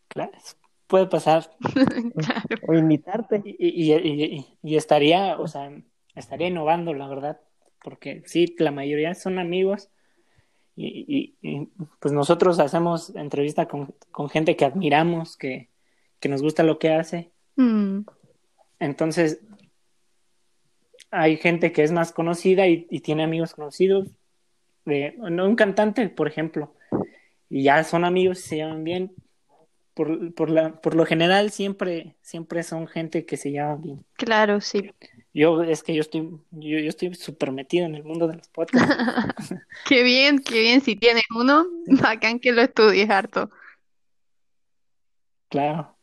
Claro, 0.08 0.32
puede 0.88 1.06
pasar. 1.06 1.50
O 2.68 2.74
invitarte. 2.74 3.40
Y, 3.46 3.94
y, 3.94 4.46
y, 4.62 4.76
estaría, 4.76 5.38
o 5.38 5.48
sea, 5.48 5.72
estaría 6.14 6.48
innovando, 6.48 6.92
la 6.92 7.08
verdad, 7.08 7.40
porque 7.82 8.22
sí, 8.26 8.54
la 8.58 8.72
mayoría 8.72 9.14
son 9.14 9.38
amigos 9.38 9.88
y, 10.74 11.68
pues 12.00 12.12
nosotros 12.12 12.58
hacemos 12.58 13.14
entrevista 13.14 13.66
con, 13.66 13.94
con 14.10 14.28
gente 14.28 14.56
que 14.56 14.64
admiramos, 14.64 15.36
que, 15.36 15.68
que, 16.18 16.28
nos 16.28 16.42
gusta 16.42 16.62
lo 16.62 16.78
que 16.78 16.92
hace. 16.92 17.30
Mm. 17.56 18.00
Entonces, 18.78 19.40
hay 21.10 21.36
gente 21.36 21.72
que 21.72 21.82
es 21.82 21.92
más 21.92 22.12
conocida 22.12 22.66
y, 22.66 22.86
tiene 23.00 23.22
amigos 23.22 23.54
conocidos. 23.54 24.08
De, 24.84 25.14
un 25.18 25.56
cantante, 25.56 26.08
por 26.08 26.26
ejemplo. 26.26 26.74
y 27.48 27.64
ya 27.64 27.84
son 27.84 28.04
amigos 28.04 28.40
y 28.40 28.42
se 28.48 28.56
llevan 28.56 28.82
bien. 28.82 29.14
Por, 29.94 30.32
por, 30.32 30.48
la, 30.48 30.80
por 30.80 30.94
lo 30.94 31.04
general 31.04 31.50
siempre, 31.50 32.16
siempre 32.22 32.62
son 32.62 32.86
gente 32.86 33.26
que 33.26 33.36
se 33.36 33.50
lleva 33.50 33.76
bien. 33.76 34.06
Claro, 34.14 34.62
sí. 34.62 34.90
Yo 35.34 35.62
es 35.62 35.82
que 35.82 35.94
yo 35.94 36.02
estoy, 36.02 36.38
yo, 36.50 36.78
yo 36.78 36.88
estoy 36.88 37.14
súper 37.14 37.52
metido 37.52 37.86
en 37.86 37.94
el 37.94 38.04
mundo 38.04 38.28
de 38.28 38.36
los 38.36 38.48
podcasts. 38.48 39.54
qué 39.88 40.02
bien, 40.02 40.38
qué 40.40 40.60
bien. 40.60 40.80
Si 40.82 40.94
tienes 40.94 41.24
uno, 41.34 41.66
bacán 41.86 42.38
que 42.38 42.52
lo 42.52 42.60
estudies 42.60 43.08
harto. 43.08 43.50
Claro. 45.48 45.96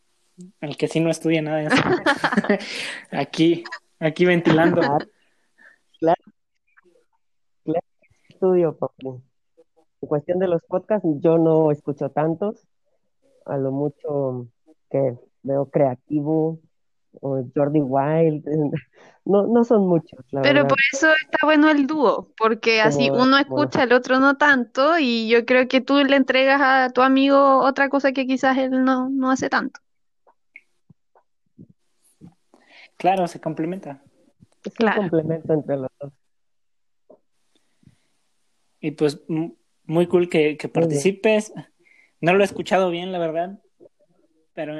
El 0.61 0.77
que 0.77 0.87
sí 0.87 0.99
no 0.99 1.11
estudia 1.11 1.41
nada 1.41 1.57
de 1.57 1.65
eso. 1.67 1.75
aquí, 3.11 3.63
aquí 3.99 4.25
ventilando. 4.25 4.81
Claro. 4.81 5.05
claro. 7.63 7.81
Estudio, 8.29 8.77
papu. 8.77 9.21
En 10.01 10.07
cuestión 10.07 10.39
de 10.39 10.47
los 10.47 10.63
podcasts, 10.63 11.07
yo 11.19 11.37
no 11.37 11.71
escucho 11.71 12.09
tantos. 12.09 12.67
A 13.45 13.57
lo 13.57 13.71
mucho 13.71 14.47
que 14.89 15.17
veo 15.43 15.69
creativo 15.69 16.59
o 17.21 17.43
Jordi 17.55 17.81
Wild. 17.81 18.45
No, 19.25 19.45
no 19.45 19.63
son 19.63 19.85
muchos, 19.87 20.25
la 20.31 20.41
Pero 20.41 20.55
verdad. 20.55 20.69
por 20.69 20.77
eso 20.91 21.07
está 21.21 21.45
bueno 21.45 21.69
el 21.69 21.85
dúo, 21.85 22.31
porque 22.35 22.81
así 22.81 23.11
uno 23.11 23.37
escucha, 23.37 23.83
el 23.83 23.93
otro 23.93 24.17
no 24.19 24.37
tanto, 24.37 24.97
y 24.97 25.29
yo 25.29 25.45
creo 25.45 25.67
que 25.67 25.81
tú 25.81 25.97
le 26.03 26.15
entregas 26.15 26.59
a 26.61 26.89
tu 26.91 27.01
amigo 27.03 27.59
otra 27.59 27.89
cosa 27.89 28.11
que 28.11 28.25
quizás 28.25 28.57
él 28.57 28.83
no, 28.83 29.09
no 29.09 29.29
hace 29.29 29.49
tanto. 29.49 29.81
Claro, 32.97 33.27
se 33.27 33.39
complementa. 33.39 34.01
Es 34.63 34.73
Claro. 34.73 35.01
un 35.01 35.09
complemento 35.09 35.53
entre 35.53 35.77
los 35.77 35.89
dos. 35.99 36.13
Y 38.79 38.91
pues 38.91 39.21
muy 39.83 40.07
cool 40.07 40.29
que, 40.29 40.57
que 40.57 40.69
participes. 40.69 41.53
No 42.19 42.33
lo 42.33 42.41
he 42.41 42.45
escuchado 42.45 42.89
bien, 42.89 43.11
la 43.11 43.19
verdad, 43.19 43.59
pero 44.53 44.79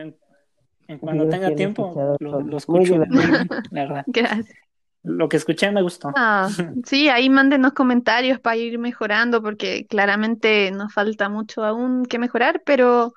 cuando 0.97 1.25
Yo 1.25 1.29
tenga 1.29 1.55
tiempo 1.55 2.17
lo, 2.19 2.41
lo 2.41 2.57
escucho 2.57 2.95
muy 2.95 3.07
la 3.71 3.81
verdad. 3.85 4.03
Gracias. 4.07 4.55
Lo 5.03 5.29
que 5.29 5.37
escuché 5.37 5.71
me 5.71 5.81
gustó. 5.81 6.11
Ah, 6.15 6.49
sí, 6.85 7.09
ahí 7.09 7.29
mándenos 7.29 7.73
comentarios 7.73 8.39
para 8.39 8.57
ir 8.57 8.79
mejorando, 8.79 9.41
porque 9.41 9.85
claramente 9.87 10.71
nos 10.71 10.93
falta 10.93 11.29
mucho 11.29 11.63
aún 11.63 12.05
que 12.05 12.19
mejorar, 12.19 12.61
pero 12.65 13.13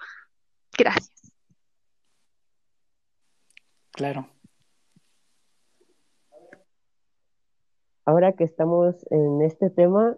gracias. 0.76 1.32
Claro. 3.90 4.28
Ahora 8.04 8.32
que 8.32 8.44
estamos 8.44 8.96
en 9.10 9.42
este 9.42 9.70
tema, 9.70 10.16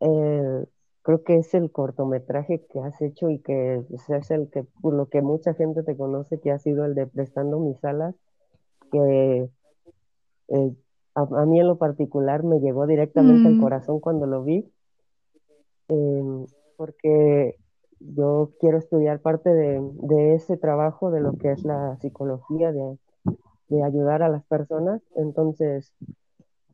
eh, 0.00 0.64
creo 1.02 1.24
que 1.24 1.36
es 1.38 1.54
el 1.54 1.70
cortometraje 1.72 2.64
que 2.66 2.80
has 2.80 3.00
hecho 3.02 3.30
y 3.30 3.40
que 3.40 3.82
es 3.90 4.30
el 4.30 4.50
que, 4.50 4.64
por 4.82 4.94
lo 4.94 5.08
que 5.08 5.22
mucha 5.22 5.54
gente 5.54 5.82
te 5.82 5.96
conoce, 5.96 6.40
que 6.40 6.52
ha 6.52 6.58
sido 6.58 6.84
el 6.84 6.94
de 6.94 7.06
Prestando 7.06 7.58
mis 7.60 7.82
alas, 7.84 8.14
que 8.92 9.50
eh, 10.48 10.72
a, 11.14 11.22
a 11.22 11.46
mí 11.46 11.60
en 11.60 11.66
lo 11.68 11.78
particular 11.78 12.42
me 12.44 12.60
llegó 12.60 12.86
directamente 12.86 13.48
al 13.48 13.54
Mm. 13.54 13.56
corazón 13.56 14.00
cuando 14.00 14.26
lo 14.26 14.44
vi, 14.44 14.72
eh, 15.88 16.22
porque 16.76 17.56
yo 18.00 18.52
quiero 18.60 18.78
estudiar 18.78 19.20
parte 19.20 19.50
de, 19.50 19.80
de 20.02 20.34
ese 20.34 20.56
trabajo, 20.56 21.10
de 21.10 21.20
lo 21.20 21.36
que 21.38 21.52
es 21.52 21.64
la 21.64 21.96
psicología, 22.00 22.72
de, 22.72 22.98
de 23.68 23.84
ayudar 23.84 24.22
a 24.22 24.28
las 24.28 24.44
personas. 24.46 25.02
Entonces, 25.16 25.94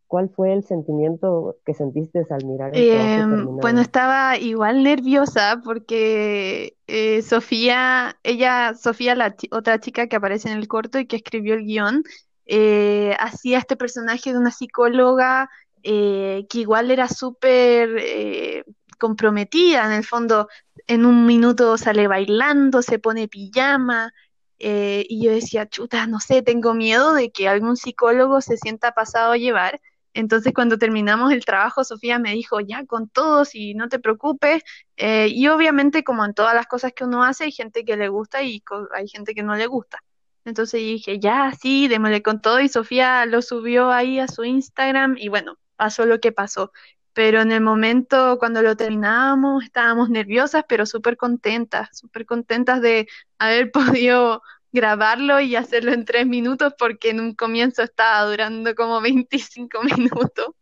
¿cuál 0.08 0.30
fue 0.30 0.52
el 0.52 0.64
sentimiento 0.64 1.56
que 1.64 1.74
sentiste 1.74 2.24
al 2.30 2.44
mirar 2.44 2.70
el 2.74 2.88
terminado? 2.88 3.58
bueno, 3.60 3.80
estaba 3.80 4.36
igual 4.38 4.82
nerviosa 4.82 5.60
porque 5.62 6.76
eh, 6.86 7.22
Sofía, 7.22 8.18
ella, 8.24 8.74
Sofía, 8.74 9.14
la 9.14 9.36
otra 9.52 9.78
chica 9.78 10.08
que 10.08 10.16
aparece 10.16 10.50
en 10.50 10.58
el 10.58 10.66
corto 10.66 10.98
y 10.98 11.06
que 11.06 11.16
escribió 11.16 11.54
el 11.54 11.64
guion, 11.64 12.02
eh, 12.46 13.14
hacía 13.20 13.58
este 13.58 13.76
personaje 13.76 14.32
de 14.32 14.38
una 14.38 14.50
psicóloga 14.50 15.50
eh, 15.82 16.46
que 16.50 16.60
igual 16.60 16.90
era 16.90 17.08
súper 17.08 17.96
eh, 17.98 18.64
comprometida, 18.98 19.86
en 19.86 19.92
el 19.92 20.04
fondo, 20.04 20.48
en 20.86 21.06
un 21.06 21.26
minuto 21.26 21.78
sale 21.78 22.08
bailando, 22.08 22.82
se 22.82 22.98
pone 22.98 23.28
pijama, 23.28 24.12
eh, 24.58 25.06
y 25.08 25.24
yo 25.24 25.30
decía, 25.30 25.68
chuta, 25.68 26.06
no 26.06 26.20
sé, 26.20 26.42
tengo 26.42 26.74
miedo 26.74 27.14
de 27.14 27.30
que 27.30 27.48
algún 27.48 27.76
psicólogo 27.76 28.40
se 28.40 28.56
sienta 28.56 28.92
pasado 28.92 29.32
a 29.32 29.36
llevar. 29.36 29.80
Entonces, 30.18 30.52
cuando 30.52 30.78
terminamos 30.78 31.32
el 31.32 31.44
trabajo, 31.44 31.84
Sofía 31.84 32.18
me 32.18 32.32
dijo, 32.32 32.58
ya, 32.58 32.84
con 32.86 33.08
todos 33.08 33.54
y 33.54 33.74
no 33.74 33.88
te 33.88 34.00
preocupes. 34.00 34.64
Eh, 34.96 35.28
y 35.30 35.46
obviamente, 35.46 36.02
como 36.02 36.24
en 36.24 36.34
todas 36.34 36.54
las 36.54 36.66
cosas 36.66 36.92
que 36.92 37.04
uno 37.04 37.22
hace, 37.22 37.44
hay 37.44 37.52
gente 37.52 37.84
que 37.84 37.96
le 37.96 38.08
gusta 38.08 38.42
y 38.42 38.60
hay 38.96 39.06
gente 39.06 39.32
que 39.32 39.44
no 39.44 39.54
le 39.54 39.68
gusta. 39.68 40.02
Entonces 40.44 40.80
dije, 40.80 41.20
ya, 41.20 41.52
sí, 41.52 41.86
démosle 41.86 42.20
con 42.22 42.40
todo. 42.40 42.58
Y 42.60 42.68
Sofía 42.68 43.26
lo 43.26 43.42
subió 43.42 43.92
ahí 43.92 44.18
a 44.18 44.26
su 44.26 44.42
Instagram 44.42 45.14
y 45.18 45.28
bueno, 45.28 45.56
pasó 45.76 46.04
lo 46.04 46.18
que 46.18 46.32
pasó. 46.32 46.72
Pero 47.12 47.40
en 47.40 47.52
el 47.52 47.60
momento, 47.60 48.38
cuando 48.40 48.60
lo 48.60 48.76
terminábamos, 48.76 49.62
estábamos 49.62 50.10
nerviosas, 50.10 50.64
pero 50.68 50.84
súper 50.84 51.16
contentas, 51.16 51.90
súper 51.92 52.26
contentas 52.26 52.80
de 52.82 53.06
haber 53.38 53.70
podido 54.02 54.42
grabarlo 54.72 55.40
y 55.40 55.56
hacerlo 55.56 55.92
en 55.92 56.04
tres 56.04 56.26
minutos 56.26 56.74
porque 56.78 57.10
en 57.10 57.20
un 57.20 57.34
comienzo 57.34 57.82
estaba 57.82 58.28
durando 58.28 58.74
como 58.74 59.00
25 59.02 59.82
minutos. 59.82 60.54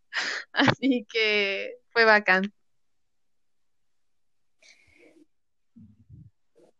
Así 0.52 1.06
que 1.10 1.76
fue 1.90 2.04
bacán. 2.04 2.52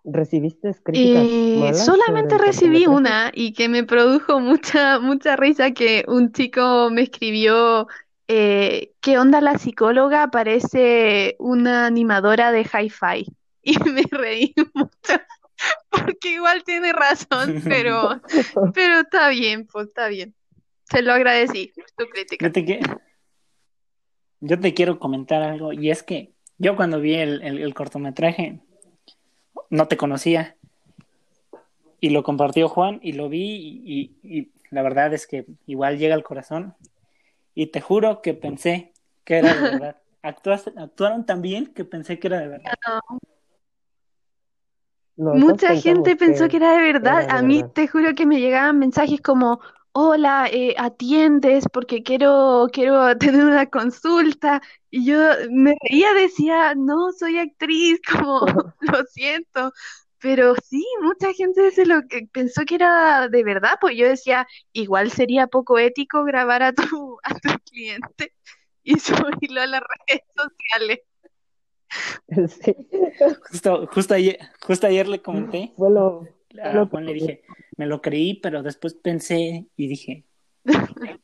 ¿Recibiste 0.09 0.72
críticas 0.85 1.24
Eh, 1.24 1.57
malas 1.59 1.85
solamente 1.85 2.39
recibí 2.39 2.87
una 2.87 3.33
y 3.35 3.53
que 3.53 3.68
me 3.68 3.83
produjo 3.83 4.39
mucha, 4.39 5.01
mucha 5.01 5.35
risa 5.35 5.72
que 5.72 6.05
un 6.07 6.31
chico 6.33 6.91
me 6.93 7.03
escribió, 7.03 7.89
eh, 8.29 8.93
¿qué 9.01 9.18
onda 9.18 9.41
la 9.41 9.59
psicóloga? 9.59 10.31
Parece 10.31 11.35
una 11.41 11.87
animadora 11.87 12.53
de 12.53 12.61
hi-fi. 12.62 13.27
Y 13.68 13.77
me 13.91 14.05
reí 14.12 14.55
mucho 14.74 15.20
porque 15.91 16.33
igual 16.33 16.63
tiene 16.65 16.93
razón, 16.93 17.63
pero, 17.65 18.21
pero 18.75 19.01
está 19.01 19.29
bien, 19.31 19.67
pues 19.67 19.89
está 19.89 20.09
bien. 20.09 20.35
Se 20.85 21.03
lo 21.03 21.13
agradecí, 21.13 21.73
tu 21.97 22.05
crítica. 22.07 22.47
Yo 22.47 22.53
te, 22.53 22.65
qui- 22.65 23.01
yo 24.41 24.61
te 24.61 24.75
quiero 24.75 24.99
comentar 24.99 25.43
algo, 25.43 25.73
y 25.73 25.91
es 25.91 26.03
que 26.03 26.33
yo 26.59 26.77
cuando 26.77 27.01
vi 27.01 27.15
el, 27.15 27.43
el- 27.43 27.59
el 27.61 27.75
cortometraje 27.75 28.61
no 29.71 29.89
te 29.89 29.97
conocía, 29.97 30.57
y 32.01 32.11
lo 32.11 32.23
compartió 32.23 32.69
Juan, 32.69 33.01
y 33.03 33.13
lo 33.13 33.29
vi, 33.29 33.83
y, 33.85 34.17
y- 34.23 34.53
la 34.71 34.83
verdad 34.83 35.15
es 35.15 35.27
que 35.27 35.47
igual 35.67 35.99
llega 35.99 36.15
al 36.15 36.23
corazón, 36.25 36.75
y 37.55 37.69
te 37.69 37.81
juro 37.81 38.21
que 38.23 38.35
pensé 38.35 38.93
que 39.25 39.37
era 39.39 39.55
de 39.55 39.61
verdad. 39.81 39.97
Actuaste- 40.23 40.75
actuaron 40.77 41.25
tan 41.27 41.41
bien 41.43 41.67
que 41.67 41.85
pensé 41.85 42.19
que 42.19 42.27
era 42.29 42.39
de 42.41 42.49
verdad. 42.49 42.73
Los 45.17 45.43
Mucha 45.43 45.77
gente 45.77 46.17
pensó 46.17 46.49
que 46.49 46.57
era 46.59 46.73
de 46.73 46.81
verdad. 46.93 47.23
era 47.23 47.27
de 47.27 47.27
A 47.29 47.43
mí 47.43 47.62
verdad. 47.62 47.73
te 47.75 47.89
juro 47.89 48.14
que 48.14 48.27
me 48.27 48.41
llegaban 48.41 48.79
mensajes 48.79 49.21
como, 49.21 49.61
hola, 49.93 50.49
eh, 50.51 50.75
atiendes 50.79 51.64
porque 51.73 52.03
quiero, 52.03 52.69
quiero 52.73 53.17
tener 53.19 53.45
una 53.45 53.67
consulta. 53.69 54.62
Y 54.91 55.05
yo 55.07 55.19
me 55.51 55.77
reía, 55.91 56.12
decía, 56.14 56.75
no, 56.77 57.12
soy 57.12 57.39
actriz, 57.39 58.01
como, 58.11 58.41
lo 58.81 59.05
siento. 59.11 59.73
Pero 60.19 60.55
sí, 60.64 60.85
mucha 61.03 61.33
gente 61.35 61.71
se 61.73 61.85
lo 61.87 62.03
que 62.09 62.27
pensó 62.33 62.64
que 62.64 62.77
era 62.77 63.29
de 63.29 63.45
verdad, 63.45 63.77
pues 63.81 63.97
yo 63.97 64.09
decía, 64.09 64.47
igual 64.73 65.11
sería 65.11 65.47
poco 65.47 65.79
ético 65.79 66.25
grabar 66.25 66.62
a 66.62 66.73
tu, 66.73 67.19
a 67.23 67.35
tu 67.35 67.51
cliente 67.71 68.33
y 68.83 68.99
subirlo 68.99 69.61
a 69.62 69.67
las 69.67 69.83
redes 69.83 70.23
sociales. 70.37 71.01
Sí, 72.49 72.76
Justo, 73.51 73.87
justo 73.87 74.14
ayer, 74.14 74.39
justo 74.61 74.87
ayer 74.87 75.09
le 75.09 75.22
comenté 75.22 75.72
fue 75.76 75.91
lo, 75.91 76.28
a 76.62 76.72
lo 76.74 76.84
que- 76.87 76.91
Juan, 76.91 77.07
le 77.07 77.14
dije, 77.14 77.43
me 77.76 77.87
lo 77.87 78.01
creí, 78.03 78.34
pero 78.34 78.62
después 78.62 78.95
pensé 78.95 79.66
y 79.76 79.87
dije, 79.87 80.24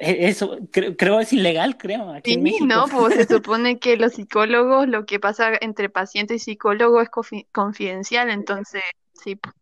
"E- 0.00 0.28
eso 0.28 0.58
creo, 0.72 0.96
creo 0.96 1.20
es 1.20 1.32
ilegal, 1.32 1.76
creo, 1.76 2.10
aquí 2.10 2.32
en 2.34 2.38
Sí, 2.38 2.42
México. 2.44 2.66
no, 2.66 2.86
pues 2.88 3.14
se 3.14 3.26
supone 3.26 3.78
que 3.78 3.96
los 3.96 4.14
psicólogos, 4.14 4.88
lo 4.88 5.04
que 5.04 5.20
pasa 5.20 5.50
entre 5.60 5.90
paciente 5.90 6.34
y 6.34 6.38
psicólogo 6.38 7.00
es 7.02 7.10
confi- 7.10 7.46
confidencial, 7.52 8.30
entonces, 8.30 8.82
sí, 9.12 9.36
pues, 9.36 9.54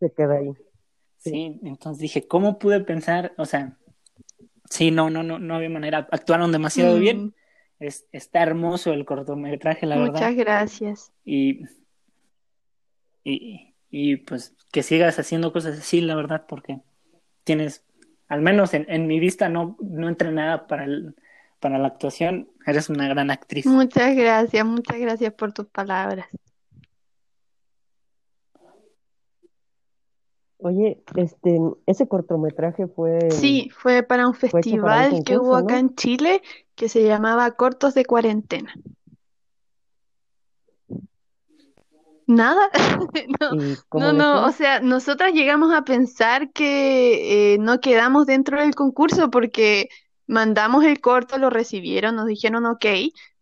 se 0.00 0.12
queda 0.12 0.34
ahí. 0.36 0.50
Sí, 1.18 1.58
entonces 1.62 2.00
dije, 2.02 2.28
¿cómo 2.28 2.58
pude 2.58 2.80
pensar? 2.80 3.32
O 3.38 3.46
sea, 3.46 3.78
sí, 4.68 4.90
no, 4.90 5.08
no, 5.08 5.22
no, 5.22 5.38
no 5.38 5.54
había 5.54 5.70
manera. 5.70 6.06
Actuaron 6.10 6.52
demasiado 6.52 6.96
Mm, 6.98 7.00
bien. 7.00 7.34
Es, 7.78 8.06
está 8.12 8.42
hermoso 8.42 8.92
el 8.92 9.04
cortometraje, 9.04 9.86
la 9.86 9.96
verdad. 9.96 10.12
Muchas 10.14 10.36
gracias. 10.36 11.12
Y, 11.24 11.64
y, 13.24 13.74
y 13.90 14.16
pues 14.16 14.54
que 14.72 14.82
sigas 14.82 15.18
haciendo 15.18 15.52
cosas 15.52 15.78
así, 15.78 16.00
la 16.00 16.14
verdad, 16.14 16.46
porque 16.48 16.80
tienes, 17.44 17.84
al 18.28 18.42
menos 18.42 18.74
en, 18.74 18.86
en 18.88 19.06
mi 19.06 19.20
vista, 19.20 19.48
no, 19.48 19.76
no 19.80 20.08
entré 20.08 20.30
nada 20.32 20.66
para 20.66 20.84
el, 20.84 21.14
para 21.60 21.78
la 21.78 21.88
actuación. 21.88 22.48
Eres 22.66 22.88
una 22.88 23.08
gran 23.08 23.30
actriz. 23.30 23.66
Muchas 23.66 24.14
gracias, 24.16 24.66
muchas 24.66 24.98
gracias 24.98 25.32
por 25.34 25.52
tus 25.52 25.66
palabras. 25.66 26.26
Oye, 30.58 31.02
este, 31.16 31.58
ese 31.84 32.08
cortometraje 32.08 32.86
fue, 32.86 33.30
Sí, 33.30 33.70
fue 33.76 34.02
para 34.02 34.26
un 34.26 34.32
para 34.32 34.50
festival 34.50 35.22
que 35.22 35.36
hubo 35.36 35.56
acá 35.56 35.74
¿no? 35.74 35.80
en 35.80 35.94
Chile 35.94 36.40
que 36.74 36.88
se 36.88 37.04
llamaba 37.04 37.50
Cortos 37.52 37.94
de 37.94 38.04
Cuarentena. 38.04 38.74
Nada, 42.26 42.70
no, 43.40 43.54
¿Y 43.54 43.76
no, 43.92 44.12
no, 44.12 44.46
o 44.46 44.52
sea, 44.52 44.80
nosotras 44.80 45.34
llegamos 45.34 45.74
a 45.74 45.84
pensar 45.84 46.52
que 46.52 47.54
eh, 47.54 47.58
no 47.58 47.80
quedamos 47.80 48.26
dentro 48.26 48.60
del 48.60 48.74
concurso 48.74 49.30
porque 49.30 49.88
mandamos 50.26 50.84
el 50.84 51.00
corto, 51.00 51.36
lo 51.36 51.50
recibieron, 51.50 52.16
nos 52.16 52.26
dijeron 52.26 52.64
ok, 52.64 52.86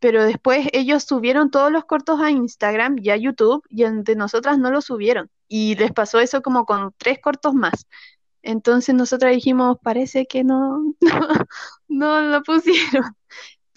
pero 0.00 0.24
después 0.24 0.66
ellos 0.72 1.04
subieron 1.04 1.50
todos 1.50 1.70
los 1.70 1.84
cortos 1.84 2.20
a 2.20 2.30
Instagram 2.30 2.96
y 3.00 3.10
a 3.10 3.16
YouTube 3.16 3.62
y 3.68 3.84
de 3.84 4.16
nosotras 4.16 4.58
no 4.58 4.70
lo 4.70 4.80
subieron 4.80 5.30
y 5.46 5.76
les 5.76 5.92
pasó 5.92 6.18
eso 6.18 6.42
como 6.42 6.64
con 6.64 6.92
tres 6.96 7.20
cortos 7.20 7.54
más. 7.54 7.86
Entonces 8.42 8.94
nosotras 8.94 9.32
dijimos, 9.32 9.76
parece 9.82 10.26
que 10.26 10.44
no, 10.44 10.94
no, 11.00 12.20
no 12.20 12.22
lo 12.22 12.42
pusieron. 12.42 13.14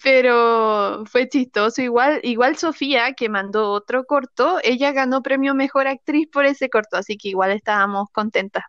Pero 0.06 1.04
fue 1.06 1.28
chistoso. 1.28 1.82
Igual, 1.82 2.20
igual 2.22 2.56
Sofía, 2.56 3.14
que 3.14 3.28
mandó 3.28 3.72
otro 3.72 4.04
corto, 4.04 4.58
ella 4.62 4.92
ganó 4.92 5.20
premio 5.20 5.52
Mejor 5.56 5.88
Actriz 5.88 6.28
por 6.32 6.46
ese 6.46 6.70
corto, 6.70 6.96
así 6.96 7.16
que 7.16 7.30
igual 7.30 7.50
estábamos 7.50 8.08
contentas. 8.12 8.62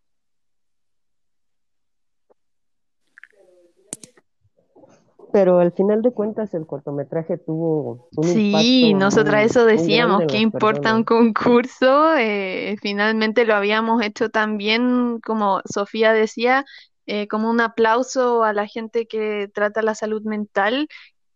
Pero 5.31 5.59
al 5.59 5.71
final 5.73 6.01
de 6.01 6.11
cuentas 6.11 6.55
el 6.55 6.65
cortometraje 6.65 7.37
tuvo 7.37 8.09
un 8.15 8.29
Sí, 8.33 8.39
impacto 8.45 8.95
nosotras 8.95 9.35
muy, 9.35 9.51
eso 9.51 9.65
decíamos, 9.65 10.23
¿qué 10.27 10.39
importa 10.39 10.95
un 10.95 11.03
concurso? 11.03 12.15
Eh, 12.17 12.77
finalmente 12.81 13.45
lo 13.45 13.53
habíamos 13.53 14.01
hecho 14.01 14.29
también, 14.29 15.19
como 15.23 15.61
Sofía 15.71 16.13
decía, 16.13 16.65
eh, 17.05 17.27
como 17.27 17.51
un 17.51 17.61
aplauso 17.61 18.43
a 18.43 18.53
la 18.53 18.65
gente 18.65 19.05
que 19.07 19.49
trata 19.53 19.83
la 19.83 19.93
salud 19.93 20.23
mental 20.23 20.87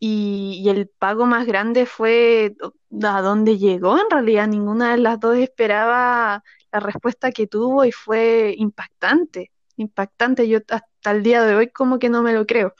y, 0.03 0.63
y 0.65 0.69
el 0.69 0.87
pago 0.87 1.27
más 1.27 1.45
grande 1.45 1.85
fue 1.85 2.55
a 3.03 3.21
dónde 3.21 3.59
llegó. 3.59 3.99
En 3.99 4.09
realidad, 4.09 4.47
ninguna 4.47 4.93
de 4.93 4.97
las 4.97 5.19
dos 5.19 5.37
esperaba 5.37 6.43
la 6.71 6.79
respuesta 6.79 7.31
que 7.31 7.45
tuvo 7.45 7.85
y 7.85 7.91
fue 7.91 8.55
impactante, 8.57 9.51
impactante. 9.77 10.47
Yo 10.47 10.57
hasta 10.69 11.11
el 11.11 11.21
día 11.21 11.43
de 11.43 11.53
hoy 11.53 11.67
como 11.67 11.99
que 11.99 12.09
no 12.09 12.23
me 12.23 12.33
lo 12.33 12.47
creo. 12.47 12.73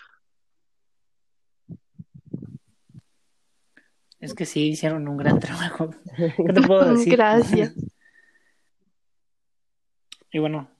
Es 4.19 4.33
que 4.33 4.47
sí, 4.47 4.69
hicieron 4.69 5.07
un 5.07 5.17
gran 5.17 5.39
trabajo. 5.39 5.91
¿Qué 6.17 6.53
te 6.53 6.61
puedo 6.63 6.85
decir? 6.95 7.13
Gracias. 7.13 7.75
Y 10.31 10.39
bueno, 10.39 10.71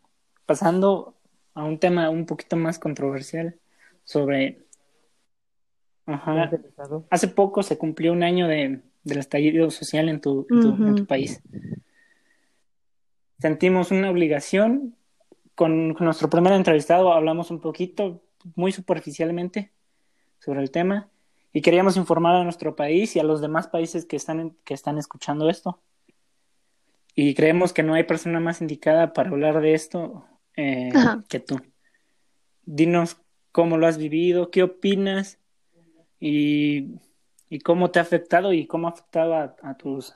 pasando 0.47 1.15
a 1.53 1.63
un 1.63 1.77
tema 1.77 2.09
un 2.09 2.25
poquito 2.25 2.55
más 2.57 2.79
controversial 2.79 3.59
sobre... 4.05 4.65
Ajá, 6.05 6.51
hace 7.09 7.27
poco 7.27 7.63
se 7.63 7.77
cumplió 7.77 8.11
un 8.11 8.23
año 8.23 8.47
de, 8.47 8.81
del 9.03 9.17
estallido 9.17 9.69
social 9.71 10.09
en 10.09 10.19
tu, 10.21 10.47
en 10.49 10.59
tu, 10.61 10.69
en 10.69 10.85
tu 10.95 11.03
Ujú. 11.03 11.05
país. 11.05 11.41
Sentimos 13.39 13.91
una 13.91 14.09
obligación. 14.09 14.95
Con, 15.53 15.93
con 15.93 16.05
nuestro 16.05 16.29
primer 16.29 16.53
entrevistado 16.53 17.11
hablamos 17.13 17.51
un 17.51 17.59
poquito, 17.59 18.23
muy 18.55 18.71
superficialmente, 18.71 19.71
sobre 20.39 20.61
el 20.61 20.71
tema 20.71 21.09
y 21.53 21.61
queríamos 21.61 21.97
informar 21.97 22.35
a 22.35 22.43
nuestro 22.43 22.75
país 22.75 23.15
y 23.15 23.19
a 23.19 23.23
los 23.23 23.41
demás 23.41 23.67
países 23.67 24.05
que 24.05 24.15
están, 24.15 24.39
en- 24.39 24.57
que 24.63 24.73
están 24.73 24.97
escuchando 24.97 25.49
esto. 25.49 25.79
Y 27.13 27.35
creemos 27.35 27.73
que 27.73 27.83
no 27.83 27.93
hay 27.93 28.05
persona 28.05 28.39
más 28.39 28.61
indicada 28.61 29.11
para 29.13 29.29
hablar 29.29 29.59
de 29.61 29.73
esto 29.73 30.25
eh, 30.55 30.89
que 31.27 31.39
tú. 31.41 31.59
Dinos 32.65 33.17
cómo 33.51 33.77
lo 33.77 33.85
has 33.85 33.97
vivido, 33.97 34.49
qué 34.49 34.63
opinas 34.63 35.37
y, 36.21 37.01
y 37.49 37.59
cómo 37.61 37.91
te 37.91 37.99
ha 37.99 38.03
afectado 38.03 38.53
y 38.53 38.67
cómo 38.67 38.87
ha 38.89 38.91
afectado 38.91 39.35
a, 39.35 39.57
a 39.63 39.77
tus, 39.77 40.15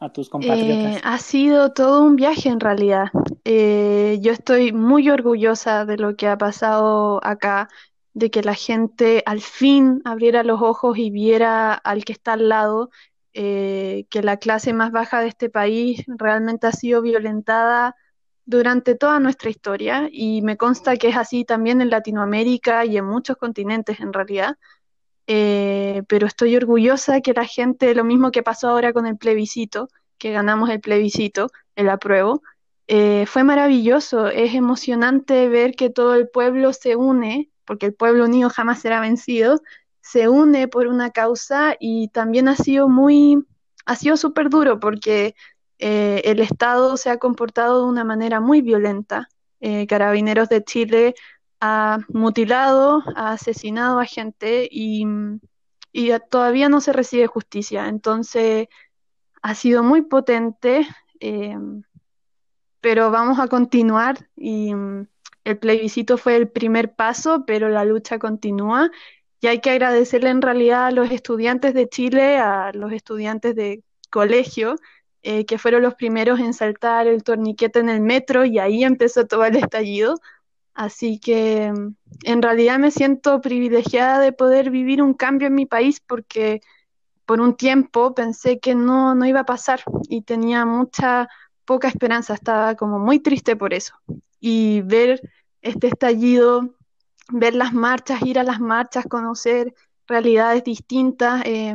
a 0.00 0.12
tus 0.12 0.30
Eh, 0.40 1.00
compatriotas. 1.00 1.02
ha 1.02 1.18
sido 1.18 1.72
todo 1.72 2.02
un 2.04 2.14
viaje 2.16 2.48
en 2.48 2.60
realidad. 2.60 3.06
Eh, 3.44 4.18
yo 4.22 4.32
estoy 4.32 4.72
muy 4.72 5.10
orgullosa 5.10 5.84
de 5.84 5.96
lo 5.96 6.14
que 6.16 6.28
ha 6.28 6.38
pasado 6.38 7.20
acá, 7.24 7.68
de 8.14 8.30
que 8.30 8.42
la 8.42 8.54
gente 8.54 9.22
al 9.26 9.40
fin 9.40 10.00
abriera 10.04 10.44
los 10.44 10.62
ojos 10.62 10.96
y 10.98 11.10
viera 11.10 11.74
al 11.74 12.04
que 12.04 12.12
está 12.12 12.34
al 12.34 12.48
lado, 12.48 12.90
eh, 13.32 14.06
que 14.10 14.22
la 14.22 14.36
clase 14.38 14.72
más 14.72 14.92
baja 14.92 15.20
de 15.20 15.28
este 15.28 15.50
país 15.50 16.04
realmente 16.06 16.66
ha 16.68 16.72
sido 16.72 17.02
violentada 17.02 17.96
durante 18.44 18.94
toda 18.94 19.20
nuestra 19.20 19.50
historia 19.50 20.08
y 20.10 20.42
me 20.42 20.56
consta 20.56 20.96
que 20.96 21.08
es 21.08 21.16
así 21.16 21.44
también 21.44 21.80
en 21.80 21.90
Latinoamérica 21.90 22.84
y 22.84 22.96
en 22.96 23.04
muchos 23.06 23.36
continentes 23.36 23.98
en 24.00 24.12
realidad. 24.12 24.56
Eh, 25.30 26.04
pero 26.08 26.26
estoy 26.26 26.56
orgullosa 26.56 27.20
que 27.20 27.34
la 27.34 27.44
gente, 27.44 27.94
lo 27.94 28.02
mismo 28.02 28.30
que 28.30 28.42
pasó 28.42 28.70
ahora 28.70 28.94
con 28.94 29.06
el 29.06 29.18
plebiscito, 29.18 29.90
que 30.16 30.32
ganamos 30.32 30.70
el 30.70 30.80
plebiscito, 30.80 31.50
el 31.76 31.90
apruebo, 31.90 32.42
eh, 32.86 33.26
fue 33.26 33.44
maravilloso. 33.44 34.28
Es 34.28 34.54
emocionante 34.54 35.48
ver 35.48 35.74
que 35.76 35.90
todo 35.90 36.14
el 36.14 36.30
pueblo 36.30 36.72
se 36.72 36.96
une, 36.96 37.50
porque 37.66 37.86
el 37.86 37.94
pueblo 37.94 38.24
unido 38.24 38.48
jamás 38.48 38.80
será 38.80 39.00
vencido, 39.00 39.60
se 40.00 40.30
une 40.30 40.66
por 40.66 40.86
una 40.86 41.10
causa 41.10 41.76
y 41.78 42.08
también 42.08 42.48
ha 42.48 42.56
sido 42.56 42.88
muy, 42.88 43.44
ha 43.84 43.96
sido 43.96 44.16
súper 44.16 44.48
duro 44.48 44.80
porque 44.80 45.34
eh, 45.78 46.22
el 46.24 46.40
Estado 46.40 46.96
se 46.96 47.10
ha 47.10 47.18
comportado 47.18 47.84
de 47.84 47.90
una 47.90 48.04
manera 48.04 48.40
muy 48.40 48.62
violenta. 48.62 49.28
Carabineros 49.88 50.48
de 50.48 50.62
Chile 50.62 51.14
ha 51.60 51.98
mutilado, 52.08 53.02
ha 53.16 53.32
asesinado 53.32 53.98
a 53.98 54.04
gente 54.04 54.68
y, 54.70 55.04
y 55.92 56.12
todavía 56.30 56.68
no 56.68 56.80
se 56.80 56.92
recibe 56.92 57.26
justicia. 57.26 57.88
Entonces, 57.88 58.68
ha 59.42 59.54
sido 59.54 59.82
muy 59.82 60.02
potente, 60.02 60.86
eh, 61.20 61.56
pero 62.80 63.10
vamos 63.10 63.38
a 63.38 63.48
continuar 63.48 64.28
y 64.36 64.74
mm, 64.74 65.06
el 65.44 65.58
plebiscito 65.58 66.18
fue 66.18 66.36
el 66.36 66.48
primer 66.48 66.94
paso, 66.94 67.44
pero 67.46 67.68
la 67.68 67.84
lucha 67.84 68.18
continúa 68.18 68.90
y 69.40 69.46
hay 69.46 69.60
que 69.60 69.70
agradecerle 69.70 70.30
en 70.30 70.42
realidad 70.42 70.86
a 70.86 70.90
los 70.90 71.10
estudiantes 71.10 71.74
de 71.74 71.88
Chile, 71.88 72.38
a 72.38 72.72
los 72.72 72.92
estudiantes 72.92 73.54
de 73.54 73.82
colegio, 74.10 74.76
eh, 75.22 75.46
que 75.46 75.58
fueron 75.58 75.82
los 75.82 75.94
primeros 75.94 76.40
en 76.40 76.54
saltar 76.54 77.06
el 77.06 77.22
torniquete 77.22 77.80
en 77.80 77.88
el 77.88 78.00
metro 78.00 78.44
y 78.44 78.58
ahí 78.58 78.84
empezó 78.84 79.26
todo 79.26 79.44
el 79.44 79.56
estallido. 79.56 80.20
Así 80.78 81.18
que 81.18 81.72
mm, 81.72 81.96
en 82.22 82.40
realidad 82.40 82.78
me 82.78 82.92
siento 82.92 83.40
privilegiada 83.40 84.20
de 84.20 84.30
poder 84.32 84.70
vivir 84.70 85.02
un 85.02 85.12
cambio 85.12 85.48
en 85.48 85.56
mi 85.56 85.66
país 85.66 85.98
porque 85.98 86.60
por 87.26 87.40
un 87.40 87.56
tiempo 87.56 88.14
pensé 88.14 88.60
que 88.60 88.76
no, 88.76 89.16
no 89.16 89.26
iba 89.26 89.40
a 89.40 89.44
pasar 89.44 89.82
y 90.08 90.22
tenía 90.22 90.64
mucha 90.66 91.28
poca 91.64 91.88
esperanza, 91.88 92.34
estaba 92.34 92.76
como 92.76 93.00
muy 93.00 93.18
triste 93.18 93.56
por 93.56 93.74
eso. 93.74 93.94
Y 94.38 94.82
ver 94.82 95.20
este 95.62 95.88
estallido, 95.88 96.76
ver 97.32 97.56
las 97.56 97.74
marchas, 97.74 98.22
ir 98.22 98.38
a 98.38 98.44
las 98.44 98.60
marchas, 98.60 99.04
conocer 99.06 99.74
realidades 100.06 100.62
distintas, 100.62 101.42
eh, 101.44 101.74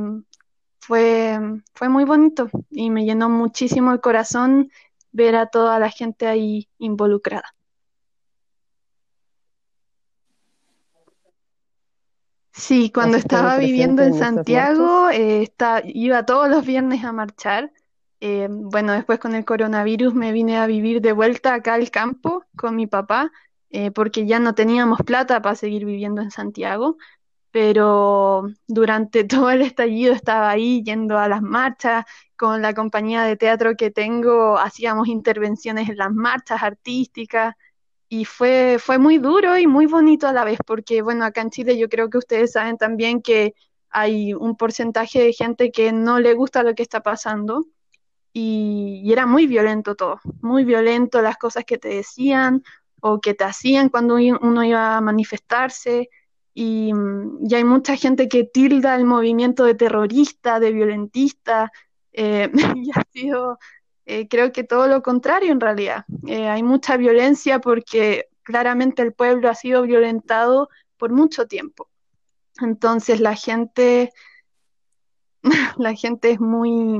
fue, 0.79 1.39
fue 1.75 1.89
muy 1.89 2.05
bonito 2.05 2.49
y 2.71 2.89
me 2.89 3.03
llenó 3.03 3.27
muchísimo 3.29 3.91
el 3.91 3.99
corazón 3.99 4.71
ver 5.11 5.35
a 5.35 5.47
toda 5.47 5.77
la 5.77 5.89
gente 5.89 6.25
ahí 6.25 6.69
involucrada. 6.77 7.53
Sí, 12.53 12.91
cuando 12.91 13.17
¿Has 13.17 13.23
estado 13.23 13.43
estaba 13.43 13.57
viviendo 13.57 14.03
en 14.03 14.13
Santiago, 14.13 15.09
eh, 15.09 15.41
está- 15.43 15.81
iba 15.85 16.25
todos 16.25 16.49
los 16.49 16.65
viernes 16.65 17.03
a 17.03 17.11
marchar. 17.11 17.71
Eh, 18.21 18.47
bueno, 18.49 18.93
después 18.93 19.19
con 19.19 19.35
el 19.35 19.43
coronavirus 19.45 20.13
me 20.13 20.31
vine 20.31 20.57
a 20.57 20.67
vivir 20.67 21.01
de 21.01 21.13
vuelta 21.13 21.55
acá 21.55 21.73
al 21.73 21.89
campo 21.91 22.45
con 22.55 22.75
mi 22.75 22.87
papá, 22.87 23.31
eh, 23.71 23.91
porque 23.91 24.25
ya 24.27 24.39
no 24.39 24.53
teníamos 24.55 24.99
plata 25.05 25.41
para 25.41 25.55
seguir 25.55 25.83
viviendo 25.85 26.21
en 26.21 26.31
Santiago, 26.31 26.97
pero 27.51 28.47
durante 28.67 29.23
todo 29.49 29.51
el 29.51 29.61
estallido 29.61 30.13
estaba 30.13 30.49
ahí 30.51 30.83
yendo 30.83 31.17
a 31.19 31.27
las 31.29 31.41
marchas, 31.41 32.05
con 32.37 32.61
la 32.61 32.73
compañía 32.73 33.23
de 33.23 33.37
teatro 33.37 33.75
que 33.77 33.91
tengo, 33.91 34.57
hacíamos 34.59 35.07
intervenciones 35.07 35.89
en 35.89 35.97
las 35.97 36.11
marchas 36.11 36.63
artísticas. 36.63 37.55
Y 38.13 38.25
fue, 38.25 38.77
fue 38.77 38.99
muy 38.99 39.17
duro 39.17 39.57
y 39.57 39.65
muy 39.65 39.87
bonito 39.87 40.27
a 40.27 40.33
la 40.33 40.43
vez, 40.45 40.59
porque 40.67 41.01
bueno, 41.01 41.25
acá 41.25 41.41
en 41.41 41.49
Chile 41.49 41.79
yo 41.79 41.89
creo 41.89 42.11
que 42.11 42.19
ustedes 42.19 42.51
saben 42.51 42.77
también 42.77 43.23
que 43.23 43.55
hay 43.89 44.35
un 44.35 44.55
porcentaje 44.55 45.19
de 45.19 45.33
gente 45.33 45.71
que 45.71 45.91
no 45.91 46.19
le 46.19 46.35
gusta 46.35 46.61
lo 46.61 46.75
que 46.75 46.83
está 46.83 47.01
pasando 47.01 47.65
y, 48.31 49.01
y 49.03 49.11
era 49.11 49.25
muy 49.25 49.47
violento 49.47 49.95
todo, 49.95 50.19
muy 50.41 50.63
violento 50.63 51.23
las 51.23 51.37
cosas 51.37 51.65
que 51.65 51.79
te 51.79 51.87
decían 51.87 52.61
o 53.01 53.19
que 53.19 53.33
te 53.33 53.45
hacían 53.45 53.89
cuando 53.89 54.17
uno 54.41 54.63
iba 54.63 54.95
a 54.95 55.01
manifestarse 55.01 56.11
y, 56.53 56.93
mm, 56.93 57.47
y, 57.49 57.55
hay 57.55 57.63
mucha 57.63 57.95
gente 57.95 58.27
que 58.27 58.43
tilda 58.43 58.95
el 58.95 59.05
movimiento 59.05 59.63
de 59.63 59.73
terrorista, 59.73 60.59
de 60.59 60.71
violentista, 60.71 61.71
eh, 62.11 62.51
y 62.77 62.91
ha 62.91 63.03
sido, 63.11 63.57
eh, 64.05 64.27
creo 64.27 64.51
que 64.51 64.63
todo 64.63 64.87
lo 64.87 65.01
contrario 65.01 65.51
en 65.51 65.59
realidad. 65.59 66.05
Eh, 66.27 66.47
hay 66.47 66.63
mucha 66.63 66.97
violencia 66.97 67.59
porque 67.59 68.27
claramente 68.43 69.01
el 69.01 69.13
pueblo 69.13 69.49
ha 69.49 69.55
sido 69.55 69.83
violentado 69.83 70.69
por 70.97 71.11
mucho 71.11 71.47
tiempo. 71.47 71.89
Entonces 72.61 73.19
la 73.19 73.35
gente, 73.35 74.11
la 75.77 75.93
gente 75.95 76.31
es 76.31 76.39
muy, 76.39 76.99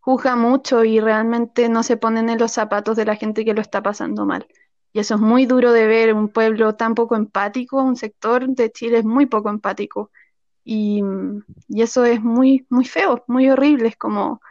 juzga 0.00 0.36
mucho 0.36 0.84
y 0.84 1.00
realmente 1.00 1.68
no 1.68 1.82
se 1.82 1.96
ponen 1.96 2.28
en 2.30 2.38
los 2.38 2.52
zapatos 2.52 2.96
de 2.96 3.04
la 3.04 3.16
gente 3.16 3.44
que 3.44 3.54
lo 3.54 3.60
está 3.60 3.82
pasando 3.82 4.26
mal. 4.26 4.46
Y 4.92 4.98
eso 5.00 5.14
es 5.14 5.20
muy 5.20 5.46
duro 5.46 5.72
de 5.72 5.86
ver, 5.86 6.12
un 6.12 6.28
pueblo 6.28 6.74
tan 6.74 6.94
poco 6.94 7.16
empático, 7.16 7.82
un 7.82 7.96
sector 7.96 8.46
de 8.48 8.70
Chile 8.70 8.98
es 8.98 9.04
muy 9.04 9.26
poco 9.26 9.48
empático. 9.48 10.10
Y, 10.64 11.02
y 11.68 11.82
eso 11.82 12.04
es 12.04 12.22
muy, 12.22 12.66
muy 12.68 12.84
feo, 12.84 13.24
muy 13.26 13.48
horrible. 13.48 13.88
Es 13.88 13.96
como 13.96 14.42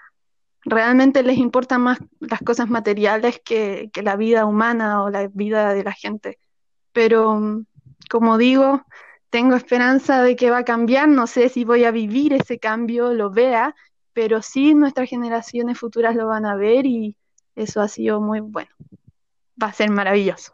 realmente 0.64 1.24
les 1.24 1.38
importan 1.38 1.82
más 1.82 2.00
las 2.20 2.42
cosas 2.42 2.70
materiales 2.70 3.42
que, 3.44 3.90
que 3.94 4.04
la 4.04 4.16
vida 4.16 4.46
humana 4.46 5.04
o 5.04 5.10
la 5.10 5.28
vida 5.28 5.74
de 5.74 5.84
la 5.84 5.94
gente. 5.94 6.40
Pero, 6.94 7.64
como 8.10 8.38
digo, 8.38 8.84
tengo 9.30 9.56
esperanza 9.56 10.22
de 10.24 10.36
que 10.36 10.52
va 10.52 10.60
a 10.60 10.66
cambiar. 10.66 11.08
No 11.08 11.28
sé 11.28 11.50
si 11.50 11.64
voy 11.64 11.86
a 11.86 11.92
vivir 11.92 12.34
ese 12.34 12.60
cambio, 12.60 13.14
lo 13.14 13.32
vea, 13.32 13.76
pero 14.14 14.42
sí 14.42 14.74
nuestras 14.74 15.10
generaciones 15.10 15.80
futuras 15.80 16.16
lo 16.16 16.28
van 16.28 16.46
a 16.46 16.56
ver 16.56 16.86
y 16.86 17.18
eso 17.56 17.82
ha 17.82 17.88
sido 17.88 18.22
muy 18.22 18.40
bueno 18.40 18.72
va 19.62 19.68
a 19.68 19.74
ser 19.74 19.90
maravilloso. 19.90 20.54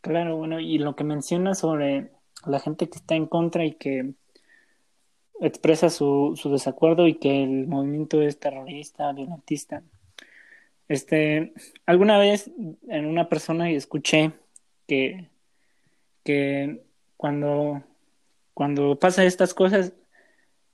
Claro, 0.00 0.36
bueno, 0.36 0.60
y 0.60 0.78
lo 0.78 0.96
que 0.96 1.04
menciona 1.04 1.54
sobre 1.54 2.10
la 2.46 2.58
gente 2.58 2.88
que 2.88 2.98
está 2.98 3.14
en 3.14 3.26
contra 3.26 3.64
y 3.64 3.74
que 3.74 4.14
expresa 5.40 5.90
su, 5.90 6.34
su 6.36 6.50
desacuerdo 6.50 7.06
y 7.08 7.14
que 7.14 7.42
el 7.42 7.66
movimiento 7.66 8.22
es 8.22 8.38
terrorista, 8.38 9.12
violentista. 9.12 9.82
Este, 10.88 11.52
alguna 11.86 12.18
vez 12.18 12.50
en 12.88 13.06
una 13.06 13.28
persona 13.28 13.70
escuché 13.70 14.32
que, 14.86 15.30
que 16.24 16.82
cuando, 17.16 17.82
cuando 18.54 18.98
pasa 18.98 19.24
estas 19.24 19.54
cosas 19.54 19.92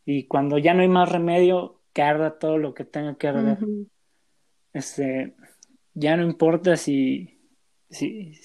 y 0.04 0.24
cuando 0.24 0.58
ya 0.58 0.74
no 0.74 0.82
hay 0.82 0.88
más 0.88 1.10
remedio, 1.10 1.80
que 1.92 2.02
arda 2.02 2.38
todo 2.38 2.58
lo 2.58 2.74
que 2.74 2.84
tenga 2.84 3.16
que 3.16 3.28
arder. 3.28 3.58
Este, 4.72 5.34
ya 5.94 6.16
no 6.16 6.24
importa 6.24 6.76
si, 6.76 7.40
si 7.88 8.38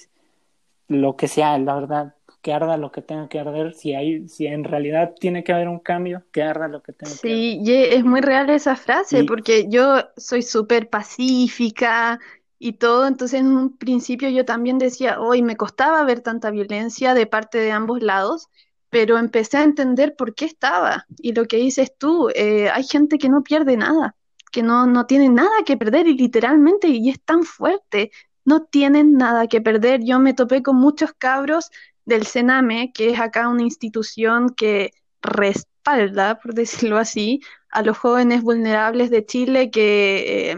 lo 0.87 1.17
que 1.17 1.27
sea, 1.27 1.57
la 1.57 1.75
verdad, 1.75 2.15
que 2.41 2.53
arda 2.53 2.77
lo 2.77 2.91
que 2.91 3.01
tenga 3.01 3.29
que 3.29 3.39
arder, 3.39 3.73
si 3.73 3.93
hay, 3.93 4.27
si 4.27 4.47
en 4.47 4.63
realidad 4.63 5.13
tiene 5.19 5.43
que 5.43 5.53
haber 5.53 5.67
un 5.67 5.79
cambio, 5.79 6.23
que 6.31 6.41
arda 6.41 6.67
lo 6.67 6.81
que 6.81 6.93
tenga 6.93 7.13
que 7.21 7.29
arder. 7.29 7.65
Sí, 7.65 7.71
es 7.71 8.03
muy 8.03 8.21
real 8.21 8.49
esa 8.49 8.75
frase, 8.75 9.23
porque 9.25 9.67
yo 9.69 10.03
soy 10.17 10.41
súper 10.41 10.89
pacífica 10.89 12.19
y 12.57 12.73
todo, 12.73 13.07
entonces 13.07 13.39
en 13.39 13.47
un 13.47 13.77
principio 13.77 14.29
yo 14.29 14.45
también 14.45 14.77
decía, 14.77 15.19
hoy 15.19 15.41
me 15.43 15.55
costaba 15.55 16.03
ver 16.03 16.21
tanta 16.21 16.51
violencia 16.51 17.13
de 17.13 17.27
parte 17.27 17.57
de 17.59 17.71
ambos 17.71 18.01
lados, 18.01 18.49
pero 18.89 19.17
empecé 19.17 19.57
a 19.57 19.63
entender 19.63 20.15
por 20.15 20.35
qué 20.35 20.45
estaba. 20.45 21.05
Y 21.17 21.33
lo 21.33 21.45
que 21.45 21.57
dices 21.57 21.93
tú, 21.97 22.29
eh, 22.35 22.69
hay 22.69 22.83
gente 22.83 23.17
que 23.17 23.29
no 23.29 23.43
pierde 23.43 23.77
nada 23.77 24.15
que 24.51 24.61
no, 24.61 24.85
no 24.85 25.05
tienen 25.05 25.33
nada 25.33 25.63
que 25.65 25.77
perder 25.77 26.07
y 26.07 26.17
literalmente, 26.17 26.89
y 26.89 27.09
es 27.09 27.21
tan 27.21 27.43
fuerte, 27.43 28.11
no 28.45 28.63
tienen 28.63 29.13
nada 29.13 29.47
que 29.47 29.61
perder. 29.61 30.03
Yo 30.03 30.19
me 30.19 30.33
topé 30.33 30.61
con 30.61 30.75
muchos 30.75 31.13
cabros 31.13 31.71
del 32.11 32.27
Sename, 32.27 32.91
que 32.93 33.09
es 33.11 33.19
acá 33.19 33.47
una 33.47 33.63
institución 33.63 34.49
que 34.49 34.93
respalda, 35.21 36.39
por 36.39 36.53
decirlo 36.53 36.97
así, 36.97 37.41
a 37.69 37.81
los 37.81 37.97
jóvenes 37.97 38.43
vulnerables 38.43 39.09
de 39.09 39.25
Chile 39.25 39.71
que 39.71 40.51
eh, 40.51 40.57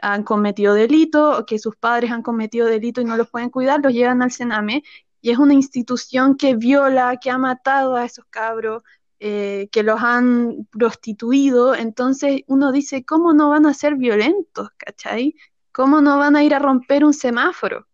han 0.00 0.22
cometido 0.22 0.74
delito 0.74 1.38
o 1.38 1.46
que 1.46 1.58
sus 1.58 1.76
padres 1.76 2.12
han 2.12 2.22
cometido 2.22 2.66
delito 2.66 3.00
y 3.00 3.04
no 3.04 3.16
los 3.16 3.28
pueden 3.28 3.50
cuidar, 3.50 3.80
los 3.82 3.92
llevan 3.92 4.22
al 4.22 4.30
Sename 4.30 4.84
y 5.20 5.30
es 5.30 5.38
una 5.38 5.54
institución 5.54 6.36
que 6.36 6.54
viola, 6.54 7.16
que 7.20 7.30
ha 7.30 7.38
matado 7.38 7.96
a 7.96 8.04
esos 8.04 8.24
cabros, 8.30 8.82
eh, 9.18 9.68
que 9.72 9.82
los 9.82 10.00
han 10.00 10.68
prostituido, 10.70 11.74
entonces 11.74 12.42
uno 12.46 12.72
dice, 12.72 13.04
¿cómo 13.04 13.32
no 13.32 13.48
van 13.48 13.66
a 13.66 13.74
ser 13.74 13.96
violentos? 13.96 14.68
¿Cachai? 14.76 15.34
¿Cómo 15.72 16.00
no 16.00 16.18
van 16.18 16.36
a 16.36 16.44
ir 16.44 16.54
a 16.54 16.58
romper 16.58 17.04
un 17.04 17.14
semáforo? 17.14 17.86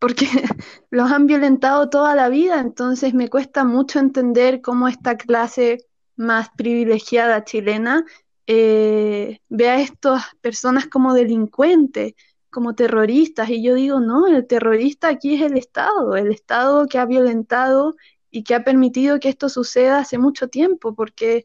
Porque 0.00 0.26
los 0.90 1.12
han 1.12 1.26
violentado 1.26 1.88
toda 1.88 2.16
la 2.16 2.28
vida, 2.28 2.58
entonces 2.58 3.14
me 3.14 3.28
cuesta 3.28 3.62
mucho 3.62 4.00
entender 4.00 4.60
cómo 4.60 4.88
esta 4.88 5.16
clase 5.16 5.86
más 6.16 6.50
privilegiada 6.56 7.44
chilena 7.44 8.04
eh, 8.46 9.38
ve 9.48 9.68
a 9.68 9.80
estas 9.80 10.24
personas 10.40 10.88
como 10.88 11.14
delincuentes, 11.14 12.14
como 12.50 12.74
terroristas, 12.74 13.48
y 13.48 13.62
yo 13.62 13.74
digo, 13.74 14.00
no, 14.00 14.26
el 14.26 14.44
terrorista 14.46 15.08
aquí 15.08 15.34
es 15.34 15.42
el 15.42 15.56
Estado, 15.56 16.16
el 16.16 16.32
Estado 16.32 16.86
que 16.88 16.98
ha 16.98 17.06
violentado 17.06 17.94
y 18.30 18.42
que 18.42 18.54
ha 18.56 18.64
permitido 18.64 19.20
que 19.20 19.28
esto 19.28 19.48
suceda 19.48 19.98
hace 19.98 20.18
mucho 20.18 20.48
tiempo 20.48 20.94
porque 20.94 21.44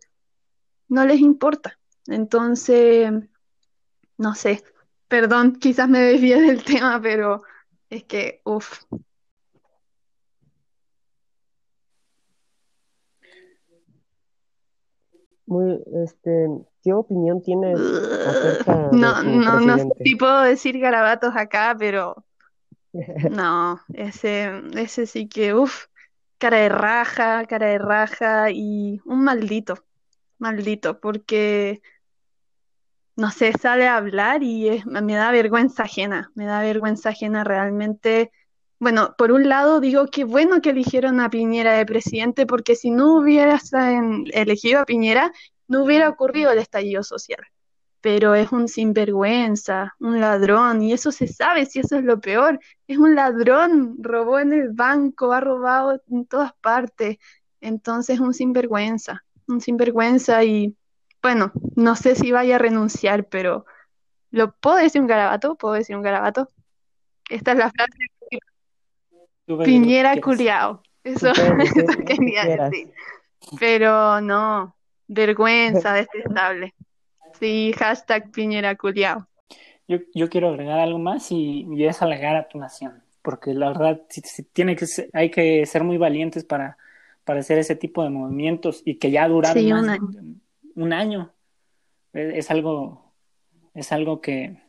no 0.88 1.06
les 1.06 1.20
importa. 1.20 1.80
Entonces, 2.08 3.12
no 4.18 4.36
sé, 4.36 4.64
perdón, 5.08 5.58
quizás 5.58 5.90
me 5.90 6.00
desvíe 6.00 6.42
del 6.42 6.64
tema, 6.66 7.00
pero 7.02 7.44
es 7.90 8.04
que, 8.04 8.42
uff. 8.44 8.84
Muy, 15.48 15.80
este, 16.04 16.48
¿qué 16.84 16.94
opinión 16.94 17.42
tienes 17.42 17.80
acerca 17.80 18.90
no, 18.92 19.22
no, 19.22 19.60
no 19.60 19.78
sé 19.78 19.90
si 20.04 20.16
puedo 20.16 20.42
decir 20.42 20.80
garabatos 20.80 21.36
acá, 21.36 21.76
pero 21.78 22.26
no, 23.30 23.80
ese, 23.94 24.62
ese 24.74 25.06
sí 25.06 25.28
que, 25.28 25.54
uff, 25.54 25.86
cara 26.38 26.58
de 26.58 26.70
raja, 26.70 27.46
cara 27.46 27.68
de 27.68 27.78
raja 27.78 28.50
y 28.52 29.02
un 29.06 29.24
maldito, 29.24 29.76
maldito, 30.40 31.00
porque 31.00 31.82
no 33.16 33.32
sé, 33.32 33.54
sale 33.54 33.88
a 33.88 33.98
hablar 33.98 34.44
y 34.44 34.84
me 34.86 35.16
da 35.16 35.32
vergüenza 35.32 35.84
ajena, 35.84 36.32
me 36.36 36.46
da 36.46 36.62
vergüenza 36.62 37.10
ajena 37.10 37.44
realmente. 37.44 38.32
Bueno, 38.80 39.16
por 39.18 39.32
un 39.32 39.48
lado 39.48 39.80
digo 39.80 40.08
que 40.08 40.26
bueno 40.26 40.62
que 40.62 40.72
eligieron 40.72 41.20
a 41.22 41.30
Piñera 41.30 41.74
de 41.74 41.86
presidente, 41.86 42.46
porque 42.46 42.76
si 42.76 42.92
no 42.92 43.18
hubiera 43.18 43.60
elegido 44.34 44.82
a 44.82 44.86
Piñera, 44.86 45.32
no 45.68 45.84
hubiera 45.84 46.10
ocurrido 46.10 46.52
el 46.52 46.60
estallido 46.60 47.04
social. 47.04 47.40
Pero 48.02 48.36
es 48.36 48.52
un 48.52 48.68
sinvergüenza, 48.68 49.96
un 50.00 50.20
ladrón, 50.20 50.84
y 50.84 50.94
eso 50.94 51.12
se 51.12 51.28
sabe, 51.28 51.66
si 51.66 51.80
eso 51.80 51.96
es 51.96 52.04
lo 52.04 52.20
peor, 52.20 52.60
es 52.86 52.98
un 52.98 53.16
ladrón, 53.16 53.96
robó 54.00 54.40
en 54.40 54.54
el 54.54 54.70
banco, 54.74 55.32
ha 55.32 55.40
robado 55.40 56.00
en 56.12 56.26
todas 56.28 56.54
partes, 56.62 57.18
entonces 57.62 58.16
es 58.16 58.20
un 58.20 58.34
sinvergüenza, 58.34 59.24
un 59.48 59.60
sinvergüenza 59.60 60.44
y 60.44 60.76
bueno, 61.26 61.52
no 61.76 61.96
sé 61.96 62.14
si 62.14 62.32
vaya 62.32 62.58
a 62.58 62.60
renunciar, 62.60 63.26
pero 63.26 63.66
¿lo 64.30 64.52
puedo 64.52 64.76
decir 64.76 65.02
un 65.02 65.08
garabato? 65.08 65.56
¿Puedo 65.56 65.74
decir 65.74 65.96
un 65.96 66.04
garabato? 66.04 66.52
Esta 67.32 67.54
es 67.54 67.58
la 67.58 67.72
frase 67.72 67.98
Piñera 69.64 70.22
culiao. 70.22 70.84
Eso, 71.04 71.32
eso 71.32 71.98
quería 72.06 72.46
decir. 72.46 72.94
Pero 73.60 74.22
no, 74.22 74.76
vergüenza 75.08 75.94
detestable. 75.94 76.76
Sí, 77.40 77.74
hashtag 77.76 78.30
Piñera 78.30 78.76
Culiao. 78.76 79.28
Yo, 79.88 79.98
yo 80.14 80.30
quiero 80.30 80.50
agregar 80.50 80.78
algo 80.78 81.00
más 81.00 81.32
y, 81.32 81.66
es 81.84 82.04
alegar 82.04 82.36
a 82.36 82.48
tu 82.48 82.60
nación, 82.60 83.02
porque 83.24 83.56
la 83.56 83.70
verdad 83.70 84.00
tiene 84.54 84.76
que 84.76 84.86
hay 85.12 85.32
que 85.32 85.66
ser 85.66 85.84
muy 85.84 85.98
valientes 85.98 86.44
para, 86.44 86.78
para 87.24 87.40
hacer 87.40 87.58
ese 87.58 87.76
tipo 87.76 88.04
de 88.04 88.12
movimientos 88.12 88.84
y 88.86 88.98
que 89.00 89.10
ya 89.10 89.28
duraron 89.28 90.44
un, 90.76 90.94
año. 90.94 91.34
Es, 92.14 92.52
algo, 92.52 93.12
es 93.74 93.92
algo 93.92 94.22
que, 94.22 94.62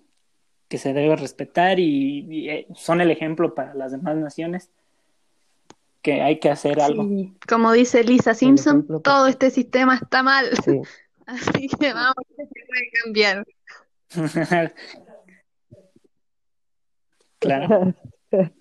que 0.68 0.78
se 0.78 0.92
debe 0.92 1.16
respetar 1.16 1.78
y, 1.78 2.48
eh, 2.48 2.66
son 2.74 3.00
el 3.00 3.10
ejemplo 3.10 3.54
para 3.54 3.74
las 3.74 3.92
demás 3.92 4.16
naciones 4.16 4.70
que 6.02 6.22
hay 6.22 6.38
que 6.38 6.50
hacer 6.50 6.80
algo. 6.80 7.04
Como 7.48 7.72
dice 7.72 8.04
Lisa 8.04 8.34
Simpson, 8.34 8.86
todo 9.02 9.26
este 9.26 9.50
sistema 9.50 9.96
está 9.96 10.22
mal. 10.22 10.46
Sí. 10.64 10.80
Así 11.26 11.68
que 11.68 11.92
vamos 11.92 12.14
a 12.16 13.02
cambiar. 13.02 13.44
claro. 17.40 17.94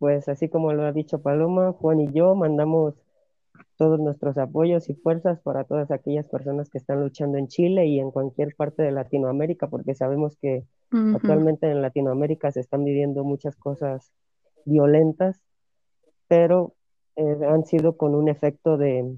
Pues 0.00 0.28
así 0.30 0.48
como 0.48 0.72
lo 0.72 0.84
ha 0.86 0.92
dicho 0.92 1.20
Paloma, 1.20 1.72
Juan 1.74 2.00
y 2.00 2.10
yo 2.10 2.34
mandamos 2.34 2.94
todos 3.80 3.98
nuestros 3.98 4.36
apoyos 4.36 4.90
y 4.90 4.94
fuerzas 4.94 5.40
para 5.40 5.64
todas 5.64 5.90
aquellas 5.90 6.28
personas 6.28 6.68
que 6.68 6.76
están 6.76 7.00
luchando 7.00 7.38
en 7.38 7.48
Chile 7.48 7.86
y 7.86 7.98
en 7.98 8.10
cualquier 8.10 8.54
parte 8.54 8.82
de 8.82 8.92
Latinoamérica, 8.92 9.68
porque 9.68 9.94
sabemos 9.94 10.36
que 10.36 10.64
actualmente 11.16 11.70
en 11.70 11.80
Latinoamérica 11.80 12.50
se 12.52 12.60
están 12.60 12.84
viviendo 12.84 13.24
muchas 13.24 13.56
cosas 13.56 14.12
violentas, 14.66 15.40
pero 16.28 16.74
eh, 17.16 17.38
han 17.48 17.64
sido 17.64 17.96
con 17.96 18.14
un 18.14 18.28
efecto 18.28 18.76
de, 18.76 19.16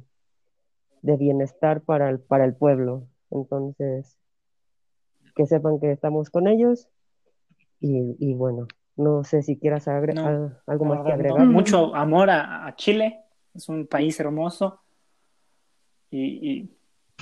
de 1.02 1.16
bienestar 1.16 1.80
para 1.80 2.08
el, 2.08 2.20
para 2.20 2.44
el 2.44 2.54
pueblo. 2.54 3.08
Entonces, 3.32 4.16
que 5.34 5.46
sepan 5.46 5.80
que 5.80 5.90
estamos 5.90 6.30
con 6.30 6.46
ellos 6.46 6.88
y, 7.80 8.14
y 8.20 8.34
bueno, 8.34 8.68
no 8.96 9.24
sé 9.24 9.42
si 9.42 9.58
quieras 9.58 9.88
agre- 9.88 10.14
No, 10.14 10.24
al- 10.26 10.58
algo 10.68 10.84
más 10.84 10.98
que 11.02 11.08
no. 11.08 11.14
agregar. 11.14 11.46
Mucho 11.48 11.96
amor 11.96 12.30
a, 12.30 12.64
a 12.68 12.76
Chile, 12.76 13.24
es 13.54 13.68
un 13.68 13.86
país 13.86 14.18
hermoso 14.20 14.80
y, 16.10 16.18
y- 16.50 16.70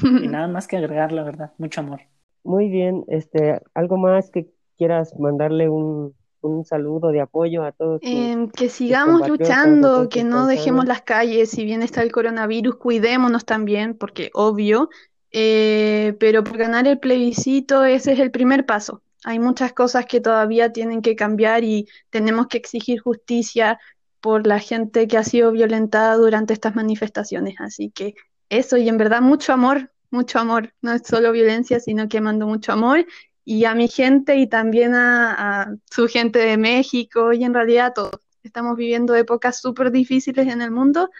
y 0.02 0.26
nada 0.28 0.48
más 0.48 0.66
que 0.66 0.76
agregar, 0.76 1.12
la 1.12 1.22
verdad, 1.22 1.52
mucho 1.58 1.80
amor. 1.80 2.00
Muy 2.42 2.68
bien, 2.68 3.04
este, 3.08 3.60
algo 3.74 3.96
más 3.96 4.30
que 4.30 4.48
quieras 4.78 5.18
mandarle 5.18 5.68
un, 5.68 6.14
un 6.40 6.64
saludo 6.64 7.10
de 7.10 7.20
apoyo 7.20 7.64
a 7.64 7.72
todos 7.72 8.00
tus, 8.00 8.10
Em, 8.10 8.48
que 8.48 8.68
sigamos 8.70 9.28
luchando, 9.28 10.08
que 10.08 10.24
no 10.24 10.46
dejemos 10.46 10.86
las 10.86 11.02
calles, 11.02 11.50
si 11.50 11.64
bien 11.64 11.82
está 11.82 12.02
el 12.02 12.10
coronavirus, 12.12 12.76
cuidémonos 12.76 13.44
también, 13.44 13.94
porque 13.94 14.30
obvio, 14.32 14.88
eh, 15.32 16.16
pero 16.18 16.42
por 16.42 16.56
ganar 16.56 16.86
el 16.86 16.98
plebiscito 16.98 17.84
ese 17.84 18.12
es 18.12 18.18
el 18.20 18.30
primer 18.30 18.64
paso. 18.66 19.02
Hay 19.24 19.38
muchas 19.38 19.74
cosas 19.74 20.06
que 20.06 20.20
todavía 20.22 20.72
tienen 20.72 21.02
que 21.02 21.14
cambiar 21.14 21.62
y 21.62 21.86
tenemos 22.08 22.46
que 22.46 22.56
exigir 22.56 23.00
justicia 23.00 23.78
por 24.20 24.46
la 24.46 24.58
gente 24.58 25.08
que 25.08 25.18
ha 25.18 25.24
sido 25.24 25.52
violentada 25.52 26.16
durante 26.16 26.52
estas 26.52 26.74
manifestaciones. 26.74 27.54
Así 27.58 27.90
que 27.90 28.14
eso, 28.48 28.76
y 28.76 28.88
en 28.88 28.98
verdad 28.98 29.22
mucho 29.22 29.52
amor, 29.52 29.90
mucho 30.10 30.38
amor. 30.38 30.72
No 30.82 30.92
es 30.92 31.02
solo 31.04 31.32
violencia, 31.32 31.80
sino 31.80 32.08
que 32.08 32.20
mando 32.20 32.46
mucho 32.46 32.72
amor 32.72 33.06
y 33.44 33.64
a 33.64 33.74
mi 33.74 33.88
gente 33.88 34.36
y 34.36 34.46
también 34.46 34.94
a, 34.94 35.74
su 35.90 36.06
gente 36.06 36.38
de 36.38 36.56
México 36.56 37.32
y 37.32 37.44
en 37.44 37.54
realidad 37.54 37.86
a 37.86 37.92
todos. 37.94 38.20
Estamos 38.42 38.76
viviendo 38.76 39.14
épocas 39.14 39.60
súper 39.60 39.90
difíciles 39.90 40.46
en 40.46 40.62
el 40.62 40.70
mundo, 40.70 41.10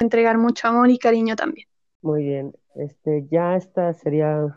entregar 0.00 0.38
mucho 0.38 0.68
amor 0.68 0.88
y 0.88 0.98
cariño 0.98 1.36
también. 1.36 1.66
Muy 2.00 2.22
bien, 2.22 2.52
este, 2.76 3.26
ya 3.30 3.56
esta 3.56 3.92
sería 3.92 4.56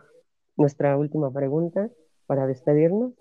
nuestra 0.56 0.96
última 0.96 1.30
pregunta 1.32 1.90
para 2.26 2.46
despedirnos. 2.46 3.12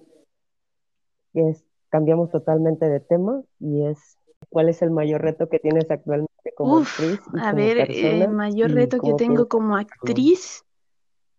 Es, 1.34 1.66
cambiamos 1.90 2.30
totalmente 2.32 2.88
de 2.88 3.00
tema 3.00 3.42
y 3.60 3.86
es, 3.88 4.18
¿cuál 4.50 4.70
es 4.70 4.82
el 4.82 4.92
mayor 4.92 5.22
reto 5.22 5.50
que 5.50 5.60
tienes 5.60 5.90
actualmente 5.92 6.32
como 6.56 6.78
Uf, 6.78 6.90
actriz 6.90 7.20
y 7.34 7.42
a 7.42 7.52
como 7.52 7.66
ver, 7.66 7.78
el 7.90 8.30
mayor 8.30 8.72
¿Y 8.72 8.74
reto 8.74 9.02
que 9.02 9.14
tengo 9.14 9.48
piensas 9.48 9.48
como 9.48 9.76
actriz 9.76 10.64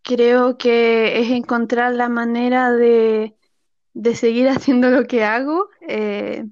creo 0.03 0.59
que 0.59 1.21
es 1.21 1.31
encontrar 1.31 1.95
la 1.95 2.09
manera 2.09 2.73
de, 2.73 3.37
de 3.95 4.15
seguir 4.17 4.49
haciendo 4.51 4.91
lo 4.91 5.07
que 5.07 5.25
hago, 5.25 5.69
eh, 5.89 6.47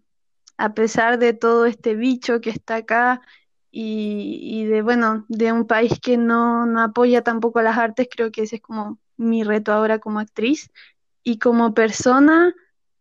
a 0.59 0.74
pesar 0.74 1.18
de 1.18 1.34
todo 1.34 1.66
este 1.66 1.94
bicho 1.96 2.40
que 2.40 2.50
está 2.50 2.76
acá 2.76 3.22
y, 3.70 4.38
y 4.42 4.66
de, 4.66 4.82
bueno, 4.82 5.24
de 5.28 5.53
un 5.53 5.66
país 5.66 5.98
que 6.00 6.16
no, 6.16 6.66
no 6.66 6.82
apoya 6.82 7.22
tampoco 7.22 7.62
las 7.62 7.78
artes, 7.78 8.09
creo 8.11 8.30
que 8.32 8.42
ese 8.42 8.57
es 8.57 8.62
como 8.62 8.98
mi 9.16 9.44
reto 9.44 9.72
ahora 9.72 9.98
como 9.98 10.20
actriz. 10.20 10.70
Y 11.24 11.38
como 11.38 11.74
persona, 11.74 12.55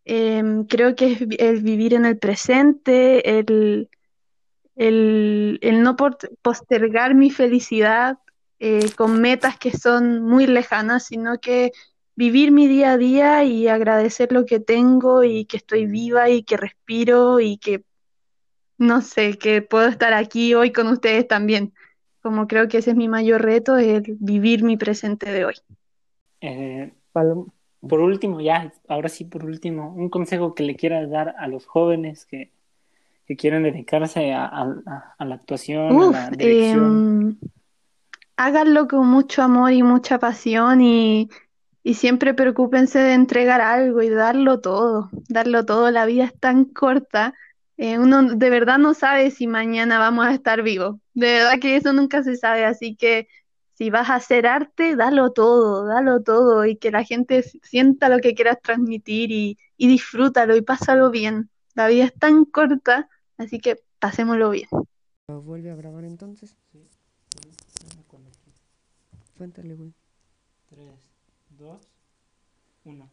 em, 0.05 0.65
creo 0.65 0.95
que 0.95 1.13
es 1.13 1.21
el 1.39 1.61
vivir 1.61 1.93
en 1.93 2.05
el 2.05 2.17
presente, 2.17 3.39
el, 3.39 3.89
el, 4.75 5.59
el 5.61 5.83
no 5.83 5.95
postergar 6.41 7.15
mi 7.15 7.29
felicidad 7.29 8.17
eh, 8.59 8.91
con 8.95 9.21
metas 9.21 9.57
que 9.57 9.75
son 9.75 10.21
muy 10.21 10.45
lejanas, 10.45 11.05
sino 11.05 11.39
que 11.39 11.71
vivir 12.15 12.51
mi 12.51 12.67
día 12.67 12.91
a 12.91 12.97
día 12.97 13.43
y 13.43 13.67
agradecer 13.67 14.31
lo 14.31 14.45
que 14.45 14.59
tengo 14.59 15.23
y 15.23 15.45
que 15.45 15.57
estoy 15.57 15.87
viva 15.87 16.29
y 16.29 16.43
que 16.43 16.57
respiro 16.57 17.39
y 17.39 17.57
que, 17.57 17.83
no 18.77 19.01
sé, 19.01 19.39
que 19.39 19.63
puedo 19.63 19.87
estar 19.87 20.13
aquí 20.13 20.53
hoy 20.53 20.71
con 20.71 20.87
ustedes 20.87 21.27
también. 21.27 21.73
Como 22.21 22.47
creo 22.47 22.67
que 22.67 22.77
ese 22.77 22.91
es 22.91 22.95
mi 22.95 23.07
mayor 23.07 23.41
reto, 23.41 23.77
el 23.77 24.03
vivir 24.19 24.63
mi 24.63 24.77
presente 24.77 25.31
de 25.31 25.45
hoy. 25.45 25.55
Eh, 26.41 26.93
por 27.81 27.99
último, 28.01 28.41
ya, 28.41 28.73
ahora 28.87 29.09
sí, 29.09 29.25
por 29.25 29.45
último, 29.45 29.93
un 29.95 30.09
consejo 30.09 30.55
que 30.55 30.63
le 30.63 30.75
quieras 30.75 31.09
dar 31.09 31.35
a 31.39 31.47
los 31.47 31.65
jóvenes 31.65 32.25
que, 32.25 32.51
que 33.27 33.37
quieren 33.37 33.63
dedicarse 33.63 34.33
a, 34.33 34.45
a- 34.47 35.15
a 35.17 35.25
la 35.25 35.35
actuación, 35.35 36.01
Uf, 36.01 36.17
a 36.17 36.31
la 36.31 36.37
dirección. 36.37 37.07
em, 37.19 37.37
háganlo 38.37 38.87
con 38.87 39.07
mucho 39.07 39.43
amor 39.43 39.71
y 39.73 39.83
mucha 39.83 40.19
pasión 40.19 40.81
y, 40.81 41.29
y 41.83 41.95
siempre 41.95 42.33
preocúpense 42.33 42.99
de 42.99 43.13
entregar 43.13 43.61
algo 43.61 44.01
y 44.01 44.09
darlo 44.09 44.61
todo, 44.61 45.09
darlo 45.29 45.65
todo. 45.65 45.91
La 45.91 46.05
vida 46.05 46.25
es 46.25 46.39
tan 46.39 46.65
corta, 46.65 47.33
eh, 47.77 47.99
uno 47.99 48.23
de 48.35 48.49
verdad 48.49 48.77
no 48.79 48.93
sabe 48.93 49.31
si 49.31 49.47
mañana 49.47 49.99
vamos 49.99 50.25
a 50.27 50.33
estar 50.33 50.63
vivos. 50.63 50.97
De 51.13 51.33
verdad 51.33 51.59
que 51.61 51.75
eso 51.77 51.93
nunca 51.93 52.23
se 52.23 52.37
sabe, 52.37 52.65
así 52.65 52.95
que 52.95 53.27
si 53.81 53.89
vas 53.89 54.11
a 54.11 54.15
hacer 54.17 54.45
arte, 54.45 54.95
dalo 54.95 55.31
todo, 55.31 55.85
dalo 55.85 56.21
todo 56.21 56.67
y 56.67 56.75
que 56.75 56.91
la 56.91 57.03
gente 57.03 57.41
sienta 57.63 58.09
lo 58.09 58.19
que 58.19 58.35
quieras 58.35 58.59
transmitir 58.61 59.31
y, 59.31 59.57
y 59.75 59.87
disfrútalo 59.87 60.55
y 60.55 60.61
pásalo 60.61 61.09
bien. 61.09 61.49
La 61.73 61.87
vida 61.87 62.05
es 62.05 62.13
tan 62.13 62.45
corta, 62.45 63.09
así 63.39 63.57
que 63.57 63.81
pasémoslo 63.97 64.51
bien. 64.51 64.69
¿Vuelve 65.29 65.71
a 65.71 65.75
grabar 65.75 66.03
entonces? 66.03 66.55
Cuéntale, 69.35 69.73
güey. 69.73 69.91
3, 70.69 70.85
2, 71.57 71.81
1. 72.83 73.09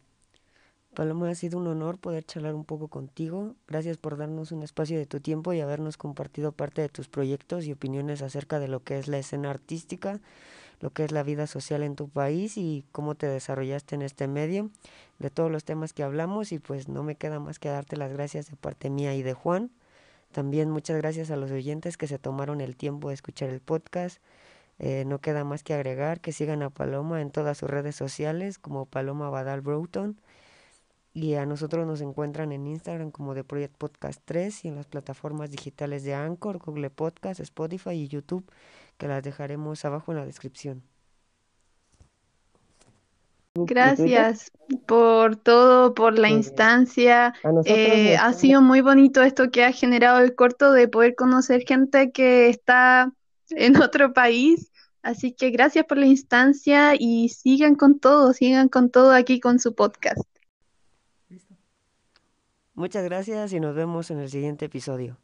Paloma, 0.93 1.29
ha 1.29 1.35
sido 1.35 1.59
un 1.59 1.67
honor 1.67 1.97
poder 1.97 2.25
charlar 2.25 2.55
un 2.55 2.65
poco 2.65 2.87
contigo. 2.87 3.55
Gracias 3.67 3.97
por 3.97 4.17
darnos 4.17 4.51
un 4.51 4.63
espacio 4.63 4.97
de 4.97 5.05
tu 5.05 5.19
tiempo 5.19 5.53
y 5.53 5.61
habernos 5.61 5.97
compartido 5.97 6.51
parte 6.51 6.81
de 6.81 6.89
tus 6.89 7.07
proyectos 7.07 7.65
y 7.65 7.71
opiniones 7.71 8.21
acerca 8.21 8.59
de 8.59 8.67
lo 8.67 8.83
que 8.83 8.97
es 8.97 9.07
la 9.07 9.17
escena 9.17 9.49
artística, 9.49 10.19
lo 10.79 10.91
que 10.91 11.03
es 11.03 11.11
la 11.11 11.23
vida 11.23 11.47
social 11.47 11.83
en 11.83 11.95
tu 11.95 12.09
país 12.09 12.57
y 12.57 12.85
cómo 12.91 13.15
te 13.15 13.27
desarrollaste 13.27 13.95
en 13.95 14.01
este 14.01 14.27
medio, 14.27 14.69
de 15.19 15.29
todos 15.29 15.51
los 15.51 15.65
temas 15.65 15.93
que 15.93 16.03
hablamos 16.03 16.51
y 16.51 16.59
pues 16.59 16.87
no 16.87 17.03
me 17.03 17.15
queda 17.15 17.39
más 17.39 17.59
que 17.59 17.69
darte 17.69 17.97
las 17.97 18.13
gracias 18.13 18.49
de 18.49 18.55
parte 18.55 18.89
mía 18.89 19.13
y 19.15 19.21
de 19.21 19.33
Juan. 19.33 19.71
También 20.31 20.69
muchas 20.69 20.97
gracias 20.97 21.31
a 21.31 21.35
los 21.35 21.51
oyentes 21.51 21.97
que 21.97 22.07
se 22.07 22.19
tomaron 22.19 22.61
el 22.61 22.75
tiempo 22.75 23.09
de 23.09 23.15
escuchar 23.15 23.49
el 23.49 23.61
podcast. 23.61 24.21
Eh, 24.77 25.03
no 25.05 25.19
queda 25.19 25.43
más 25.43 25.63
que 25.63 25.73
agregar 25.73 26.21
que 26.21 26.31
sigan 26.31 26.63
a 26.63 26.69
Paloma 26.69 27.21
en 27.21 27.31
todas 27.31 27.57
sus 27.57 27.69
redes 27.69 27.95
sociales 27.95 28.57
como 28.59 28.85
Paloma 28.85 29.29
Badal 29.29 29.61
Broughton. 29.61 30.17
Y 31.13 31.33
a 31.33 31.45
nosotros 31.45 31.85
nos 31.87 32.01
encuentran 32.01 32.51
en 32.51 32.67
Instagram 32.67 33.11
como 33.11 33.33
The 33.33 33.43
Project 33.43 33.75
Podcast 33.75 34.21
3 34.25 34.65
y 34.65 34.67
en 34.69 34.75
las 34.75 34.85
plataformas 34.85 35.49
digitales 35.49 36.03
de 36.03 36.13
Anchor, 36.13 36.59
Google 36.59 36.91
Podcast, 36.91 37.39
Spotify 37.39 37.91
y 37.91 38.07
YouTube, 38.07 38.45
que 38.99 39.07
las 39.07 39.23
dejaremos 39.23 39.83
abajo 39.85 40.11
en 40.11 40.17
la 40.19 40.25
descripción. 40.25 40.83
Gracias 43.55 44.51
por 44.85 45.37
todo, 45.37 45.93
por 45.95 46.19
la 46.19 46.29
instancia. 46.29 47.33
Eh, 47.65 48.15
ha 48.17 48.33
sido 48.33 48.61
muy 48.61 48.81
bonito 48.81 49.23
esto 49.23 49.49
que 49.49 49.63
ha 49.63 49.71
generado 49.71 50.19
el 50.19 50.35
corto 50.35 50.71
de 50.73 50.87
poder 50.87 51.15
conocer 51.15 51.63
gente 51.65 52.11
que 52.11 52.49
está 52.49 53.11
en 53.49 53.75
otro 53.81 54.13
país. 54.13 54.71
Así 55.01 55.31
que 55.31 55.49
gracias 55.49 55.85
por 55.85 55.97
la 55.97 56.05
instancia 56.05 56.93
y 56.99 57.29
sigan 57.29 57.75
con 57.75 57.99
todo, 57.99 58.33
sigan 58.33 58.67
con 58.67 58.91
todo 58.91 59.13
aquí 59.13 59.39
con 59.39 59.59
su 59.59 59.73
podcast. 59.73 60.21
Muchas 62.73 63.03
gracias 63.05 63.53
y 63.53 63.61
nos 63.61 63.75
vemos 63.75 64.11
en 64.11 64.19
el 64.19 64.29
siguiente 64.29 64.65
episodio. 64.65 65.17